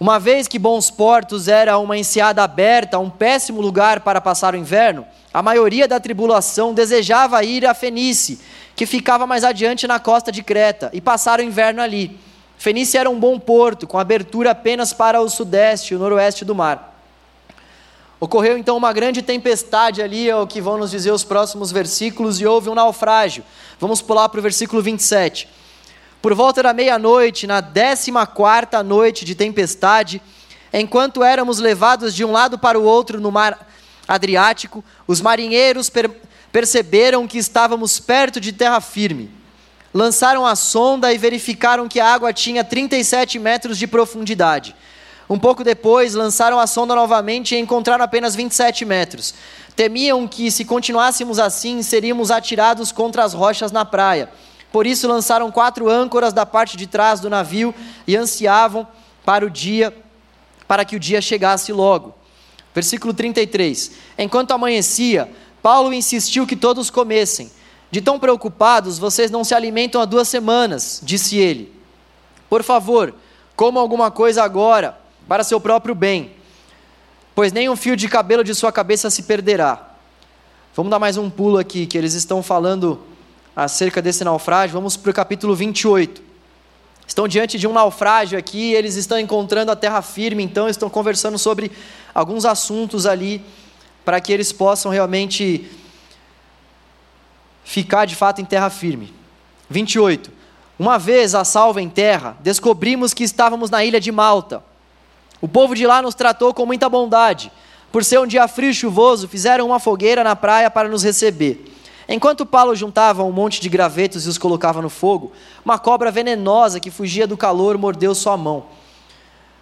uma 0.00 0.18
vez 0.18 0.48
que 0.48 0.58
Bons 0.58 0.90
Portos 0.90 1.46
era 1.46 1.76
uma 1.76 1.98
enseada 1.98 2.42
aberta, 2.42 2.98
um 2.98 3.10
péssimo 3.10 3.60
lugar 3.60 4.00
para 4.00 4.18
passar 4.22 4.54
o 4.54 4.56
inverno, 4.56 5.06
a 5.30 5.42
maioria 5.42 5.86
da 5.86 6.00
tribulação 6.00 6.72
desejava 6.72 7.44
ir 7.44 7.66
a 7.66 7.74
Fenice, 7.74 8.40
que 8.74 8.86
ficava 8.86 9.26
mais 9.26 9.44
adiante 9.44 9.86
na 9.86 10.00
costa 10.00 10.32
de 10.32 10.42
Creta, 10.42 10.88
e 10.94 11.02
passar 11.02 11.38
o 11.38 11.42
inverno 11.42 11.82
ali. 11.82 12.18
Fenice 12.60 12.98
era 12.98 13.08
um 13.08 13.18
bom 13.18 13.38
porto, 13.38 13.86
com 13.86 13.98
abertura 13.98 14.50
apenas 14.50 14.92
para 14.92 15.18
o 15.18 15.30
sudeste 15.30 15.94
e 15.94 15.96
o 15.96 15.98
noroeste 15.98 16.44
do 16.44 16.54
mar. 16.54 16.94
Ocorreu 18.20 18.58
então 18.58 18.76
uma 18.76 18.92
grande 18.92 19.22
tempestade 19.22 20.02
ali, 20.02 20.28
é 20.28 20.36
o 20.36 20.46
que 20.46 20.60
vão 20.60 20.76
nos 20.76 20.90
dizer 20.90 21.10
os 21.10 21.24
próximos 21.24 21.72
versículos, 21.72 22.38
e 22.38 22.44
houve 22.44 22.68
um 22.68 22.74
naufrágio. 22.74 23.42
Vamos 23.78 24.02
pular 24.02 24.28
para 24.28 24.40
o 24.40 24.42
versículo 24.42 24.82
27. 24.82 25.48
Por 26.20 26.34
volta 26.34 26.62
da 26.62 26.74
meia-noite, 26.74 27.46
na 27.46 27.62
décima 27.62 28.26
quarta 28.26 28.82
noite 28.82 29.24
de 29.24 29.34
tempestade, 29.34 30.20
enquanto 30.70 31.24
éramos 31.24 31.60
levados 31.60 32.14
de 32.14 32.26
um 32.26 32.32
lado 32.32 32.58
para 32.58 32.78
o 32.78 32.84
outro 32.84 33.18
no 33.18 33.32
mar 33.32 33.66
Adriático, 34.06 34.84
os 35.06 35.22
marinheiros 35.22 35.88
per 35.88 36.10
perceberam 36.52 37.26
que 37.26 37.38
estávamos 37.38 37.98
perto 37.98 38.38
de 38.38 38.52
terra 38.52 38.82
firme. 38.82 39.39
Lançaram 39.92 40.46
a 40.46 40.54
sonda 40.54 41.12
e 41.12 41.18
verificaram 41.18 41.88
que 41.88 41.98
a 41.98 42.06
água 42.06 42.32
tinha 42.32 42.62
37 42.62 43.38
metros 43.38 43.76
de 43.76 43.86
profundidade. 43.86 44.74
Um 45.28 45.38
pouco 45.38 45.62
depois, 45.62 46.14
lançaram 46.14 46.58
a 46.58 46.66
sonda 46.66 46.94
novamente 46.94 47.54
e 47.54 47.58
encontraram 47.58 48.04
apenas 48.04 48.34
27 48.34 48.84
metros. 48.84 49.34
Temiam 49.74 50.26
que, 50.26 50.50
se 50.50 50.64
continuássemos 50.64 51.38
assim, 51.38 51.82
seríamos 51.82 52.30
atirados 52.30 52.92
contra 52.92 53.24
as 53.24 53.32
rochas 53.32 53.72
na 53.72 53.84
praia. 53.84 54.28
Por 54.72 54.86
isso 54.86 55.08
lançaram 55.08 55.50
quatro 55.50 55.88
âncoras 55.88 56.32
da 56.32 56.46
parte 56.46 56.76
de 56.76 56.86
trás 56.86 57.18
do 57.18 57.30
navio 57.30 57.74
e 58.06 58.16
ansiavam 58.16 58.86
para 59.24 59.44
o 59.44 59.50
dia, 59.50 59.92
para 60.68 60.84
que 60.84 60.96
o 60.96 61.00
dia 61.00 61.20
chegasse 61.20 61.72
logo. 61.72 62.14
Versículo 62.72 63.12
33. 63.12 63.92
Enquanto 64.18 64.52
amanhecia, 64.52 65.28
Paulo 65.60 65.92
insistiu 65.92 66.46
que 66.46 66.54
todos 66.54 66.90
comessem. 66.90 67.50
De 67.90 68.00
tão 68.00 68.18
preocupados, 68.18 68.98
vocês 68.98 69.30
não 69.30 69.42
se 69.42 69.54
alimentam 69.54 70.00
há 70.00 70.04
duas 70.04 70.28
semanas, 70.28 71.00
disse 71.02 71.36
ele. 71.36 71.72
Por 72.48 72.62
favor, 72.62 73.14
comam 73.56 73.82
alguma 73.82 74.10
coisa 74.10 74.42
agora, 74.44 74.98
para 75.26 75.44
seu 75.44 75.60
próprio 75.60 75.94
bem, 75.94 76.32
pois 77.34 77.52
nem 77.52 77.68
um 77.68 77.76
fio 77.76 77.96
de 77.96 78.08
cabelo 78.08 78.42
de 78.44 78.54
sua 78.54 78.72
cabeça 78.72 79.10
se 79.10 79.24
perderá. 79.24 79.90
Vamos 80.74 80.90
dar 80.90 80.98
mais 80.98 81.16
um 81.16 81.28
pulo 81.28 81.58
aqui, 81.58 81.86
que 81.86 81.98
eles 81.98 82.14
estão 82.14 82.42
falando 82.42 83.00
acerca 83.54 84.00
desse 84.00 84.24
naufrágio, 84.24 84.74
vamos 84.74 84.96
para 84.96 85.10
o 85.10 85.14
capítulo 85.14 85.54
28. 85.54 86.22
Estão 87.06 87.26
diante 87.26 87.58
de 87.58 87.66
um 87.66 87.72
naufrágio 87.72 88.38
aqui, 88.38 88.72
eles 88.72 88.94
estão 88.94 89.18
encontrando 89.18 89.72
a 89.72 89.76
terra 89.76 90.00
firme, 90.00 90.44
então 90.44 90.68
estão 90.68 90.88
conversando 90.88 91.36
sobre 91.38 91.72
alguns 92.14 92.44
assuntos 92.44 93.04
ali, 93.04 93.44
para 94.04 94.20
que 94.20 94.32
eles 94.32 94.52
possam 94.52 94.92
realmente 94.92 95.68
ficar 97.70 98.04
de 98.04 98.16
fato 98.16 98.40
em 98.40 98.44
terra 98.44 98.68
firme. 98.68 99.14
28. 99.68 100.32
Uma 100.76 100.98
vez 100.98 101.36
a 101.36 101.44
salva 101.44 101.80
em 101.80 101.88
terra, 101.88 102.36
descobrimos 102.40 103.14
que 103.14 103.22
estávamos 103.22 103.70
na 103.70 103.84
ilha 103.84 104.00
de 104.00 104.10
Malta. 104.10 104.60
O 105.40 105.46
povo 105.46 105.76
de 105.76 105.86
lá 105.86 106.02
nos 106.02 106.16
tratou 106.16 106.52
com 106.52 106.66
muita 106.66 106.88
bondade. 106.88 107.52
Por 107.92 108.04
ser 108.04 108.18
um 108.18 108.26
dia 108.26 108.48
frio 108.48 108.70
e 108.70 108.74
chuvoso, 108.74 109.28
fizeram 109.28 109.68
uma 109.68 109.78
fogueira 109.78 110.24
na 110.24 110.34
praia 110.34 110.68
para 110.68 110.88
nos 110.88 111.04
receber. 111.04 111.64
Enquanto 112.08 112.44
Paulo 112.44 112.74
juntava 112.74 113.22
um 113.22 113.30
monte 113.30 113.60
de 113.60 113.68
gravetos 113.68 114.26
e 114.26 114.28
os 114.28 114.36
colocava 114.36 114.82
no 114.82 114.90
fogo, 114.90 115.30
uma 115.64 115.78
cobra 115.78 116.10
venenosa 116.10 116.80
que 116.80 116.90
fugia 116.90 117.24
do 117.24 117.36
calor 117.36 117.78
mordeu 117.78 118.16
sua 118.16 118.36
mão. 118.36 118.64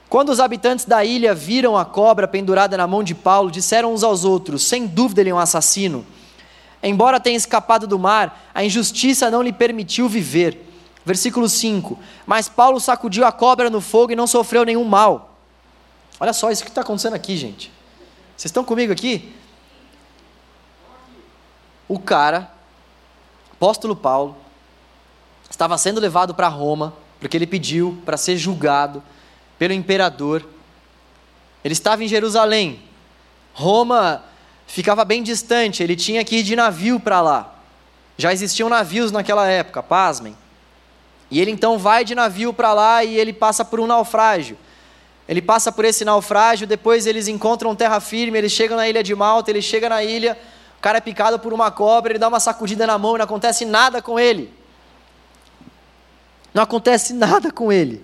Quando 0.09 0.31
os 0.31 0.41
habitantes 0.41 0.87
da 0.87 1.05
ilha 1.05 1.35
viram 1.35 1.77
a 1.77 1.85
cobra 1.85 2.27
pendurada 2.27 2.75
na 2.75 2.87
mão 2.87 3.05
de 3.05 3.15
Paulo, 3.15 3.51
disseram 3.51 3.93
uns 3.93 4.03
aos 4.03 4.25
outros: 4.25 4.63
Sem 4.63 4.87
dúvida 4.87 5.21
ele 5.21 5.29
é 5.29 5.35
um 5.35 5.39
assassino. 5.39 6.07
Embora 6.83 7.19
tenha 7.19 7.37
escapado 7.37 7.87
do 7.87 7.99
mar, 7.99 8.51
a 8.55 8.65
injustiça 8.65 9.31
não 9.31 9.43
lhe 9.43 9.53
permitiu 9.53 10.09
viver. 10.09 10.65
Versículo 11.05 11.49
5: 11.49 11.99
Mas 12.27 12.49
Paulo 12.49 12.79
sacudiu 12.79 13.25
a 13.25 13.33
cobra 13.33 13.69
no 13.69 13.81
fogo 13.81 14.13
e 14.13 14.17
não 14.17 14.27
sofreu 14.27 14.65
nenhum 14.65 14.85
mal. 14.85 15.39
Olha 16.21 16.33
só 16.33 16.51
isso 16.51 16.63
que 16.63 16.71
está 16.71 16.83
acontecendo 16.83 17.15
aqui, 17.15 17.37
gente. 17.37 17.73
Vocês 18.37 18.51
estão 18.51 18.65
comigo 18.65 18.93
aqui? 18.93 19.35
O 21.89 21.99
cara, 21.99 22.53
apóstolo 23.53 23.97
Paulo, 23.97 24.37
estava 25.51 25.79
sendo 25.79 26.01
levado 26.01 26.35
para 26.35 26.47
Roma, 26.49 26.95
porque 27.19 27.37
ele 27.37 27.47
pediu 27.47 28.01
para 28.05 28.17
ser 28.17 28.37
julgado 28.37 29.03
pelo 29.59 29.73
imperador. 29.73 30.47
Ele 31.65 31.73
estava 31.73 32.05
em 32.05 32.09
Jerusalém. 32.09 32.83
Roma 33.55 34.23
ficava 34.69 35.05
bem 35.05 35.23
distante, 35.23 35.83
ele 35.83 35.97
tinha 35.97 36.23
que 36.23 36.37
ir 36.37 36.43
de 36.45 36.55
navio 36.55 37.01
para 37.01 37.21
lá. 37.21 37.55
Já 38.17 38.33
existiam 38.33 38.69
navios 38.69 39.11
naquela 39.11 39.49
época, 39.49 39.83
pasmem. 39.83 40.37
E 41.31 41.41
ele 41.41 41.51
então 41.51 41.79
vai 41.79 42.05
de 42.05 42.15
navio 42.15 42.53
para 42.53 42.73
lá 42.73 43.03
e 43.03 43.17
ele 43.17 43.33
passa 43.33 43.65
por 43.65 43.81
um 43.81 43.87
naufrágio. 43.87 44.57
Ele 45.27 45.43
passa 45.43 45.73
por 45.73 45.85
esse 45.85 46.05
naufrágio, 46.05 46.67
depois 46.67 47.07
eles 47.07 47.29
encontram 47.29 47.75
terra 47.75 47.99
firme, 48.01 48.39
eles 48.39 48.53
chegam 48.53 48.77
na 48.77 48.89
ilha 48.89 49.03
de 49.03 49.15
Malta, 49.15 49.51
ele 49.51 49.61
chega 49.61 49.89
na 49.89 50.03
ilha, 50.03 50.39
o 50.79 50.81
cara 50.81 50.99
é 50.99 51.01
picado 51.01 51.39
por 51.39 51.53
uma 51.53 51.71
cobra, 51.71 52.13
ele 52.13 52.19
dá 52.19 52.29
uma 52.29 52.41
sacudida 52.41 52.87
na 52.87 52.97
mão 52.97 53.15
e 53.15 53.19
não 53.19 53.25
acontece 53.25 53.65
nada 53.65 54.01
com 54.01 54.19
ele. 54.19 54.53
Não 56.53 56.63
acontece 56.63 57.13
nada 57.13 57.51
com 57.51 57.73
ele. 57.73 58.03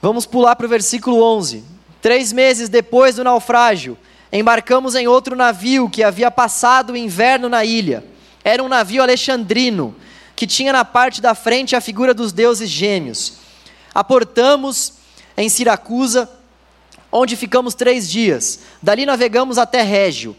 Vamos 0.00 0.26
pular 0.26 0.56
para 0.56 0.66
o 0.66 0.68
versículo 0.68 1.22
11. 1.22 1.64
Três 2.00 2.32
meses 2.32 2.68
depois 2.68 3.16
do 3.16 3.24
naufrágio, 3.24 3.96
embarcamos 4.36 4.94
em 4.94 5.06
outro 5.06 5.36
navio 5.36 5.88
que 5.88 6.02
havia 6.02 6.30
passado 6.30 6.92
o 6.92 6.96
inverno 6.96 7.48
na 7.48 7.64
ilha. 7.64 8.04
Era 8.44 8.62
um 8.62 8.68
navio 8.68 9.02
alexandrino, 9.02 9.94
que 10.34 10.46
tinha 10.46 10.72
na 10.72 10.84
parte 10.84 11.20
da 11.20 11.34
frente 11.34 11.74
a 11.74 11.80
figura 11.80 12.12
dos 12.12 12.32
deuses 12.32 12.68
gêmeos. 12.68 13.34
Aportamos 13.94 14.94
em 15.36 15.48
Siracusa, 15.48 16.30
onde 17.10 17.36
ficamos 17.36 17.74
três 17.74 18.08
dias. 18.08 18.60
Dali 18.82 19.06
navegamos 19.06 19.58
até 19.58 19.82
Régio. 19.82 20.36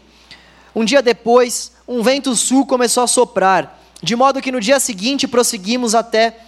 Um 0.74 0.84
dia 0.84 1.02
depois, 1.02 1.72
um 1.86 2.02
vento 2.02 2.36
sul 2.36 2.64
começou 2.66 3.02
a 3.02 3.06
soprar, 3.06 3.80
de 4.02 4.14
modo 4.14 4.40
que 4.40 4.52
no 4.52 4.60
dia 4.60 4.78
seguinte 4.78 5.26
prosseguimos 5.26 5.94
até 5.94 6.38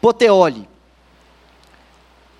Poteoli. 0.00 0.68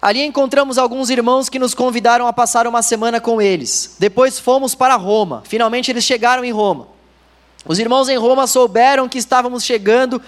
Ali 0.00 0.22
encontramos 0.22 0.78
alguns 0.78 1.10
irmãos 1.10 1.48
que 1.48 1.58
nos 1.58 1.74
convidaram 1.74 2.26
a 2.26 2.32
passar 2.32 2.66
uma 2.66 2.82
semana 2.82 3.20
com 3.20 3.42
eles. 3.42 3.96
Depois 3.98 4.38
fomos 4.38 4.74
para 4.74 4.94
Roma. 4.94 5.42
Finalmente 5.44 5.90
eles 5.90 6.04
chegaram 6.04 6.44
em 6.44 6.52
Roma. 6.52 6.86
Os 7.66 7.78
irmãos 7.78 8.08
em 8.08 8.16
Roma 8.16 8.46
souberam 8.46 9.08
que 9.08 9.18
estávamos 9.18 9.64
chegando 9.64 10.22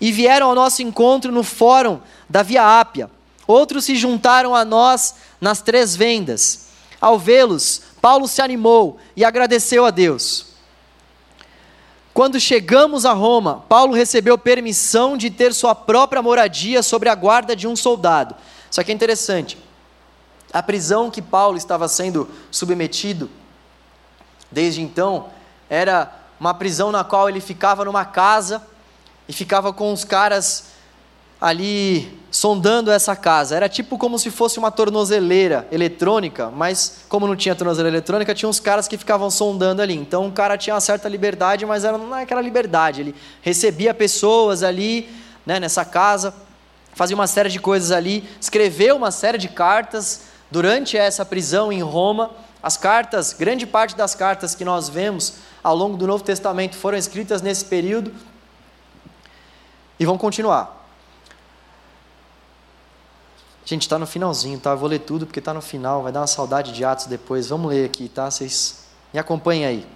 e 0.00 0.12
vieram 0.12 0.48
ao 0.48 0.54
nosso 0.54 0.82
encontro 0.82 1.32
no 1.32 1.42
fórum 1.42 1.98
da 2.28 2.42
Via 2.42 2.80
Ápia. 2.80 3.10
Outros 3.46 3.84
se 3.84 3.96
juntaram 3.96 4.54
a 4.54 4.64
nós 4.64 5.16
nas 5.40 5.60
três 5.60 5.96
vendas. 5.96 6.66
Ao 7.00 7.18
vê-los, 7.18 7.82
Paulo 8.00 8.28
se 8.28 8.40
animou 8.40 8.98
e 9.16 9.24
agradeceu 9.24 9.84
a 9.84 9.90
Deus. 9.90 10.47
Quando 12.18 12.40
chegamos 12.40 13.06
a 13.06 13.12
Roma, 13.12 13.62
Paulo 13.68 13.94
recebeu 13.94 14.36
permissão 14.36 15.16
de 15.16 15.30
ter 15.30 15.54
sua 15.54 15.72
própria 15.72 16.20
moradia 16.20 16.82
sobre 16.82 17.08
a 17.08 17.14
guarda 17.14 17.54
de 17.54 17.68
um 17.68 17.76
soldado. 17.76 18.34
Só 18.72 18.82
que 18.82 18.90
é 18.90 18.94
interessante. 18.96 19.56
A 20.52 20.60
prisão 20.60 21.12
que 21.12 21.22
Paulo 21.22 21.56
estava 21.56 21.86
sendo 21.86 22.28
submetido 22.50 23.30
desde 24.50 24.82
então 24.82 25.28
era 25.70 26.12
uma 26.40 26.52
prisão 26.52 26.90
na 26.90 27.04
qual 27.04 27.28
ele 27.28 27.40
ficava 27.40 27.84
numa 27.84 28.04
casa 28.04 28.66
e 29.28 29.32
ficava 29.32 29.72
com 29.72 29.92
os 29.92 30.02
caras 30.02 30.72
ali 31.40 32.18
sondando 32.30 32.90
essa 32.90 33.16
casa. 33.16 33.56
Era 33.56 33.68
tipo 33.68 33.96
como 33.96 34.18
se 34.18 34.30
fosse 34.30 34.58
uma 34.58 34.70
tornozeleira 34.70 35.66
eletrônica, 35.72 36.50
mas 36.50 37.04
como 37.08 37.26
não 37.26 37.36
tinha 37.36 37.54
tornozeleira 37.54 37.96
eletrônica, 37.96 38.34
tinha 38.34 38.48
uns 38.48 38.60
caras 38.60 38.86
que 38.86 38.98
ficavam 38.98 39.30
sondando 39.30 39.80
ali. 39.80 39.94
Então 39.94 40.26
o 40.26 40.32
cara 40.32 40.58
tinha 40.58 40.74
uma 40.74 40.80
certa 40.80 41.08
liberdade, 41.08 41.64
mas 41.64 41.84
era, 41.84 41.96
não 41.96 42.14
é 42.14 42.22
aquela 42.22 42.42
liberdade. 42.42 43.00
Ele 43.00 43.14
recebia 43.40 43.94
pessoas 43.94 44.62
ali, 44.62 45.08
né, 45.46 45.58
nessa 45.58 45.84
casa 45.84 46.34
fazia 46.98 47.14
uma 47.14 47.28
série 47.28 47.48
de 47.48 47.60
coisas 47.60 47.92
ali, 47.92 48.28
escreveu 48.40 48.96
uma 48.96 49.12
série 49.12 49.38
de 49.38 49.46
cartas 49.48 50.22
durante 50.50 50.96
essa 50.96 51.24
prisão 51.24 51.72
em 51.72 51.80
Roma. 51.80 52.32
As 52.60 52.76
cartas, 52.76 53.32
grande 53.32 53.68
parte 53.68 53.96
das 53.96 54.16
cartas 54.16 54.56
que 54.56 54.64
nós 54.64 54.88
vemos 54.88 55.34
ao 55.62 55.76
longo 55.76 55.96
do 55.96 56.08
Novo 56.08 56.24
Testamento 56.24 56.76
foram 56.76 56.98
escritas 56.98 57.40
nesse 57.40 57.64
período 57.66 58.12
e 59.96 60.04
vão 60.04 60.18
continuar. 60.18 60.77
Gente, 63.68 63.82
está 63.82 63.98
no 63.98 64.06
finalzinho, 64.06 64.58
tá? 64.58 64.70
Eu 64.70 64.78
vou 64.78 64.88
ler 64.88 65.00
tudo 65.00 65.26
porque 65.26 65.40
está 65.40 65.52
no 65.52 65.60
final, 65.60 66.02
vai 66.02 66.10
dar 66.10 66.20
uma 66.20 66.26
saudade 66.26 66.72
de 66.72 66.86
Atos 66.86 67.04
depois. 67.04 67.50
Vamos 67.50 67.70
ler 67.70 67.84
aqui, 67.84 68.08
tá? 68.08 68.30
Vocês 68.30 68.86
me 69.12 69.20
acompanhem 69.20 69.66
aí. 69.66 69.86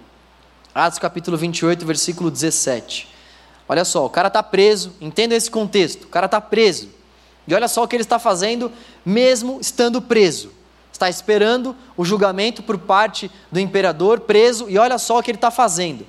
Atos 0.75 0.99
capítulo 0.99 1.35
28, 1.37 1.83
versículo 1.83 2.29
17. 2.29 3.07
Olha 3.67 3.83
só, 3.83 4.05
o 4.05 4.11
cara 4.11 4.27
está 4.27 4.43
preso, 4.43 4.93
entenda 5.01 5.33
esse 5.33 5.49
contexto, 5.49 6.03
o 6.03 6.07
cara 6.07 6.27
está 6.27 6.39
preso. 6.39 6.87
E 7.47 7.55
olha 7.55 7.67
só 7.67 7.81
o 7.81 7.87
que 7.87 7.95
ele 7.95 8.03
está 8.03 8.19
fazendo, 8.19 8.71
mesmo 9.03 9.57
estando 9.59 9.99
preso. 9.99 10.51
Está 10.91 11.09
esperando 11.09 11.75
o 11.97 12.05
julgamento 12.05 12.61
por 12.61 12.77
parte 12.77 13.31
do 13.51 13.59
imperador, 13.59 14.19
preso, 14.19 14.69
e 14.69 14.77
olha 14.77 14.99
só 14.99 15.17
o 15.17 15.23
que 15.23 15.31
ele 15.31 15.37
está 15.39 15.49
fazendo. 15.49 16.05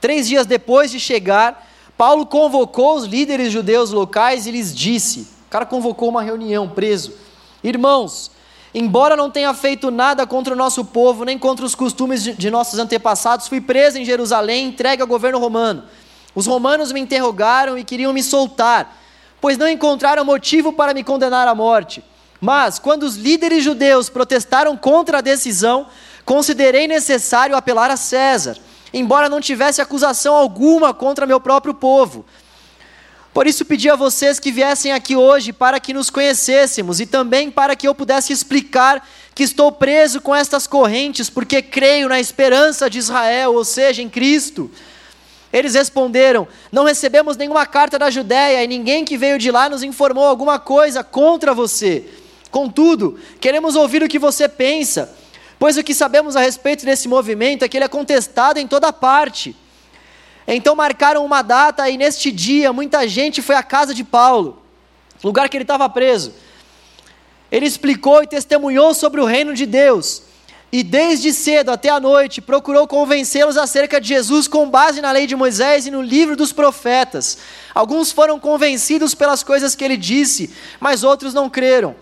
Três 0.00 0.28
dias 0.28 0.46
depois 0.46 0.88
de 0.88 1.00
chegar, 1.00 1.68
Paulo 1.96 2.24
convocou 2.24 2.94
os 2.94 3.06
líderes 3.06 3.52
judeus 3.52 3.90
locais 3.90 4.46
e 4.46 4.52
lhes 4.52 4.72
disse: 4.72 5.36
o 5.48 5.50
cara 5.50 5.64
convocou 5.64 6.10
uma 6.10 6.22
reunião, 6.22 6.68
preso. 6.68 7.14
Irmãos, 7.64 8.30
embora 8.74 9.16
não 9.16 9.30
tenha 9.30 9.54
feito 9.54 9.90
nada 9.90 10.26
contra 10.26 10.52
o 10.52 10.56
nosso 10.56 10.84
povo, 10.84 11.24
nem 11.24 11.38
contra 11.38 11.64
os 11.64 11.74
costumes 11.74 12.22
de, 12.22 12.34
de 12.34 12.50
nossos 12.50 12.78
antepassados, 12.78 13.48
fui 13.48 13.58
preso 13.58 13.96
em 13.96 14.04
Jerusalém, 14.04 14.66
entregue 14.66 15.00
ao 15.00 15.08
governo 15.08 15.38
romano. 15.38 15.84
Os 16.34 16.46
romanos 16.46 16.92
me 16.92 17.00
interrogaram 17.00 17.78
e 17.78 17.82
queriam 17.82 18.12
me 18.12 18.22
soltar, 18.22 18.94
pois 19.40 19.56
não 19.56 19.66
encontraram 19.66 20.22
motivo 20.22 20.70
para 20.70 20.92
me 20.92 21.02
condenar 21.02 21.48
à 21.48 21.54
morte. 21.54 22.04
Mas, 22.38 22.78
quando 22.78 23.04
os 23.04 23.16
líderes 23.16 23.64
judeus 23.64 24.10
protestaram 24.10 24.76
contra 24.76 25.18
a 25.18 25.22
decisão, 25.22 25.86
considerei 26.26 26.86
necessário 26.86 27.56
apelar 27.56 27.90
a 27.90 27.96
César, 27.96 28.58
embora 28.92 29.30
não 29.30 29.40
tivesse 29.40 29.80
acusação 29.80 30.34
alguma 30.34 30.92
contra 30.92 31.24
meu 31.24 31.40
próprio 31.40 31.72
povo. 31.72 32.26
Por 33.32 33.46
isso 33.46 33.64
pedi 33.64 33.88
a 33.88 33.94
vocês 33.94 34.40
que 34.40 34.50
viessem 34.50 34.92
aqui 34.92 35.14
hoje 35.14 35.52
para 35.52 35.78
que 35.78 35.92
nos 35.92 36.10
conhecêssemos 36.10 36.98
e 36.98 37.06
também 37.06 37.50
para 37.50 37.76
que 37.76 37.86
eu 37.86 37.94
pudesse 37.94 38.32
explicar 38.32 39.06
que 39.34 39.42
estou 39.42 39.70
preso 39.70 40.20
com 40.20 40.34
estas 40.34 40.66
correntes 40.66 41.30
porque 41.30 41.62
creio 41.62 42.08
na 42.08 42.18
esperança 42.18 42.90
de 42.90 42.98
Israel, 42.98 43.54
ou 43.54 43.64
seja, 43.64 44.02
em 44.02 44.08
Cristo. 44.08 44.70
Eles 45.52 45.74
responderam: 45.74 46.48
Não 46.72 46.84
recebemos 46.84 47.36
nenhuma 47.36 47.64
carta 47.64 47.98
da 47.98 48.10
Judéia 48.10 48.64
e 48.64 48.66
ninguém 48.66 49.04
que 49.04 49.16
veio 49.16 49.38
de 49.38 49.50
lá 49.50 49.68
nos 49.68 49.82
informou 49.82 50.24
alguma 50.24 50.58
coisa 50.58 51.04
contra 51.04 51.54
você. 51.54 52.04
Contudo, 52.50 53.18
queremos 53.40 53.76
ouvir 53.76 54.02
o 54.02 54.08
que 54.08 54.18
você 54.18 54.48
pensa, 54.48 55.14
pois 55.58 55.76
o 55.76 55.84
que 55.84 55.94
sabemos 55.94 56.34
a 56.34 56.40
respeito 56.40 56.84
desse 56.84 57.06
movimento 57.06 57.64
é 57.64 57.68
que 57.68 57.76
ele 57.76 57.84
é 57.84 57.88
contestado 57.88 58.58
em 58.58 58.66
toda 58.66 58.92
parte. 58.92 59.54
Então 60.54 60.74
marcaram 60.74 61.24
uma 61.26 61.42
data 61.42 61.88
e 61.90 61.98
neste 61.98 62.32
dia 62.32 62.72
muita 62.72 63.06
gente 63.06 63.42
foi 63.42 63.54
à 63.54 63.62
casa 63.62 63.92
de 63.92 64.02
Paulo, 64.02 64.62
lugar 65.22 65.48
que 65.50 65.56
ele 65.58 65.64
estava 65.64 65.86
preso. 65.90 66.32
Ele 67.52 67.66
explicou 67.66 68.22
e 68.22 68.26
testemunhou 68.26 68.94
sobre 68.94 69.20
o 69.20 69.26
reino 69.26 69.52
de 69.52 69.66
Deus 69.66 70.22
e 70.72 70.82
desde 70.82 71.32
cedo 71.32 71.70
até 71.70 71.90
a 71.90 72.00
noite 72.00 72.40
procurou 72.40 72.86
convencê-los 72.86 73.58
acerca 73.58 74.00
de 74.00 74.08
Jesus 74.08 74.48
com 74.48 74.68
base 74.68 75.02
na 75.02 75.10
lei 75.10 75.26
de 75.26 75.36
Moisés 75.36 75.86
e 75.86 75.90
no 75.90 76.00
livro 76.00 76.34
dos 76.34 76.52
profetas. 76.52 77.38
Alguns 77.74 78.10
foram 78.10 78.40
convencidos 78.40 79.14
pelas 79.14 79.42
coisas 79.42 79.74
que 79.74 79.84
ele 79.84 79.96
disse, 79.96 80.50
mas 80.80 81.04
outros 81.04 81.32
não 81.32 81.48
creram. 81.48 81.94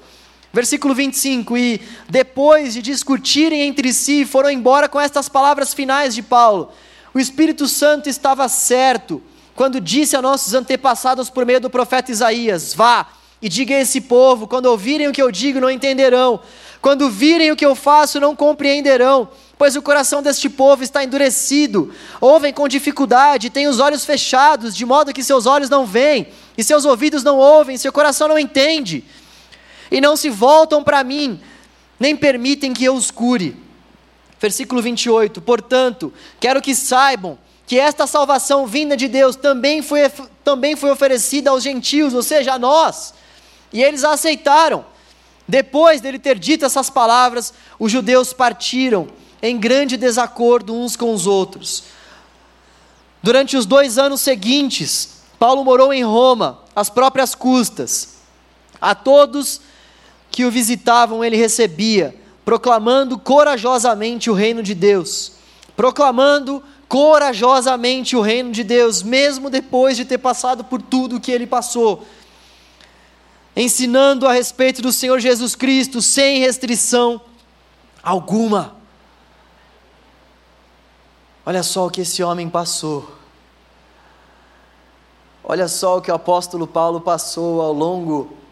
Versículo 0.52 0.94
25: 0.94 1.56
E 1.56 1.80
depois 2.08 2.74
de 2.74 2.82
discutirem 2.82 3.62
entre 3.62 3.92
si, 3.92 4.24
foram 4.24 4.50
embora 4.50 4.88
com 4.88 5.00
estas 5.00 5.28
palavras 5.28 5.74
finais 5.74 6.14
de 6.14 6.22
Paulo. 6.22 6.72
O 7.16 7.18
Espírito 7.18 7.66
Santo 7.66 8.10
estava 8.10 8.46
certo 8.46 9.22
quando 9.54 9.80
disse 9.80 10.14
a 10.14 10.20
nossos 10.20 10.52
antepassados 10.52 11.30
por 11.30 11.46
meio 11.46 11.58
do 11.58 11.70
profeta 11.70 12.12
Isaías: 12.12 12.74
Vá 12.74 13.06
e 13.40 13.48
diga 13.48 13.74
a 13.74 13.80
esse 13.80 14.02
povo: 14.02 14.46
quando 14.46 14.66
ouvirem 14.66 15.08
o 15.08 15.12
que 15.12 15.22
eu 15.22 15.30
digo, 15.32 15.58
não 15.58 15.70
entenderão 15.70 16.40
quando 16.82 17.08
virem 17.08 17.50
o 17.50 17.56
que 17.56 17.64
eu 17.64 17.74
faço, 17.74 18.20
não 18.20 18.36
compreenderão, 18.36 19.30
pois 19.56 19.74
o 19.76 19.80
coração 19.80 20.22
deste 20.22 20.50
povo 20.50 20.82
está 20.82 21.02
endurecido, 21.02 21.90
ouvem 22.20 22.52
com 22.52 22.68
dificuldade, 22.68 23.48
têm 23.48 23.66
os 23.66 23.80
olhos 23.80 24.04
fechados, 24.04 24.76
de 24.76 24.84
modo 24.84 25.14
que 25.14 25.24
seus 25.24 25.46
olhos 25.46 25.70
não 25.70 25.86
veem, 25.86 26.28
e 26.58 26.62
seus 26.62 26.84
ouvidos 26.84 27.24
não 27.24 27.38
ouvem, 27.38 27.78
seu 27.78 27.90
coração 27.90 28.28
não 28.28 28.38
entende. 28.38 29.02
e 29.90 30.02
não 30.02 30.16
se 30.16 30.28
voltam 30.28 30.84
para 30.84 31.02
mim, 31.02 31.40
nem 31.98 32.14
permitem 32.14 32.74
que 32.74 32.84
eu 32.84 32.94
os 32.94 33.10
cure. 33.10 33.65
Versículo 34.40 34.82
28. 34.82 35.40
Portanto, 35.40 36.12
quero 36.38 36.60
que 36.60 36.74
saibam 36.74 37.38
que 37.66 37.78
esta 37.78 38.06
salvação 38.06 38.66
vinda 38.66 38.96
de 38.96 39.08
Deus 39.08 39.34
também 39.34 39.82
foi, 39.82 40.10
também 40.44 40.76
foi 40.76 40.90
oferecida 40.90 41.50
aos 41.50 41.62
gentios, 41.62 42.14
ou 42.14 42.22
seja, 42.22 42.54
a 42.54 42.58
nós, 42.58 43.12
e 43.72 43.82
eles 43.82 44.04
a 44.04 44.12
aceitaram. 44.12 44.84
Depois 45.48 46.00
dele 46.00 46.18
ter 46.18 46.38
dito 46.38 46.64
essas 46.64 46.90
palavras, 46.90 47.52
os 47.78 47.90
judeus 47.90 48.32
partiram 48.32 49.08
em 49.42 49.58
grande 49.58 49.96
desacordo 49.96 50.74
uns 50.74 50.96
com 50.96 51.12
os 51.12 51.26
outros. 51.26 51.84
Durante 53.22 53.56
os 53.56 53.66
dois 53.66 53.98
anos 53.98 54.20
seguintes, 54.20 55.22
Paulo 55.38 55.64
morou 55.64 55.92
em 55.92 56.04
Roma, 56.04 56.60
às 56.74 56.88
próprias 56.88 57.34
custas. 57.34 58.16
A 58.80 58.94
todos 58.94 59.60
que 60.30 60.44
o 60.44 60.50
visitavam, 60.50 61.24
ele 61.24 61.36
recebia, 61.36 62.14
proclamando 62.46 63.18
corajosamente 63.18 64.30
o 64.30 64.32
reino 64.32 64.62
de 64.62 64.72
Deus. 64.72 65.32
Proclamando 65.74 66.62
corajosamente 66.88 68.14
o 68.14 68.20
reino 68.20 68.52
de 68.52 68.62
Deus, 68.62 69.02
mesmo 69.02 69.50
depois 69.50 69.96
de 69.96 70.04
ter 70.04 70.18
passado 70.18 70.62
por 70.62 70.80
tudo 70.80 71.16
o 71.16 71.20
que 71.20 71.32
ele 71.32 71.44
passou. 71.44 72.06
Ensinando 73.56 74.28
a 74.28 74.32
respeito 74.32 74.80
do 74.80 74.92
Senhor 74.92 75.18
Jesus 75.18 75.56
Cristo, 75.56 76.00
sem 76.00 76.38
restrição 76.38 77.20
alguma. 78.00 78.76
Olha 81.44 81.64
só 81.64 81.86
o 81.86 81.90
que 81.90 82.02
esse 82.02 82.22
homem 82.22 82.48
passou. 82.48 83.10
Olha 85.42 85.66
só 85.66 85.98
o 85.98 86.00
que 86.00 86.12
o 86.12 86.14
apóstolo 86.14 86.64
Paulo 86.64 87.00
passou 87.00 87.60
ao 87.60 87.72
longo 87.72 88.45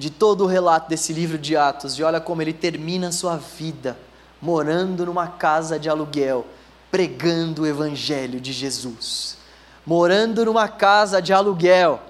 de 0.00 0.08
todo 0.08 0.44
o 0.44 0.46
relato 0.46 0.88
desse 0.88 1.12
livro 1.12 1.36
de 1.36 1.56
Atos, 1.56 1.98
e 1.98 2.02
olha 2.02 2.20
como 2.20 2.40
ele 2.40 2.54
termina 2.54 3.08
a 3.08 3.12
sua 3.12 3.36
vida 3.36 3.96
morando 4.40 5.04
numa 5.04 5.28
casa 5.28 5.78
de 5.78 5.90
aluguel, 5.90 6.46
pregando 6.90 7.62
o 7.62 7.66
evangelho 7.66 8.40
de 8.40 8.50
Jesus. 8.50 9.36
Morando 9.84 10.44
numa 10.46 10.68
casa 10.68 11.20
de 11.20 11.32
aluguel. 11.32 12.00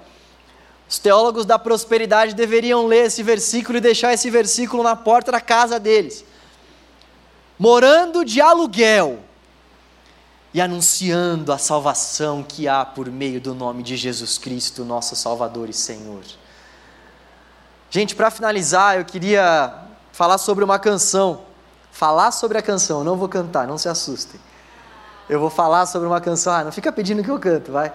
Os 0.89 0.99
teólogos 0.99 1.45
da 1.45 1.59
prosperidade 1.59 2.35
deveriam 2.35 2.87
ler 2.87 3.07
esse 3.07 3.23
versículo 3.23 3.79
e 3.79 3.81
deixar 3.81 4.13
esse 4.13 4.31
versículo 4.31 4.83
na 4.83 4.95
porta 4.95 5.33
da 5.33 5.41
casa 5.41 5.81
deles. 5.81 6.25
Morando 7.59 8.25
de 8.25 8.41
aluguel 8.41 9.19
e 10.55 10.61
anunciando 10.61 11.53
a 11.53 11.59
salvação 11.59 12.43
que 12.43 12.69
há 12.69 12.85
por 12.85 13.11
meio 13.11 13.41
do 13.41 13.55
nome 13.55 13.83
de 13.83 13.97
Jesus 13.97 14.39
Cristo, 14.39 14.85
nosso 14.85 15.15
Salvador 15.17 15.69
e 15.69 15.73
Senhor. 15.73 16.23
Gente, 17.91 18.15
para 18.15 18.31
finalizar, 18.31 18.99
eu 18.99 19.05
queria 19.05 19.75
falar 20.13 20.39
sobre 20.39 20.63
uma 20.63 20.79
canção. 20.79 21.41
Falar 21.91 22.31
sobre 22.31 22.57
a 22.57 22.63
canção, 22.63 23.03
não 23.03 23.17
vou 23.17 23.29
cantar, 23.29 23.67
não 23.67 23.77
se 23.77 23.89
assustem. 23.89 24.41
Eu 25.29 25.41
vou 25.41 25.51
falar 25.51 25.87
sobre 25.87 26.07
uma 26.07 26.21
canção, 26.21 26.53
ah, 26.53 26.63
não 26.63 26.71
fica 26.71 26.93
pedindo 26.93 27.23
que 27.25 27.29
eu 27.29 27.39
canto, 27.39 27.73
vai. 27.73 27.93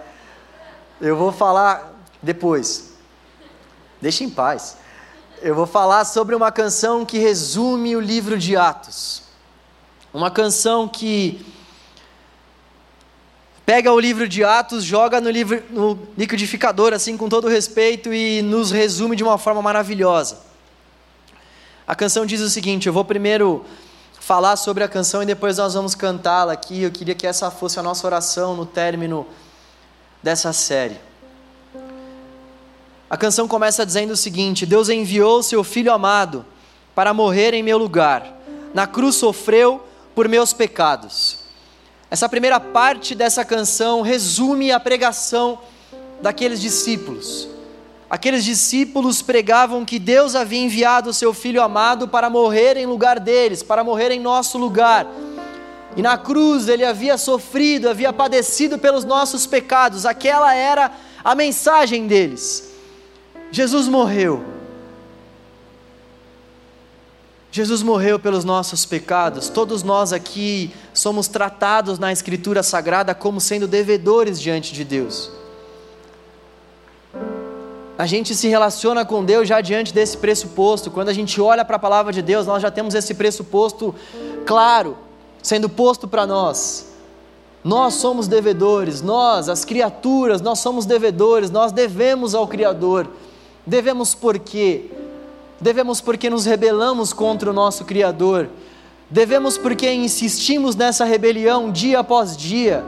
Eu 1.00 1.16
vou 1.16 1.32
falar 1.32 1.94
depois. 2.22 2.92
Deixa 4.02 4.26
em 4.26 4.30
paz. 4.30 4.78
Eu 5.42 5.56
vou 5.56 5.66
falar 5.66 6.04
sobre 6.04 6.36
uma 6.36 6.52
canção 6.52 7.06
que 7.06 7.18
resume 7.18 7.96
o 7.96 8.02
livro 8.02 8.38
de 8.38 8.58
Atos. 8.58 9.24
Uma 10.14 10.30
canção 10.30 10.90
que 10.90 11.55
pega 13.66 13.92
o 13.92 14.00
livro 14.00 14.28
de 14.28 14.44
Atos, 14.44 14.84
joga 14.84 15.20
no, 15.20 15.30
livro, 15.30 15.64
no 15.72 15.98
liquidificador, 16.18 16.94
assim, 16.94 17.18
com 17.18 17.28
todo 17.28 17.48
respeito, 17.48 18.14
e 18.14 18.42
nos 18.42 18.72
resume 18.72 19.16
de 19.16 19.24
uma 19.24 19.38
forma 19.38 19.62
maravilhosa. 19.62 20.40
A 21.88 21.96
canção 21.96 22.26
diz 22.26 22.42
o 22.42 22.50
seguinte: 22.50 22.88
eu 22.88 22.94
vou 22.94 23.04
primeiro 23.04 23.66
falar 24.20 24.56
sobre 24.56 24.84
a 24.84 24.88
canção 24.88 25.24
e 25.24 25.26
depois 25.26 25.58
nós 25.58 25.74
vamos 25.74 25.96
cantá-la 25.96 26.54
aqui. 26.54 26.84
Eu 26.84 26.92
queria 26.92 27.16
que 27.16 27.28
essa 27.28 27.50
fosse 27.50 27.80
a 27.80 27.84
nossa 27.84 28.06
oração 28.06 28.56
no 28.56 28.66
término 28.66 29.26
dessa 30.22 30.54
série. 30.54 31.00
A 33.10 33.18
canção 33.18 33.48
começa 33.48 33.86
dizendo 33.86 34.12
o 34.12 34.18
seguinte: 34.18 34.66
Deus 34.66 34.90
enviou 34.90 35.42
seu 35.42 35.64
filho 35.64 35.92
amado 35.92 36.46
para 36.94 37.14
morrer 37.14 37.54
em 37.54 37.64
meu 37.64 37.78
lugar. 37.78 38.34
Na 38.74 38.86
cruz 38.88 39.16
sofreu 39.16 39.88
por 40.14 40.28
meus 40.28 40.54
pecados. 40.54 41.45
Essa 42.16 42.30
primeira 42.30 42.62
parte 42.62 43.14
dessa 43.14 43.44
canção 43.44 44.02
resume 44.02 44.72
a 44.72 44.80
pregação 44.80 45.60
daqueles 46.22 46.62
discípulos. 46.62 47.46
Aqueles 48.10 48.46
discípulos 48.46 49.22
pregavam 49.22 49.84
que 49.84 50.00
Deus 50.00 50.34
havia 50.34 50.62
enviado 50.62 51.10
o 51.10 51.14
seu 51.14 51.34
filho 51.34 51.62
amado 51.62 52.08
para 52.08 52.30
morrer 52.30 52.78
em 52.78 52.86
lugar 52.86 53.20
deles, 53.20 53.62
para 53.62 53.84
morrer 53.84 54.12
em 54.12 54.22
nosso 54.22 54.58
lugar. 54.58 55.06
E 55.98 56.02
na 56.02 56.18
cruz 56.18 56.70
ele 56.70 56.86
havia 56.86 57.18
sofrido, 57.18 57.90
havia 57.90 58.14
padecido 58.14 58.80
pelos 58.80 59.04
nossos 59.04 59.46
pecados. 59.46 60.06
Aquela 60.06 60.56
era 60.56 60.94
a 61.22 61.36
mensagem 61.36 62.08
deles. 62.08 62.72
Jesus 63.52 63.90
morreu 63.90 64.55
Jesus 67.56 67.82
morreu 67.82 68.20
pelos 68.20 68.44
nossos 68.44 68.86
pecados. 68.86 69.48
Todos 69.48 69.82
nós 69.82 70.12
aqui 70.12 70.74
somos 70.94 71.30
tratados 71.30 71.98
na 71.98 72.12
Escritura 72.12 72.62
Sagrada 72.62 73.16
como 73.16 73.40
sendo 73.40 73.66
devedores 73.66 74.42
diante 74.42 74.74
de 74.74 74.84
Deus. 74.84 75.32
A 77.98 78.06
gente 78.06 78.36
se 78.36 78.50
relaciona 78.50 79.06
com 79.06 79.24
Deus 79.24 79.48
já 79.48 79.62
diante 79.62 79.94
desse 79.94 80.18
pressuposto. 80.18 80.92
Quando 80.92 81.08
a 81.08 81.14
gente 81.14 81.40
olha 81.40 81.64
para 81.64 81.78
a 81.78 81.80
palavra 81.80 82.12
de 82.12 82.22
Deus, 82.22 82.46
nós 82.46 82.62
já 82.62 82.70
temos 82.70 82.94
esse 82.94 83.14
pressuposto 83.14 83.96
claro, 84.46 84.98
sendo 85.42 85.70
posto 85.70 86.10
para 86.10 86.28
nós. 86.28 86.88
Nós 87.64 87.94
somos 87.94 88.28
devedores, 88.28 89.02
nós, 89.02 89.48
as 89.48 89.64
criaturas, 89.64 90.42
nós 90.42 90.60
somos 90.60 90.86
devedores, 90.86 91.50
nós 91.50 91.72
devemos 91.72 92.36
ao 92.36 92.50
Criador. 92.50 93.08
Devemos 93.66 94.14
por 94.14 94.38
quê? 94.40 94.92
Devemos 95.60 96.02
porque 96.02 96.30
nos 96.30 96.46
rebelamos 96.46 97.14
contra 97.14 97.50
o 97.50 97.54
nosso 97.54 97.86
Criador. 97.86 98.50
Devemos 99.10 99.58
porque 99.58 99.92
insistimos 99.92 100.76
nessa 100.76 101.06
rebelião 101.06 101.72
dia 101.72 102.00
após 102.00 102.36
dia. 102.36 102.84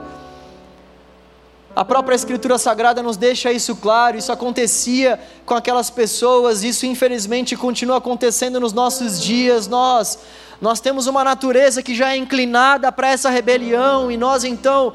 A 1.74 1.84
própria 1.84 2.16
Escritura 2.16 2.58
Sagrada 2.58 3.02
nos 3.02 3.16
deixa 3.16 3.52
isso 3.52 3.76
claro. 3.76 4.18
Isso 4.18 4.32
acontecia 4.32 5.18
com 5.46 5.54
aquelas 5.54 5.90
pessoas, 5.90 6.64
isso 6.64 6.84
infelizmente 6.84 7.56
continua 7.56 7.98
acontecendo 7.98 8.58
nos 8.58 8.72
nossos 8.72 9.22
dias. 9.22 9.68
Nós, 9.68 10.18
nós 10.60 10.80
temos 10.80 11.06
uma 11.06 11.22
natureza 11.22 11.82
que 11.82 11.94
já 11.94 12.12
é 12.12 12.16
inclinada 12.16 12.90
para 12.90 13.10
essa 13.10 13.30
rebelião 13.30 14.10
e 14.10 14.16
nós 14.16 14.42
então 14.42 14.92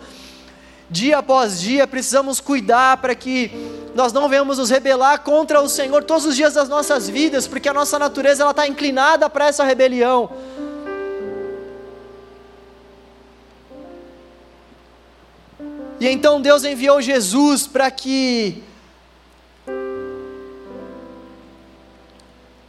dia 0.93 1.17
após 1.17 1.59
dia, 1.59 1.87
precisamos 1.87 2.39
cuidar 2.39 2.97
para 2.97 3.15
que 3.15 3.49
nós 3.95 4.13
não 4.13 4.29
venhamos 4.29 4.59
nos 4.59 4.69
rebelar 4.69 5.23
contra 5.23 5.59
o 5.59 5.67
Senhor 5.67 6.03
todos 6.03 6.23
os 6.23 6.35
dias 6.35 6.53
das 6.53 6.69
nossas 6.69 7.09
vidas, 7.09 7.47
porque 7.47 7.67
a 7.67 7.73
nossa 7.73 7.97
natureza 7.97 8.47
está 8.47 8.67
inclinada 8.67 9.27
para 9.27 9.47
essa 9.47 9.63
rebelião. 9.63 10.29
E 15.99 16.07
então 16.07 16.39
Deus 16.39 16.63
enviou 16.63 17.01
Jesus 17.01 17.65
para 17.65 17.89
que 17.89 18.63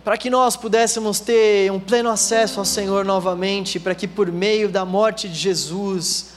para 0.02 0.16
que 0.16 0.30
nós 0.30 0.56
pudéssemos 0.56 1.20
ter 1.20 1.70
um 1.72 1.80
pleno 1.80 2.10
acesso 2.10 2.58
ao 2.58 2.64
Senhor 2.64 3.04
novamente, 3.04 3.78
para 3.78 3.94
que 3.94 4.08
por 4.08 4.32
meio 4.32 4.68
da 4.70 4.84
morte 4.84 5.28
de 5.28 5.34
Jesus 5.34 6.33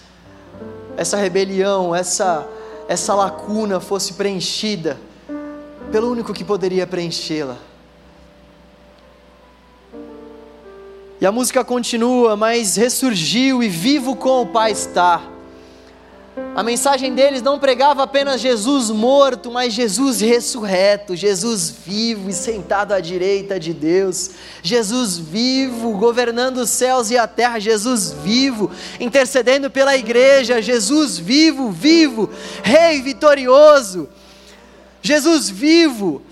essa 0.97 1.15
rebelião, 1.15 1.95
essa, 1.95 2.45
essa 2.87 3.13
lacuna 3.13 3.79
fosse 3.79 4.13
preenchida 4.13 4.97
pelo 5.91 6.11
único 6.11 6.33
que 6.33 6.43
poderia 6.43 6.87
preenchê-la. 6.87 7.57
E 11.21 11.25
a 11.25 11.31
música 11.31 11.63
continua, 11.63 12.35
mas 12.35 12.75
ressurgiu 12.75 13.63
e 13.63 13.69
vivo 13.69 14.15
com 14.15 14.41
o 14.41 14.47
Pai 14.47 14.71
está. 14.71 15.36
A 16.57 16.63
mensagem 16.63 17.13
deles 17.13 17.43
não 17.43 17.59
pregava 17.59 18.01
apenas 18.01 18.41
Jesus 18.41 18.89
morto, 18.89 19.51
mas 19.51 19.73
Jesus 19.73 20.21
ressurreto, 20.21 21.15
Jesus 21.15 21.69
vivo 21.69 22.31
e 22.31 22.33
sentado 22.33 22.93
à 22.93 22.99
direita 22.99 23.59
de 23.59 23.71
Deus, 23.73 24.31
Jesus 24.63 25.19
vivo, 25.19 25.91
governando 25.97 26.57
os 26.57 26.71
céus 26.71 27.11
e 27.11 27.17
a 27.17 27.27
terra, 27.27 27.59
Jesus 27.59 28.11
vivo, 28.11 28.71
intercedendo 28.99 29.69
pela 29.69 29.95
igreja, 29.95 30.59
Jesus 30.59 31.19
vivo, 31.19 31.69
vivo, 31.69 32.27
Rei 32.63 33.03
vitorioso, 33.03 34.09
Jesus 34.99 35.51
vivo, 35.51 36.23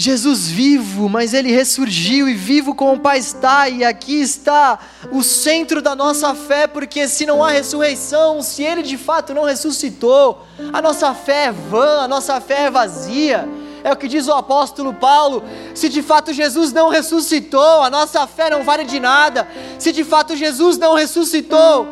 Jesus 0.00 0.48
vivo, 0.48 1.08
mas 1.08 1.34
ele 1.34 1.50
ressurgiu 1.50 2.28
e 2.28 2.34
vivo 2.34 2.72
como 2.72 2.92
o 2.92 3.00
Pai 3.00 3.18
está, 3.18 3.68
e 3.68 3.84
aqui 3.84 4.20
está 4.20 4.78
o 5.10 5.24
centro 5.24 5.82
da 5.82 5.96
nossa 5.96 6.36
fé, 6.36 6.68
porque 6.68 7.08
se 7.08 7.26
não 7.26 7.42
há 7.42 7.50
ressurreição, 7.50 8.40
se 8.40 8.62
ele 8.62 8.82
de 8.82 8.96
fato 8.96 9.34
não 9.34 9.42
ressuscitou, 9.42 10.46
a 10.72 10.80
nossa 10.80 11.12
fé 11.14 11.46
é 11.46 11.52
vã, 11.52 12.02
a 12.02 12.08
nossa 12.08 12.40
fé 12.40 12.66
é 12.66 12.70
vazia. 12.70 13.48
É 13.82 13.92
o 13.92 13.96
que 13.96 14.06
diz 14.06 14.28
o 14.28 14.32
apóstolo 14.32 14.94
Paulo. 14.94 15.42
Se 15.74 15.88
de 15.88 16.02
fato 16.02 16.32
Jesus 16.32 16.72
não 16.72 16.88
ressuscitou, 16.88 17.82
a 17.82 17.90
nossa 17.90 18.24
fé 18.26 18.50
não 18.50 18.62
vale 18.62 18.84
de 18.84 19.00
nada. 19.00 19.48
Se 19.78 19.90
de 19.90 20.04
fato 20.04 20.36
Jesus 20.36 20.78
não 20.78 20.94
ressuscitou, 20.94 21.88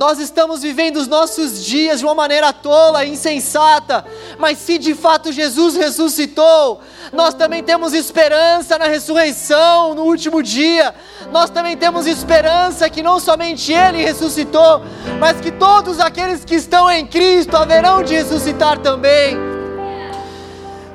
nós 0.00 0.18
estamos 0.18 0.62
vivendo 0.62 0.96
os 0.96 1.06
nossos 1.06 1.62
dias 1.62 1.98
de 1.98 2.06
uma 2.06 2.14
maneira 2.14 2.54
tola, 2.54 3.04
insensata, 3.04 4.02
mas 4.38 4.56
se 4.56 4.78
de 4.78 4.94
fato 4.94 5.30
Jesus 5.30 5.76
ressuscitou, 5.76 6.80
nós 7.12 7.34
também 7.34 7.62
temos 7.62 7.92
esperança 7.92 8.78
na 8.78 8.86
ressurreição 8.86 9.94
no 9.94 10.04
último 10.04 10.42
dia, 10.42 10.94
nós 11.30 11.50
também 11.50 11.76
temos 11.76 12.06
esperança 12.06 12.88
que 12.88 13.02
não 13.02 13.20
somente 13.20 13.74
Ele 13.74 14.02
ressuscitou, 14.02 14.82
mas 15.18 15.38
que 15.38 15.52
todos 15.52 16.00
aqueles 16.00 16.46
que 16.46 16.54
estão 16.54 16.90
em 16.90 17.06
Cristo 17.06 17.54
haverão 17.54 18.02
de 18.02 18.14
ressuscitar 18.14 18.78
também. 18.78 19.36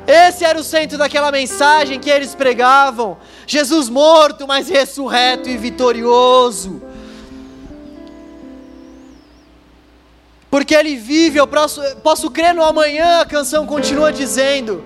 Esse 0.08 0.43
era 0.43 0.60
o 0.60 0.64
centro 0.64 0.97
daquela 0.97 1.32
mensagem 1.32 1.99
que 1.99 2.10
eles 2.10 2.34
pregavam: 2.34 3.18
Jesus 3.45 3.88
morto, 3.88 4.47
mas 4.47 4.68
ressurreto 4.68 5.47
e 5.47 5.58
vitorioso. 5.58 6.94
Porque 10.49 10.73
Ele 10.73 10.95
vive, 10.95 11.37
eu 11.37 11.47
posso, 11.47 11.81
posso 11.97 12.29
crer 12.29 12.53
no 12.53 12.63
amanhã, 12.63 13.21
a 13.21 13.25
canção 13.25 13.65
continua 13.65 14.11
dizendo. 14.11 14.83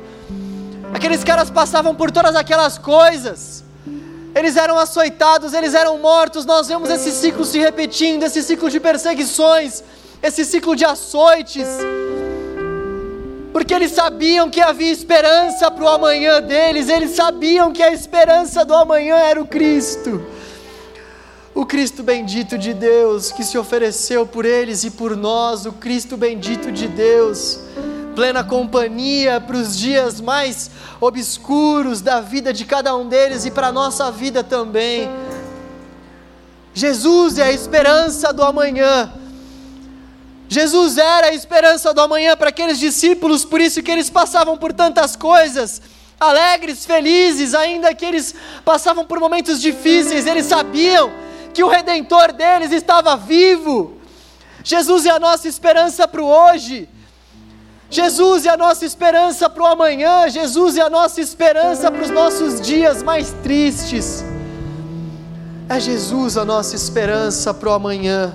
Aqueles 0.93 1.24
caras 1.24 1.49
passavam 1.49 1.93
por 1.93 2.12
todas 2.12 2.36
aquelas 2.36 2.78
coisas, 2.78 3.64
eles 4.34 4.55
eram 4.55 4.78
açoitados, 4.78 5.53
eles 5.53 5.74
eram 5.74 5.97
mortos, 5.99 6.45
nós 6.45 6.68
vemos 6.68 6.89
esse 6.89 7.12
ciclo 7.12 7.45
se 7.45 7.60
repetindo, 7.60 8.24
esse 8.24 8.41
ciclo 8.41 8.70
de 8.70 8.80
perseguições, 8.80 9.84
esse 10.22 10.43
ciclo 10.43 10.76
de 10.76 10.86
açoites, 10.86 11.68
porque 13.53 13.74
eles 13.74 13.91
sabiam 13.91 14.49
que 14.49 14.62
havia 14.62 14.91
esperança 14.91 15.70
para 15.70 15.84
o 15.84 15.88
amanhã 15.88 16.41
deles, 16.41 16.89
eles 16.89 17.12
sabiam 17.12 17.72
que 17.72 17.84
a 17.84 17.91
esperança 17.91 18.66
do 18.66 18.74
amanhã 18.74 19.16
era 19.16 19.39
o 19.39 19.45
Cristo 19.45 20.39
o 21.54 21.66
Cristo 21.66 22.04
bendito 22.04 22.58
de 22.58 22.74
Deus 22.74 23.32
que 23.32 23.43
se 23.43 23.58
ofereceu 23.58 24.26
por 24.26 24.45
eles 24.45 24.84
e 24.84 24.91
por 24.91 25.16
nós, 25.16 25.66
o 25.66 25.72
Cristo 25.74 26.16
bendito 26.16 26.72
de 26.72 26.88
Deus, 26.88 27.60
plena 28.16 28.43
companhia 28.43 29.41
para 29.41 29.58
os 29.58 29.78
dias 29.78 30.22
mais 30.22 30.70
obscuros 31.02 32.02
da 32.02 32.22
vida 32.22 32.54
de 32.54 32.66
cada 32.66 32.95
um 32.95 33.08
deles 33.08 33.45
e 33.45 33.52
para 33.52 33.68
a 33.68 33.72
nossa 33.72 34.12
vida 34.12 34.43
também. 34.43 35.10
Jesus 36.74 37.39
é 37.39 37.43
a 37.43 37.52
esperança 37.52 38.32
do 38.32 38.43
amanhã. 38.43 39.12
Jesus 40.47 40.97
era 40.97 41.28
a 41.28 41.34
esperança 41.34 41.93
do 41.93 42.02
amanhã 42.02 42.36
para 42.36 42.50
aqueles 42.50 42.80
discípulos, 42.80 43.43
por 43.43 43.60
isso 43.60 43.84
que 43.84 43.91
eles 43.91 44.10
passavam 44.10 44.58
por 44.58 44.74
tantas 44.74 45.16
coisas, 45.16 45.82
alegres, 46.20 46.86
felizes, 46.86 47.54
ainda 47.54 47.93
que 47.93 48.06
eles 48.06 48.34
passavam 48.66 49.06
por 49.06 49.20
momentos 49.20 49.62
difíceis, 49.62 50.26
eles 50.26 50.45
sabiam 50.45 51.12
que 51.60 51.64
o 51.64 51.68
redentor 51.68 52.32
deles 52.32 52.72
estava 52.72 53.18
vivo. 53.18 53.97
Jesus 54.64 55.05
é 55.05 55.10
a 55.10 55.20
nossa 55.20 55.45
esperança 55.45 56.07
para 56.07 56.22
o 56.22 56.26
hoje. 56.26 56.88
Jesus 57.89 58.45
é 58.45 58.49
a 58.49 58.55
nossa 58.55 58.86
esperança 58.86 59.49
para 59.49 59.64
o 59.64 59.68
amanhã. 59.68 60.30
Jesus 60.30 60.78
é 60.78 60.82
a 60.82 60.89
nossa 60.89 61.20
esperança 61.20 61.91
para 61.91 62.01
os 62.01 62.10
nossos 62.10 62.62
dias 62.62 63.03
mais 63.03 63.34
tristes. 63.43 64.24
É 65.68 65.78
Jesus 65.82 66.38
a 66.38 66.45
nossa 66.45 66.78
esperança 66.78 67.53
para 67.53 67.72
o 67.72 67.74
amanhã. 67.74 68.34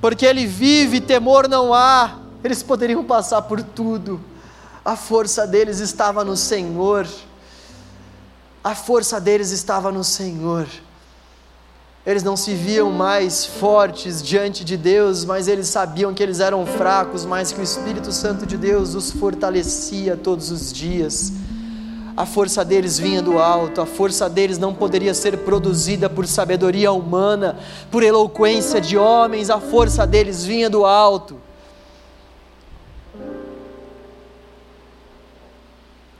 Porque 0.00 0.24
Ele 0.24 0.46
vive, 0.46 1.00
temor 1.00 1.48
não 1.48 1.74
há. 1.74 2.18
Eles 2.44 2.62
poderiam 2.62 3.02
passar 3.02 3.42
por 3.42 3.60
tudo. 3.60 4.20
A 4.84 4.94
força 4.94 5.48
deles 5.48 5.80
estava 5.80 6.24
no 6.24 6.36
Senhor. 6.36 7.08
A 8.62 8.72
força 8.76 9.20
deles 9.20 9.50
estava 9.50 9.90
no 9.90 10.04
Senhor. 10.04 10.68
Eles 12.06 12.22
não 12.22 12.36
se 12.36 12.52
viam 12.52 12.92
mais 12.92 13.46
fortes 13.46 14.22
diante 14.22 14.62
de 14.62 14.76
Deus, 14.76 15.24
mas 15.24 15.48
eles 15.48 15.68
sabiam 15.68 16.12
que 16.12 16.22
eles 16.22 16.38
eram 16.38 16.66
fracos, 16.66 17.24
mas 17.24 17.50
que 17.50 17.60
o 17.60 17.62
Espírito 17.62 18.12
Santo 18.12 18.44
de 18.44 18.58
Deus 18.58 18.94
os 18.94 19.10
fortalecia 19.10 20.14
todos 20.14 20.50
os 20.50 20.70
dias. 20.70 21.32
A 22.14 22.26
força 22.26 22.62
deles 22.62 22.98
vinha 22.98 23.22
do 23.22 23.38
alto, 23.38 23.80
a 23.80 23.86
força 23.86 24.28
deles 24.28 24.58
não 24.58 24.74
poderia 24.74 25.14
ser 25.14 25.38
produzida 25.38 26.10
por 26.10 26.26
sabedoria 26.26 26.92
humana, 26.92 27.56
por 27.90 28.02
eloquência 28.02 28.82
de 28.82 28.98
homens, 28.98 29.48
a 29.48 29.58
força 29.58 30.06
deles 30.06 30.44
vinha 30.44 30.68
do 30.68 30.84
alto. 30.84 31.43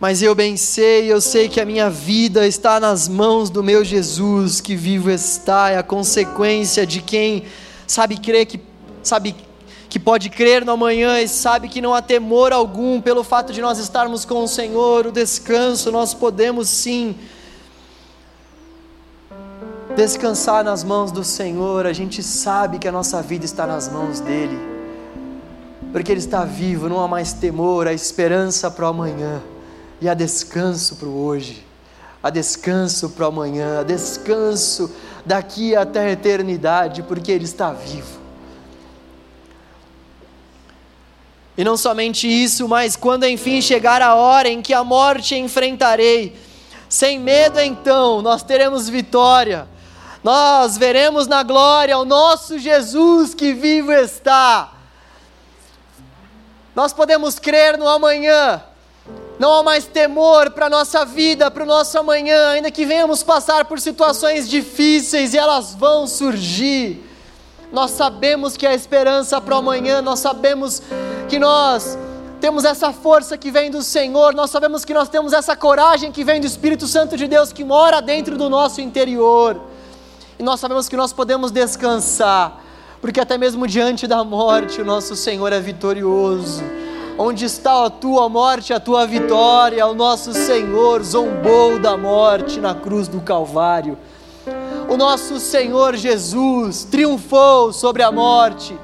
Mas 0.05 0.21
eu 0.21 0.35
bem 0.35 0.55
sei, 0.55 1.11
eu 1.11 1.19
sei 1.19 1.49
que 1.49 1.59
a 1.59 1.65
minha 1.65 1.89
vida 1.89 2.47
está 2.47 2.79
nas 2.79 3.09
mãos 3.09 3.49
do 3.49 3.63
meu 3.63 3.83
Jesus, 3.83 4.61
que 4.61 4.77
vivo 4.77 5.11
está, 5.11 5.71
é 5.71 5.79
a 5.79 5.83
consequência 5.83 6.87
de 6.87 7.01
quem 7.01 7.45
sabe 7.87 8.19
crer 8.19 8.45
que 8.45 8.61
sabe 9.03 9.35
que 9.89 9.99
pode 9.99 10.29
crer 10.29 10.63
no 10.63 10.73
amanhã 10.73 11.23
e 11.23 11.27
sabe 11.27 11.71
que 11.71 11.81
não 11.81 11.95
há 11.95 12.03
temor 12.03 12.53
algum 12.53 13.01
pelo 13.01 13.25
fato 13.25 13.51
de 13.51 13.63
nós 13.63 13.79
estarmos 13.79 14.27
com 14.27 14.45
o 14.45 14.47
Senhor, 14.47 15.07
o 15.07 15.11
descanso, 15.11 15.91
nós 15.91 16.13
podemos 16.13 16.69
sim 16.69 17.17
descansar 19.97 20.63
nas 20.63 20.85
mãos 20.85 21.11
do 21.11 21.25
Senhor, 21.25 21.87
a 21.87 21.95
gente 21.95 22.23
sabe 22.23 22.79
que 22.79 22.87
a 22.87 22.93
nossa 22.93 23.23
vida 23.23 23.47
está 23.47 23.67
nas 23.67 23.89
mãos 23.89 24.21
dele, 24.21 24.61
porque 25.93 26.13
Ele 26.13 26.21
está 26.21 26.45
vivo, 26.45 26.91
não 26.91 27.01
há 27.01 27.09
mais 27.09 27.33
temor, 27.33 27.89
há 27.89 27.95
esperança 27.95 28.71
para 28.71 28.85
o 28.85 28.89
amanhã 28.89 29.41
e 30.01 30.09
há 30.09 30.15
descanso 30.15 30.97
para 30.97 31.09
o 31.09 31.25
hoje, 31.25 31.65
há 32.23 32.31
descanso 32.31 33.11
para 33.11 33.25
o 33.25 33.29
amanhã, 33.29 33.81
há 33.81 33.83
descanso 33.83 34.91
daqui 35.25 35.75
até 35.75 36.01
a 36.01 36.11
eternidade, 36.11 37.03
porque 37.03 37.33
Ele 37.33 37.45
está 37.45 37.73
vivo. 37.73 38.25
E 41.57 41.63
não 41.63 41.77
somente 41.77 42.27
isso, 42.27 42.67
mas 42.67 42.97
quando 42.97 43.25
enfim 43.27 43.61
chegar 43.61 44.03
a 44.03 44.15
hora 44.15 44.49
em 44.49 44.61
que 44.61 44.75
a 44.75 44.83
morte 44.83 45.37
enfrentarei, 45.37 46.37
sem 46.89 47.19
medo 47.19 47.61
então 47.61 48.21
nós 48.21 48.43
teremos 48.43 48.89
vitória, 48.89 49.69
nós 50.23 50.77
veremos 50.77 51.27
na 51.27 51.43
glória 51.43 51.99
o 51.99 52.05
nosso 52.05 52.59
Jesus 52.59 53.35
que 53.35 53.53
vivo 53.53 53.93
está. 53.93 54.73
Nós 56.75 56.93
podemos 56.93 57.39
crer 57.39 57.79
no 57.79 57.87
amanhã, 57.87 58.63
não 59.39 59.53
há 59.53 59.63
mais 59.63 59.87
temor 59.87 60.51
para 60.51 60.67
a 60.67 60.71
nossa 60.71 61.05
vida, 61.05 61.51
para 61.51 61.65
o 61.65 61.67
nosso 61.67 61.99
amanhã, 61.99 62.51
ainda 62.51 62.71
que 62.71 62.87
venhamos 62.87 63.23
passar 63.23 63.65
por 63.65 63.81
situações 63.81 64.49
difíceis 64.49 65.35
e 65.35 65.39
elas 65.39 65.75
vão 65.75 66.07
surgir. 66.07 67.03
Nós 67.73 67.91
sabemos 67.91 68.57
que 68.57 68.67
há 68.67 68.73
esperança 68.73 69.41
para 69.41 69.57
o 69.57 69.59
amanhã, 69.59 70.01
nós 70.01 70.21
sabemos 70.21 70.81
que 71.29 71.39
nós 71.39 71.99
temos 72.41 72.65
essa 72.65 72.93
força 72.93 73.37
que 73.37 73.51
vem 73.51 73.71
do 73.71 73.83
Senhor, 73.83 74.35
nós 74.35 74.51
sabemos 74.51 74.85
que 74.85 74.95
nós 74.95 75.09
temos 75.09 75.33
essa 75.33 75.57
coragem 75.57 76.13
que 76.13 76.23
vem 76.23 76.41
do 76.41 76.47
Espírito 76.47 76.87
Santo 76.87 77.17
de 77.17 77.27
Deus 77.27 77.53
que 77.53 77.65
mora 77.65 78.01
dentro 78.01 78.37
do 78.37 78.49
nosso 78.49 78.81
interior. 78.81 79.61
E 80.39 80.43
nós 80.43 80.61
sabemos 80.61 80.89
que 80.89 80.97
nós 80.97 81.13
podemos 81.13 81.51
descansar, 81.51 82.61
porque 83.01 83.19
até 83.19 83.37
mesmo 83.37 83.67
diante 83.67 84.07
da 84.07 84.23
morte, 84.23 84.81
o 84.81 84.85
nosso 84.85 85.17
Senhor 85.17 85.53
é 85.53 85.59
vitorioso 85.59 86.63
Onde 87.17 87.45
está 87.45 87.85
a 87.85 87.91
tua 87.91 88.29
morte, 88.29 88.73
a 88.73 88.81
tua 88.81 89.07
vitória? 89.07 89.87
O 89.87 89.95
nosso 89.95 90.33
Senhor 90.33 91.01
zombou 91.05 91.79
da 91.79 91.97
morte 91.97 92.59
na 92.59 92.75
cruz 92.75 93.07
do 93.07 93.21
Calvário. 93.21 93.97
O 94.89 94.97
nosso 94.97 95.39
Senhor 95.39 95.95
Jesus 95.95 96.83
triunfou 96.83 97.73
sobre 97.73 98.03
a 98.03 98.11
morte, 98.11 98.77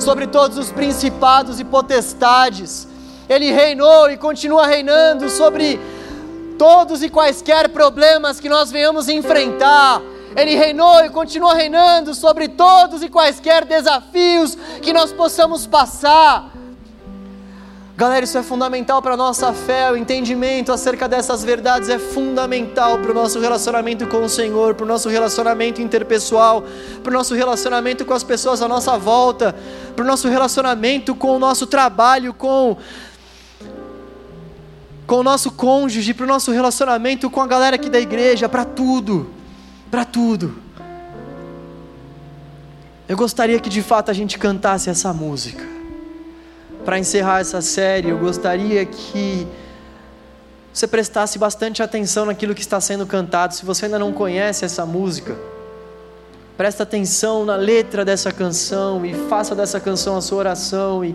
sobre 0.00 0.26
todos 0.26 0.58
os 0.58 0.72
principados 0.72 1.60
e 1.60 1.64
potestades. 1.64 2.88
Ele 3.28 3.52
reinou 3.52 4.10
e 4.10 4.16
continua 4.16 4.66
reinando 4.66 5.30
sobre 5.30 5.78
todos 6.58 7.00
e 7.00 7.08
quaisquer 7.08 7.68
problemas 7.68 8.40
que 8.40 8.48
nós 8.48 8.72
venhamos 8.72 9.08
enfrentar. 9.08 10.02
Ele 10.36 10.56
reinou 10.56 11.04
e 11.04 11.10
continua 11.10 11.54
reinando 11.54 12.12
sobre 12.12 12.48
todos 12.48 13.04
e 13.04 13.08
quaisquer 13.08 13.64
desafios 13.64 14.58
que 14.82 14.92
nós 14.92 15.12
possamos 15.12 15.64
passar. 15.64 16.57
Galera, 17.98 18.24
isso 18.24 18.38
é 18.38 18.44
fundamental 18.44 19.02
para 19.02 19.14
a 19.14 19.16
nossa 19.16 19.52
fé, 19.52 19.90
o 19.90 19.96
entendimento 19.96 20.70
acerca 20.70 21.08
dessas 21.08 21.42
verdades 21.42 21.88
é 21.88 21.98
fundamental 21.98 22.96
para 22.96 23.10
o 23.10 23.14
nosso 23.14 23.40
relacionamento 23.40 24.06
com 24.06 24.22
o 24.22 24.28
Senhor, 24.28 24.76
para 24.76 24.84
o 24.84 24.86
nosso 24.86 25.08
relacionamento 25.08 25.82
interpessoal, 25.82 26.62
para 27.02 27.10
o 27.10 27.12
nosso 27.12 27.34
relacionamento 27.34 28.04
com 28.04 28.14
as 28.14 28.22
pessoas 28.22 28.62
à 28.62 28.68
nossa 28.68 28.96
volta, 28.96 29.52
para 29.96 30.04
o 30.04 30.06
nosso 30.06 30.28
relacionamento 30.28 31.12
com 31.12 31.34
o 31.34 31.40
nosso 31.40 31.66
trabalho, 31.66 32.32
com, 32.32 32.76
com 35.04 35.16
o 35.16 35.22
nosso 35.24 35.50
cônjuge, 35.50 36.14
para 36.14 36.22
o 36.22 36.28
nosso 36.28 36.52
relacionamento 36.52 37.28
com 37.28 37.40
a 37.40 37.48
galera 37.48 37.74
aqui 37.74 37.90
da 37.90 37.98
igreja, 37.98 38.48
para 38.48 38.64
tudo, 38.64 39.28
para 39.90 40.04
tudo. 40.04 40.54
Eu 43.08 43.16
gostaria 43.16 43.58
que 43.58 43.68
de 43.68 43.82
fato 43.82 44.08
a 44.08 44.14
gente 44.14 44.38
cantasse 44.38 44.88
essa 44.88 45.12
música 45.12 45.77
para 46.88 46.98
encerrar 46.98 47.40
essa 47.40 47.60
série, 47.60 48.08
eu 48.08 48.16
gostaria 48.16 48.82
que 48.86 49.46
você 50.72 50.86
prestasse 50.86 51.38
bastante 51.38 51.82
atenção 51.82 52.24
naquilo 52.24 52.54
que 52.54 52.62
está 52.62 52.80
sendo 52.80 53.06
cantado. 53.06 53.54
Se 53.54 53.62
você 53.62 53.84
ainda 53.84 53.98
não 53.98 54.10
conhece 54.10 54.64
essa 54.64 54.86
música, 54.86 55.36
presta 56.56 56.84
atenção 56.84 57.44
na 57.44 57.56
letra 57.56 58.06
dessa 58.06 58.32
canção 58.32 59.04
e 59.04 59.12
faça 59.28 59.54
dessa 59.54 59.78
canção 59.78 60.16
a 60.16 60.22
sua 60.22 60.38
oração. 60.38 61.04
E 61.04 61.14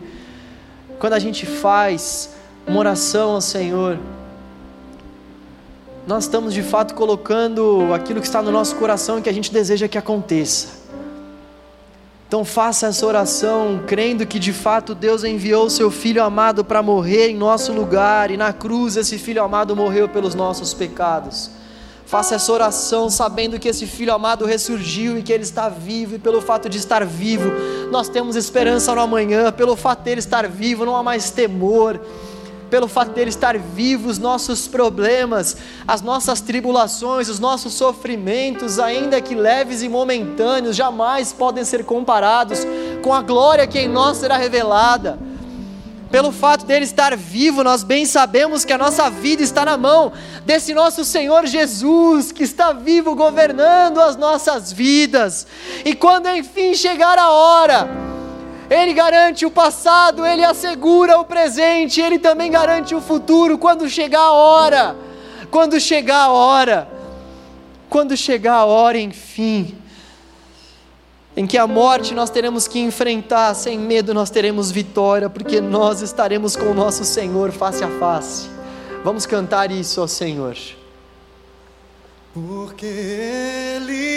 quando 0.99 1.13
a 1.13 1.19
gente 1.19 1.43
faz 1.43 2.29
uma 2.67 2.77
oração 2.77 3.31
ao 3.31 3.41
Senhor, 3.41 3.97
nós 6.05 6.25
estamos 6.25 6.53
de 6.53 6.61
fato 6.61 6.93
colocando 6.93 7.91
aquilo 7.95 8.21
que 8.21 8.27
está 8.27 8.43
no 8.43 8.51
nosso 8.51 8.75
coração 8.75 9.17
e 9.17 9.23
que 9.23 9.29
a 9.29 9.33
gente 9.33 9.51
deseja 9.51 9.87
que 9.87 9.97
aconteça. 9.97 10.82
Então 12.33 12.43
faça 12.43 12.87
essa 12.87 13.05
oração 13.05 13.83
crendo 13.85 14.25
que 14.25 14.39
de 14.39 14.51
fato 14.51 14.95
Deus 14.95 15.23
enviou 15.23 15.69
seu 15.69 15.91
filho 15.91 16.23
amado 16.23 16.65
para 16.65 16.81
morrer 16.81 17.29
em 17.29 17.35
nosso 17.35 17.71
lugar 17.71 18.31
e 18.31 18.37
na 18.37 18.51
cruz 18.51 18.97
esse 18.97 19.19
filho 19.19 19.43
amado 19.43 19.75
morreu 19.75 20.09
pelos 20.09 20.33
nossos 20.33 20.73
pecados. 20.73 21.51
Faça 22.07 22.33
essa 22.33 22.51
oração 22.51 23.07
sabendo 23.07 23.59
que 23.59 23.67
esse 23.67 23.85
filho 23.85 24.11
amado 24.11 24.47
ressurgiu 24.47 25.15
e 25.15 25.21
que 25.21 25.31
ele 25.31 25.43
está 25.43 25.69
vivo, 25.69 26.15
e 26.15 26.17
pelo 26.17 26.41
fato 26.41 26.67
de 26.67 26.79
estar 26.79 27.05
vivo, 27.05 27.51
nós 27.91 28.09
temos 28.09 28.35
esperança 28.35 28.95
no 28.95 29.01
amanhã, 29.01 29.51
pelo 29.51 29.75
fato 29.75 30.01
de 30.01 30.09
ele 30.09 30.19
estar 30.19 30.47
vivo, 30.47 30.85
não 30.85 30.95
há 30.95 31.03
mais 31.03 31.29
temor 31.29 32.01
pelo 32.73 32.87
fato 32.87 33.11
dele 33.11 33.29
estar 33.29 33.55
vivo, 33.55 34.09
os 34.09 34.17
nossos 34.17 34.67
problemas, 34.67 35.55
as 35.87 36.01
nossas 36.01 36.41
tribulações, 36.41 37.29
os 37.29 37.37
nossos 37.39 37.75
sofrimentos, 37.75 38.79
ainda 38.79 39.21
que 39.21 39.35
leves 39.35 39.83
e 39.83 39.87
momentâneos, 39.87 40.75
jamais 40.75 41.31
podem 41.31 41.63
ser 41.63 41.85
comparados 41.85 42.61
com 43.03 43.13
a 43.13 43.21
glória 43.21 43.67
que 43.67 43.77
em 43.77 43.87
nós 43.87 44.17
será 44.17 44.37
revelada. 44.37 45.19
Pelo 46.09 46.31
fato 46.31 46.65
dele 46.65 46.83
estar 46.83 47.15
vivo, 47.15 47.63
nós 47.63 47.83
bem 47.83 48.07
sabemos 48.07 48.65
que 48.65 48.73
a 48.73 48.77
nossa 48.79 49.07
vida 49.07 49.43
está 49.43 49.63
na 49.63 49.77
mão 49.77 50.11
desse 50.43 50.73
nosso 50.73 51.05
Senhor 51.05 51.45
Jesus, 51.45 52.31
que 52.31 52.41
está 52.41 52.73
vivo 52.73 53.13
governando 53.13 54.01
as 54.01 54.15
nossas 54.15 54.73
vidas. 54.73 55.45
E 55.85 55.93
quando 55.93 56.27
enfim 56.27 56.73
chegar 56.73 57.19
a 57.19 57.29
hora, 57.29 58.12
ele 58.73 58.93
garante 58.93 59.45
o 59.45 59.51
passado, 59.51 60.25
Ele 60.25 60.43
assegura 60.43 61.19
o 61.19 61.25
presente, 61.25 62.01
Ele 62.01 62.17
também 62.17 62.49
garante 62.49 62.95
o 62.95 63.01
futuro 63.01 63.57
quando 63.57 63.87
chegar 63.87 64.21
a 64.21 64.31
hora. 64.31 64.95
Quando 65.51 65.79
chegar 65.79 66.23
a 66.23 66.31
hora. 66.31 66.87
Quando 67.89 68.17
chegar 68.17 68.55
a 68.55 68.65
hora, 68.65 68.97
enfim. 68.97 69.77
Em 71.35 71.45
que 71.45 71.57
a 71.57 71.67
morte 71.67 72.13
nós 72.13 72.29
teremos 72.29 72.67
que 72.67 72.79
enfrentar, 72.79 73.53
sem 73.53 73.77
medo 73.77 74.13
nós 74.13 74.29
teremos 74.29 74.71
vitória, 74.71 75.29
porque 75.29 75.59
nós 75.59 76.01
estaremos 76.01 76.55
com 76.55 76.71
o 76.71 76.73
nosso 76.73 77.03
Senhor 77.03 77.51
face 77.51 77.83
a 77.83 77.89
face. 77.99 78.49
Vamos 79.03 79.25
cantar 79.25 79.71
isso 79.71 79.99
ao 80.01 80.07
Senhor. 80.07 80.55
Porque 82.33 82.85
Ele 82.85 84.12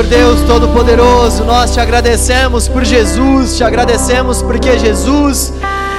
Senhor 0.00 0.06
Deus 0.06 0.40
Todo-Poderoso. 0.46 1.44
Nós 1.44 1.74
te 1.74 1.80
agradecemos 1.80 2.66
por 2.66 2.84
Jesus, 2.84 3.56
te 3.56 3.64
agradecemos 3.64 4.40
porque 4.40 4.78
Jesus 4.78 5.52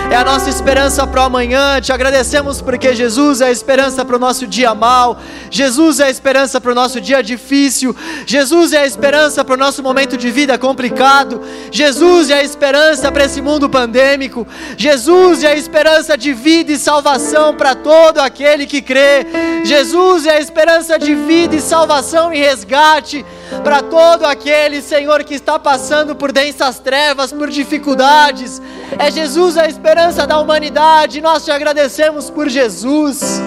é 0.10 0.16
a 0.16 0.24
nossa 0.24 0.50
esperança 0.50 1.06
para 1.06 1.22
o 1.22 1.26
amanhã. 1.26 1.80
Te 1.80 1.92
agradecemos 1.92 2.62
porque 2.62 2.96
Jesus 2.96 3.42
é 3.42 3.46
a 3.46 3.52
esperança 3.52 4.04
para 4.04 4.16
o 4.16 4.20
nosso 4.20 4.48
dia 4.48 4.74
mal. 4.74 5.20
Jesus 5.52 6.00
é 6.00 6.06
a 6.06 6.10
esperança 6.10 6.62
para 6.62 6.72
o 6.72 6.76
nosso 6.76 7.02
dia 7.02 7.22
difícil. 7.22 7.94
Jesus 8.26 8.72
é 8.72 8.80
a 8.80 8.86
esperança 8.88 9.44
para 9.44 9.54
o 9.54 9.58
nosso 9.58 9.84
momento 9.84 10.16
de 10.16 10.32
vida 10.32 10.58
complicado. 10.58 11.42
Jesus 11.70 12.30
é 12.30 12.36
a 12.36 12.44
esperança 12.44 13.12
para 13.12 13.26
esse 13.26 13.42
mundo 13.42 13.70
pandêmico. 13.70 14.48
Jesus 14.78 15.44
é 15.44 15.50
a 15.50 15.56
esperança 15.56 16.18
de 16.18 16.32
vida 16.32 16.72
e 16.72 16.80
salvação 16.80 17.54
para 17.54 17.76
todo 17.76 18.20
aquele 18.20 18.66
que 18.66 18.82
crê. 18.82 19.28
Jesus 19.66 20.26
é 20.26 20.38
a 20.38 20.40
esperança 20.40 20.98
de 20.98 21.14
vida 21.14 21.54
e 21.54 21.62
salvação 21.62 22.34
e 22.34 22.40
resgate 22.40 23.26
para 23.64 23.82
todo 23.82 24.26
aquele, 24.26 24.82
Senhor, 24.82 25.22
que 25.26 25.34
está 25.34 25.60
passando 25.60 26.16
por 26.16 26.32
densas 26.32 26.80
trevas, 26.80 27.34
por 27.34 27.50
dificuldades. 27.50 28.62
É 28.98 29.12
Jesus 29.12 29.58
a 29.58 29.68
esperança 29.68 30.26
da 30.26 30.40
humanidade. 30.40 31.20
Nós 31.20 31.44
te 31.44 31.52
agradecemos 31.52 32.30
por 32.30 32.48
Jesus. 32.48 33.42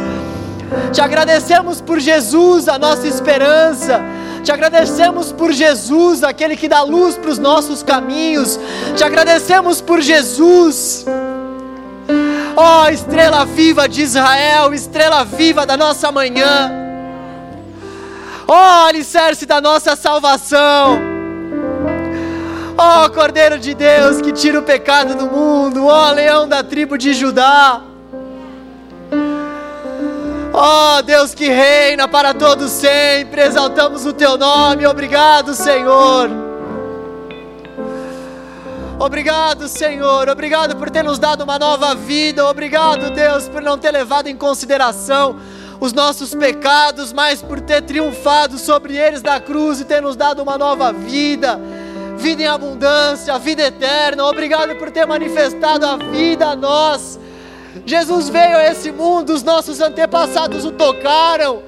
Te 0.92 1.00
agradecemos 1.00 1.80
por 1.80 1.98
Jesus, 1.98 2.68
a 2.68 2.78
nossa 2.78 3.06
esperança. 3.06 4.00
Te 4.44 4.52
agradecemos 4.52 5.32
por 5.32 5.52
Jesus, 5.52 6.22
aquele 6.22 6.56
que 6.56 6.68
dá 6.68 6.82
luz 6.82 7.16
para 7.16 7.30
os 7.30 7.38
nossos 7.38 7.82
caminhos. 7.82 8.58
Te 8.96 9.02
agradecemos 9.02 9.80
por 9.80 10.00
Jesus. 10.00 11.06
Ó 12.56 12.84
oh, 12.84 12.88
estrela 12.88 13.44
viva 13.44 13.88
de 13.88 14.02
Israel, 14.02 14.72
estrela 14.72 15.24
viva 15.24 15.66
da 15.66 15.76
nossa 15.76 16.12
manhã. 16.12 16.70
Ó 18.46 18.52
oh, 18.52 18.86
alicerce 18.86 19.46
da 19.46 19.60
nossa 19.60 19.96
salvação. 19.96 21.00
Ó 22.76 23.04
oh, 23.04 23.10
Cordeiro 23.10 23.58
de 23.58 23.74
Deus 23.74 24.20
que 24.20 24.32
tira 24.32 24.58
o 24.58 24.62
pecado 24.62 25.14
do 25.14 25.26
mundo. 25.26 25.86
Ó 25.86 26.10
oh, 26.10 26.12
leão 26.12 26.46
da 26.46 26.62
tribo 26.62 26.98
de 26.98 27.14
Judá. 27.14 27.93
Ó 30.56 30.98
oh, 30.98 31.02
Deus 31.02 31.34
que 31.34 31.48
reina 31.48 32.06
para 32.06 32.32
todos 32.32 32.70
sempre. 32.70 33.42
Exaltamos 33.42 34.06
o 34.06 34.12
teu 34.12 34.38
nome. 34.38 34.86
Obrigado, 34.86 35.52
Senhor. 35.52 36.30
Obrigado, 38.96 39.66
Senhor. 39.66 40.28
Obrigado 40.28 40.76
por 40.76 40.88
ter 40.90 41.02
nos 41.02 41.18
dado 41.18 41.42
uma 41.42 41.58
nova 41.58 41.96
vida. 41.96 42.46
Obrigado, 42.46 43.10
Deus, 43.10 43.48
por 43.48 43.60
não 43.60 43.76
ter 43.76 43.90
levado 43.90 44.28
em 44.28 44.36
consideração 44.36 45.40
os 45.80 45.92
nossos 45.92 46.32
pecados, 46.32 47.12
mas 47.12 47.42
por 47.42 47.60
ter 47.60 47.82
triunfado 47.82 48.56
sobre 48.56 48.96
eles 48.96 49.22
da 49.22 49.40
cruz 49.40 49.80
e 49.80 49.84
ter 49.84 50.00
nos 50.00 50.14
dado 50.14 50.40
uma 50.40 50.56
nova 50.56 50.92
vida, 50.92 51.60
vida 52.16 52.42
em 52.42 52.46
abundância, 52.46 53.36
vida 53.40 53.64
eterna. 53.64 54.24
Obrigado 54.24 54.76
por 54.76 54.92
ter 54.92 55.04
manifestado 55.04 55.84
a 55.84 55.96
vida 55.96 56.46
a 56.46 56.54
nós. 56.54 57.18
Jesus 57.84 58.28
veio 58.28 58.56
a 58.56 58.64
esse 58.64 58.92
mundo, 58.92 59.32
os 59.32 59.42
nossos 59.42 59.80
antepassados 59.80 60.64
o 60.64 60.72
tocaram. 60.72 61.62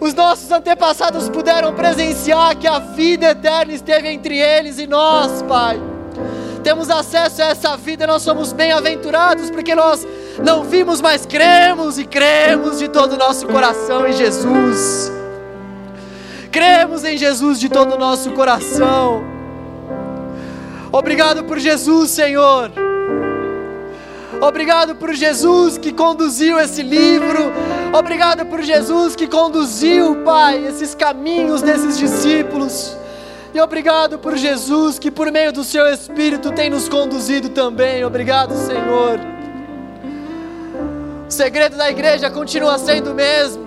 Os 0.00 0.12
nossos 0.12 0.50
antepassados 0.50 1.28
puderam 1.28 1.72
presenciar 1.72 2.56
que 2.56 2.66
a 2.66 2.78
vida 2.78 3.30
eterna 3.30 3.72
esteve 3.72 4.08
entre 4.08 4.36
eles 4.38 4.78
e 4.78 4.86
nós, 4.86 5.42
Pai. 5.42 5.80
Temos 6.62 6.90
acesso 6.90 7.42
a 7.42 7.46
essa 7.46 7.76
vida, 7.76 8.06
nós 8.06 8.22
somos 8.22 8.52
bem-aventurados 8.52 9.50
porque 9.50 9.74
nós 9.74 10.06
não 10.42 10.64
vimos, 10.64 11.00
mas 11.00 11.24
cremos 11.24 11.98
e 11.98 12.04
cremos 12.04 12.78
de 12.78 12.88
todo 12.88 13.12
o 13.12 13.16
nosso 13.16 13.46
coração 13.46 14.06
em 14.06 14.12
Jesus. 14.12 15.12
Cremos 16.50 17.04
em 17.04 17.16
Jesus 17.16 17.60
de 17.60 17.68
todo 17.68 17.94
o 17.94 17.98
nosso 17.98 18.30
coração. 18.32 19.24
Obrigado 20.92 21.44
por 21.44 21.58
Jesus, 21.58 22.10
Senhor. 22.10 22.70
Obrigado 24.40 24.94
por 24.96 25.14
Jesus 25.14 25.78
que 25.78 25.92
conduziu 25.92 26.58
esse 26.58 26.82
livro. 26.82 27.52
Obrigado 27.96 28.44
por 28.46 28.62
Jesus 28.62 29.16
que 29.16 29.26
conduziu, 29.26 30.16
Pai, 30.24 30.66
esses 30.66 30.94
caminhos 30.94 31.62
desses 31.62 31.98
discípulos. 31.98 32.96
E 33.54 33.60
obrigado 33.60 34.18
por 34.18 34.36
Jesus 34.36 34.98
que, 34.98 35.10
por 35.10 35.30
meio 35.30 35.52
do 35.52 35.62
Seu 35.62 35.86
Espírito, 35.86 36.50
tem 36.50 36.68
nos 36.68 36.88
conduzido 36.88 37.48
também. 37.50 38.04
Obrigado, 38.04 38.54
Senhor. 38.56 39.20
O 41.28 41.30
segredo 41.30 41.76
da 41.76 41.88
igreja 41.88 42.28
continua 42.30 42.76
sendo 42.78 43.12
o 43.12 43.14
mesmo. 43.14 43.63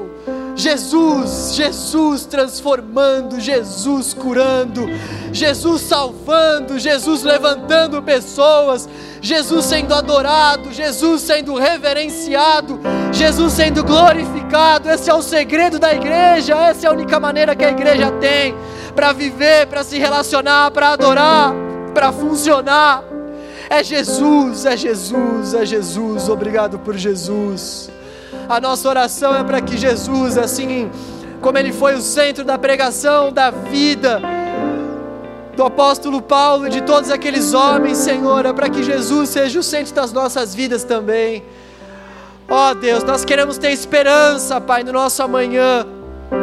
Jesus, 0.58 1.54
Jesus 1.56 2.26
transformando, 2.26 3.40
Jesus 3.40 4.12
curando, 4.16 4.88
Jesus 5.32 5.82
salvando, 5.84 6.80
Jesus 6.80 7.22
levantando 7.22 8.02
pessoas, 8.02 8.90
Jesus 9.22 9.66
sendo 9.66 9.94
adorado, 9.94 10.74
Jesus 10.74 11.22
sendo 11.22 11.54
reverenciado, 11.56 12.80
Jesus 13.12 13.54
sendo 13.54 13.84
glorificado. 13.84 14.90
Esse 14.90 15.12
é 15.12 15.14
o 15.14 15.22
segredo 15.22 15.78
da 15.78 15.94
igreja, 15.94 16.56
essa 16.56 16.88
é 16.88 16.90
a 16.90 16.94
única 16.94 17.20
maneira 17.20 17.56
que 17.56 17.64
a 17.64 17.70
igreja 17.70 18.12
tem 18.14 18.56
para 18.96 19.14
viver, 19.14 19.68
para 19.68 19.84
se 19.84 20.00
relacionar, 20.00 20.72
para 20.72 20.90
adorar, 20.90 21.54
para 21.94 22.12
funcionar. 22.12 23.04
É 23.70 23.84
Jesus, 23.84 24.66
é 24.66 24.76
Jesus, 24.76 25.54
é 25.54 25.64
Jesus. 25.66 26.30
Obrigado 26.30 26.80
por 26.80 26.98
Jesus. 26.98 27.92
A 28.50 28.62
nossa 28.62 28.88
oração 28.88 29.36
é 29.36 29.44
para 29.44 29.60
que 29.60 29.78
Jesus, 29.78 30.38
assim 30.38 30.90
como 31.42 31.58
ele 31.58 31.74
foi 31.74 31.96
o 31.96 32.02
centro 32.02 32.44
da 32.44 32.58
pregação, 32.58 33.32
da 33.32 33.52
vida 33.52 34.22
do 35.56 35.64
apóstolo 35.64 36.22
Paulo 36.22 36.68
e 36.68 36.70
de 36.70 36.82
todos 36.82 37.10
aqueles 37.10 37.54
homens, 37.54 37.98
Senhor, 37.98 38.46
é 38.46 38.54
para 38.54 38.70
que 38.70 38.84
Jesus 38.84 39.30
seja 39.30 39.60
o 39.60 39.64
centro 39.64 39.94
das 39.94 40.14
nossas 40.14 40.54
vidas 40.54 40.84
também. 40.84 41.44
Ó 42.48 42.72
oh, 42.72 42.76
Deus, 42.76 43.04
nós 43.04 43.26
queremos 43.26 43.58
ter 43.58 43.72
esperança, 43.72 44.62
Pai, 44.62 44.84
no 44.84 44.94
nosso 44.94 45.22
amanhã 45.22 45.86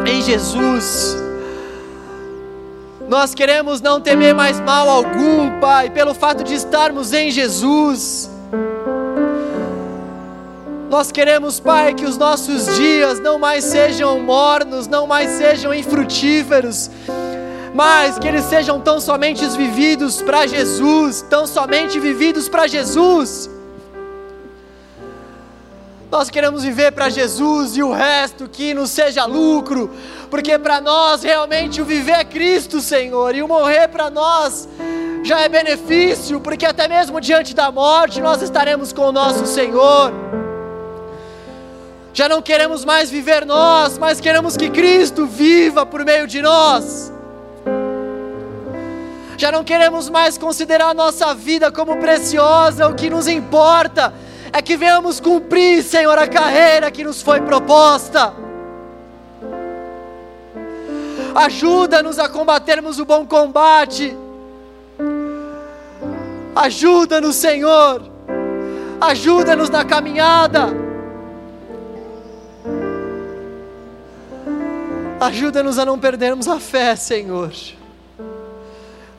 em 0.05 0.21
Jesus. 0.21 1.17
Nós 3.09 3.35
queremos 3.35 3.81
não 3.81 4.01
temer 4.01 4.35
mais 4.35 4.59
mal 4.61 4.89
algum, 4.89 5.61
Pai, 5.61 5.91
pelo 5.91 6.13
fato 6.13 6.43
de 6.43 6.55
estarmos 6.55 7.13
em 7.13 7.31
Jesus. 7.31 8.29
Nós 10.95 11.11
queremos, 11.11 11.59
Pai, 11.59 11.93
que 11.93 12.05
os 12.05 12.17
nossos 12.17 12.67
dias 12.77 13.19
não 13.19 13.37
mais 13.37 13.65
sejam 13.65 14.21
mornos, 14.21 14.87
não 14.87 15.09
mais 15.09 15.29
sejam 15.33 15.75
infrutíferos, 15.75 16.89
mas 17.75 18.17
que 18.17 18.29
eles 18.29 18.45
sejam 18.45 18.81
tão 18.81 19.01
somente 19.01 19.45
vividos 19.45 20.23
para 20.23 20.47
Jesus, 20.47 21.21
tão 21.29 21.49
somente 21.49 21.99
vividos 21.99 22.49
para 22.49 22.69
Jesus. 22.69 23.51
Nós 26.13 26.31
queremos 26.31 26.63
viver 26.63 26.93
para 26.93 27.09
Jesus 27.09 27.77
e 27.77 27.83
o 27.83 27.91
resto 27.91 28.49
que 28.49 28.73
nos 28.73 28.93
seja 28.93 29.25
lucro, 29.25 29.91
porque 30.31 30.57
para 30.61 30.81
nós 30.81 31.25
realmente 31.25 31.83
o 31.83 31.85
viver 31.85 32.21
é 32.21 32.25
Cristo, 32.25 32.81
Senhor, 32.81 33.35
e 33.35 33.43
o 33.43 33.49
morrer 33.49 33.89
para 33.89 34.11
nós 34.11 34.69
já 35.25 35.41
é 35.41 35.49
benefício, 35.49 36.39
porque 36.39 36.65
até 36.65 36.87
mesmo 36.87 37.21
diante 37.21 37.53
da 37.53 37.73
morte 37.73 38.21
nós 38.21 38.43
estaremos 38.43 38.93
com 38.93 39.09
o 39.09 39.13
nosso 39.13 39.45
Senhor. 39.45 40.44
Já 42.15 42.29
não 42.29 42.41
queremos 42.41 42.85
mais 42.85 43.11
viver 43.11 43.45
nós, 43.45 43.99
mas 43.99 44.21
queremos 44.21 44.57
que 44.57 44.71
Cristo 44.71 45.27
viva 45.27 45.85
por 45.85 46.05
meio 46.05 46.29
de 46.29 46.41
nós. 46.41 47.13
Já 49.37 49.51
não 49.51 49.65
queremos 49.65 50.09
mais 50.09 50.39
considerar 50.39 50.95
nossa 50.95 51.35
vida 51.35 51.73
como 51.73 51.97
preciosa, 51.97 52.87
o 52.87 52.95
que 52.95 53.11
nos 53.11 53.27
importa 53.27 54.15
é 54.53 54.63
que 54.63 54.77
venhamos 54.77 55.19
cumprir, 55.19 55.83
Senhor, 55.83 56.17
a 56.17 56.29
carreira 56.29 56.89
que 56.89 57.03
nos 57.03 57.21
foi 57.21 57.41
proposta. 57.41 58.33
Ajuda-nos 61.35 62.21
a 62.21 62.29
combatermos 62.29 63.01
o 63.01 63.05
bom 63.05 63.27
combate. 63.27 64.17
Ajuda-nos, 66.55 67.35
Senhor. 67.35 68.03
Ajuda-nos 69.01 69.69
na 69.69 69.85
caminhada. 69.85 70.84
Ajuda-nos 75.25 75.79
a 75.79 75.87
não 75.87 75.99
perdermos 75.99 76.47
a 76.47 76.61
fé, 76.61 76.95
Senhor. 76.95 77.51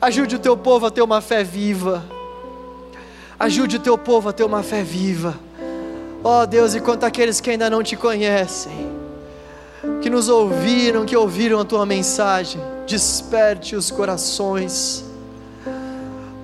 Ajude 0.00 0.36
o 0.36 0.38
teu 0.38 0.56
povo 0.56 0.86
a 0.86 0.90
ter 0.90 1.02
uma 1.02 1.20
fé 1.20 1.42
viva. 1.42 2.04
Ajude 3.36 3.78
o 3.78 3.80
teu 3.80 3.98
povo 3.98 4.28
a 4.28 4.32
ter 4.32 4.44
uma 4.44 4.62
fé 4.62 4.84
viva. 4.84 5.34
Ó 6.22 6.42
oh, 6.42 6.46
Deus, 6.46 6.76
e 6.76 6.80
quanto 6.80 7.02
àqueles 7.02 7.40
que 7.40 7.50
ainda 7.50 7.68
não 7.68 7.82
te 7.82 7.96
conhecem, 7.96 8.88
que 10.00 10.08
nos 10.08 10.28
ouviram, 10.28 11.04
que 11.04 11.16
ouviram 11.16 11.58
a 11.58 11.64
tua 11.64 11.84
mensagem, 11.84 12.60
desperte 12.86 13.74
os 13.74 13.90
corações. 13.90 15.04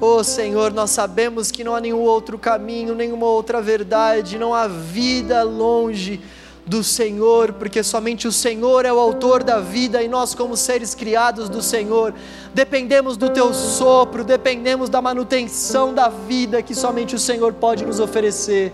Oh 0.01 0.25
Senhor, 0.25 0.73
nós 0.73 0.91
sabemos 0.91 1.53
que 1.53 1.63
não 1.63 1.77
há 1.77 1.81
nenhum 1.81 2.01
outro 2.01 2.37
caminho, 2.37 2.97
nenhuma 2.97 3.27
outra 3.27 3.63
verdade, 3.63 4.41
não 4.41 4.53
há 4.53 4.67
vida 4.67 5.45
longe 5.45 6.21
do 6.65 6.85
Senhor, 6.85 7.53
porque 7.55 7.83
somente 7.83 8.29
o 8.29 8.33
Senhor 8.33 8.87
é 8.87 8.93
o 8.93 8.99
autor 8.99 9.43
da 9.43 9.59
vida 9.59 10.03
e 10.03 10.09
nós, 10.09 10.35
como 10.35 10.57
seres 10.57 10.95
criados 10.95 11.49
do 11.49 11.61
Senhor, 11.61 12.15
dependemos 12.55 13.17
do 13.17 13.31
Teu 13.31 13.53
sopro, 13.53 14.23
dependemos 14.23 14.89
da 14.89 15.03
manutenção 15.03 15.93
da 15.93 16.09
vida 16.09 16.63
que 16.63 16.75
somente 16.75 17.17
o 17.17 17.19
Senhor 17.19 17.53
pode 17.55 17.85
nos 17.85 17.99
oferecer. 17.99 18.73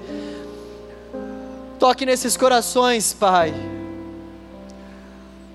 Toque 1.79 2.05
nesses 2.05 2.37
corações, 2.37 3.15
Pai. 3.15 3.55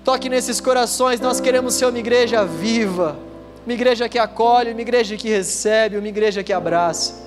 Toque 0.02 0.28
nesses 0.28 0.60
corações, 0.60 1.20
nós 1.20 1.40
queremos 1.40 1.74
ser 1.74 1.86
uma 1.86 1.98
igreja 1.98 2.44
viva, 2.44 3.16
uma 3.64 3.72
igreja 3.72 4.08
que 4.08 4.18
acolhe, 4.18 4.72
uma 4.72 4.82
igreja 4.82 5.16
que 5.16 5.28
recebe, 5.28 5.96
uma 5.96 6.08
igreja 6.08 6.42
que 6.42 6.52
abraça. 6.52 7.23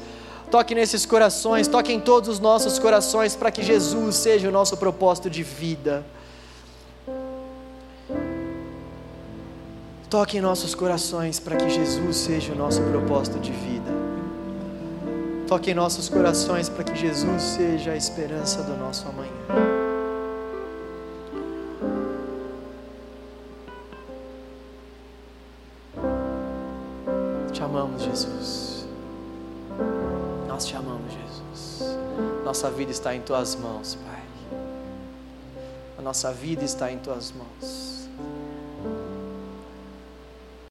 Toque 0.50 0.74
nesses 0.74 1.06
corações, 1.06 1.68
toque 1.68 1.92
em 1.92 2.00
todos 2.00 2.30
os 2.30 2.40
nossos 2.40 2.80
corações 2.80 3.36
para 3.36 3.52
que 3.52 3.62
Jesus 3.62 4.16
seja 4.16 4.48
o 4.48 4.52
nosso 4.52 4.78
propósito 4.78 5.30
de 5.30 5.44
vida. 5.44 6.06
Toque 10.10 10.38
em 10.38 10.42
nossos 10.42 10.74
corações 10.74 11.38
para 11.38 11.58
que 11.58 11.70
Jesus 11.70 12.16
seja 12.16 12.54
o 12.54 12.56
nosso 12.56 12.82
propósito 12.82 13.40
de 13.40 13.52
vida. 13.52 13.92
Toque 15.48 15.72
em 15.72 15.74
nossos 15.74 16.08
corações 16.08 16.70
para 16.70 16.86
que 16.86 16.96
Jesus 16.96 17.42
seja 17.42 17.92
a 17.92 17.98
esperança 17.98 18.64
do 18.64 18.78
nosso 18.78 19.06
amanhã. 19.08 19.32
Te 27.52 27.62
amamos, 27.62 28.04
Jesus. 28.04 28.67
Nós 30.58 30.66
te 30.66 30.76
amamos, 30.76 31.14
Jesus. 31.14 31.98
Nossa 32.44 32.72
vida 32.72 32.92
está 32.92 33.16
em 33.16 33.22
tuas 33.22 33.54
mãos, 33.54 33.94
Pai. 33.94 34.24
A 36.00 36.02
nossa 36.02 36.34
vida 36.34 36.64
está 36.64 36.92
em 36.92 36.98
tuas 36.98 37.32
mãos. 37.32 37.97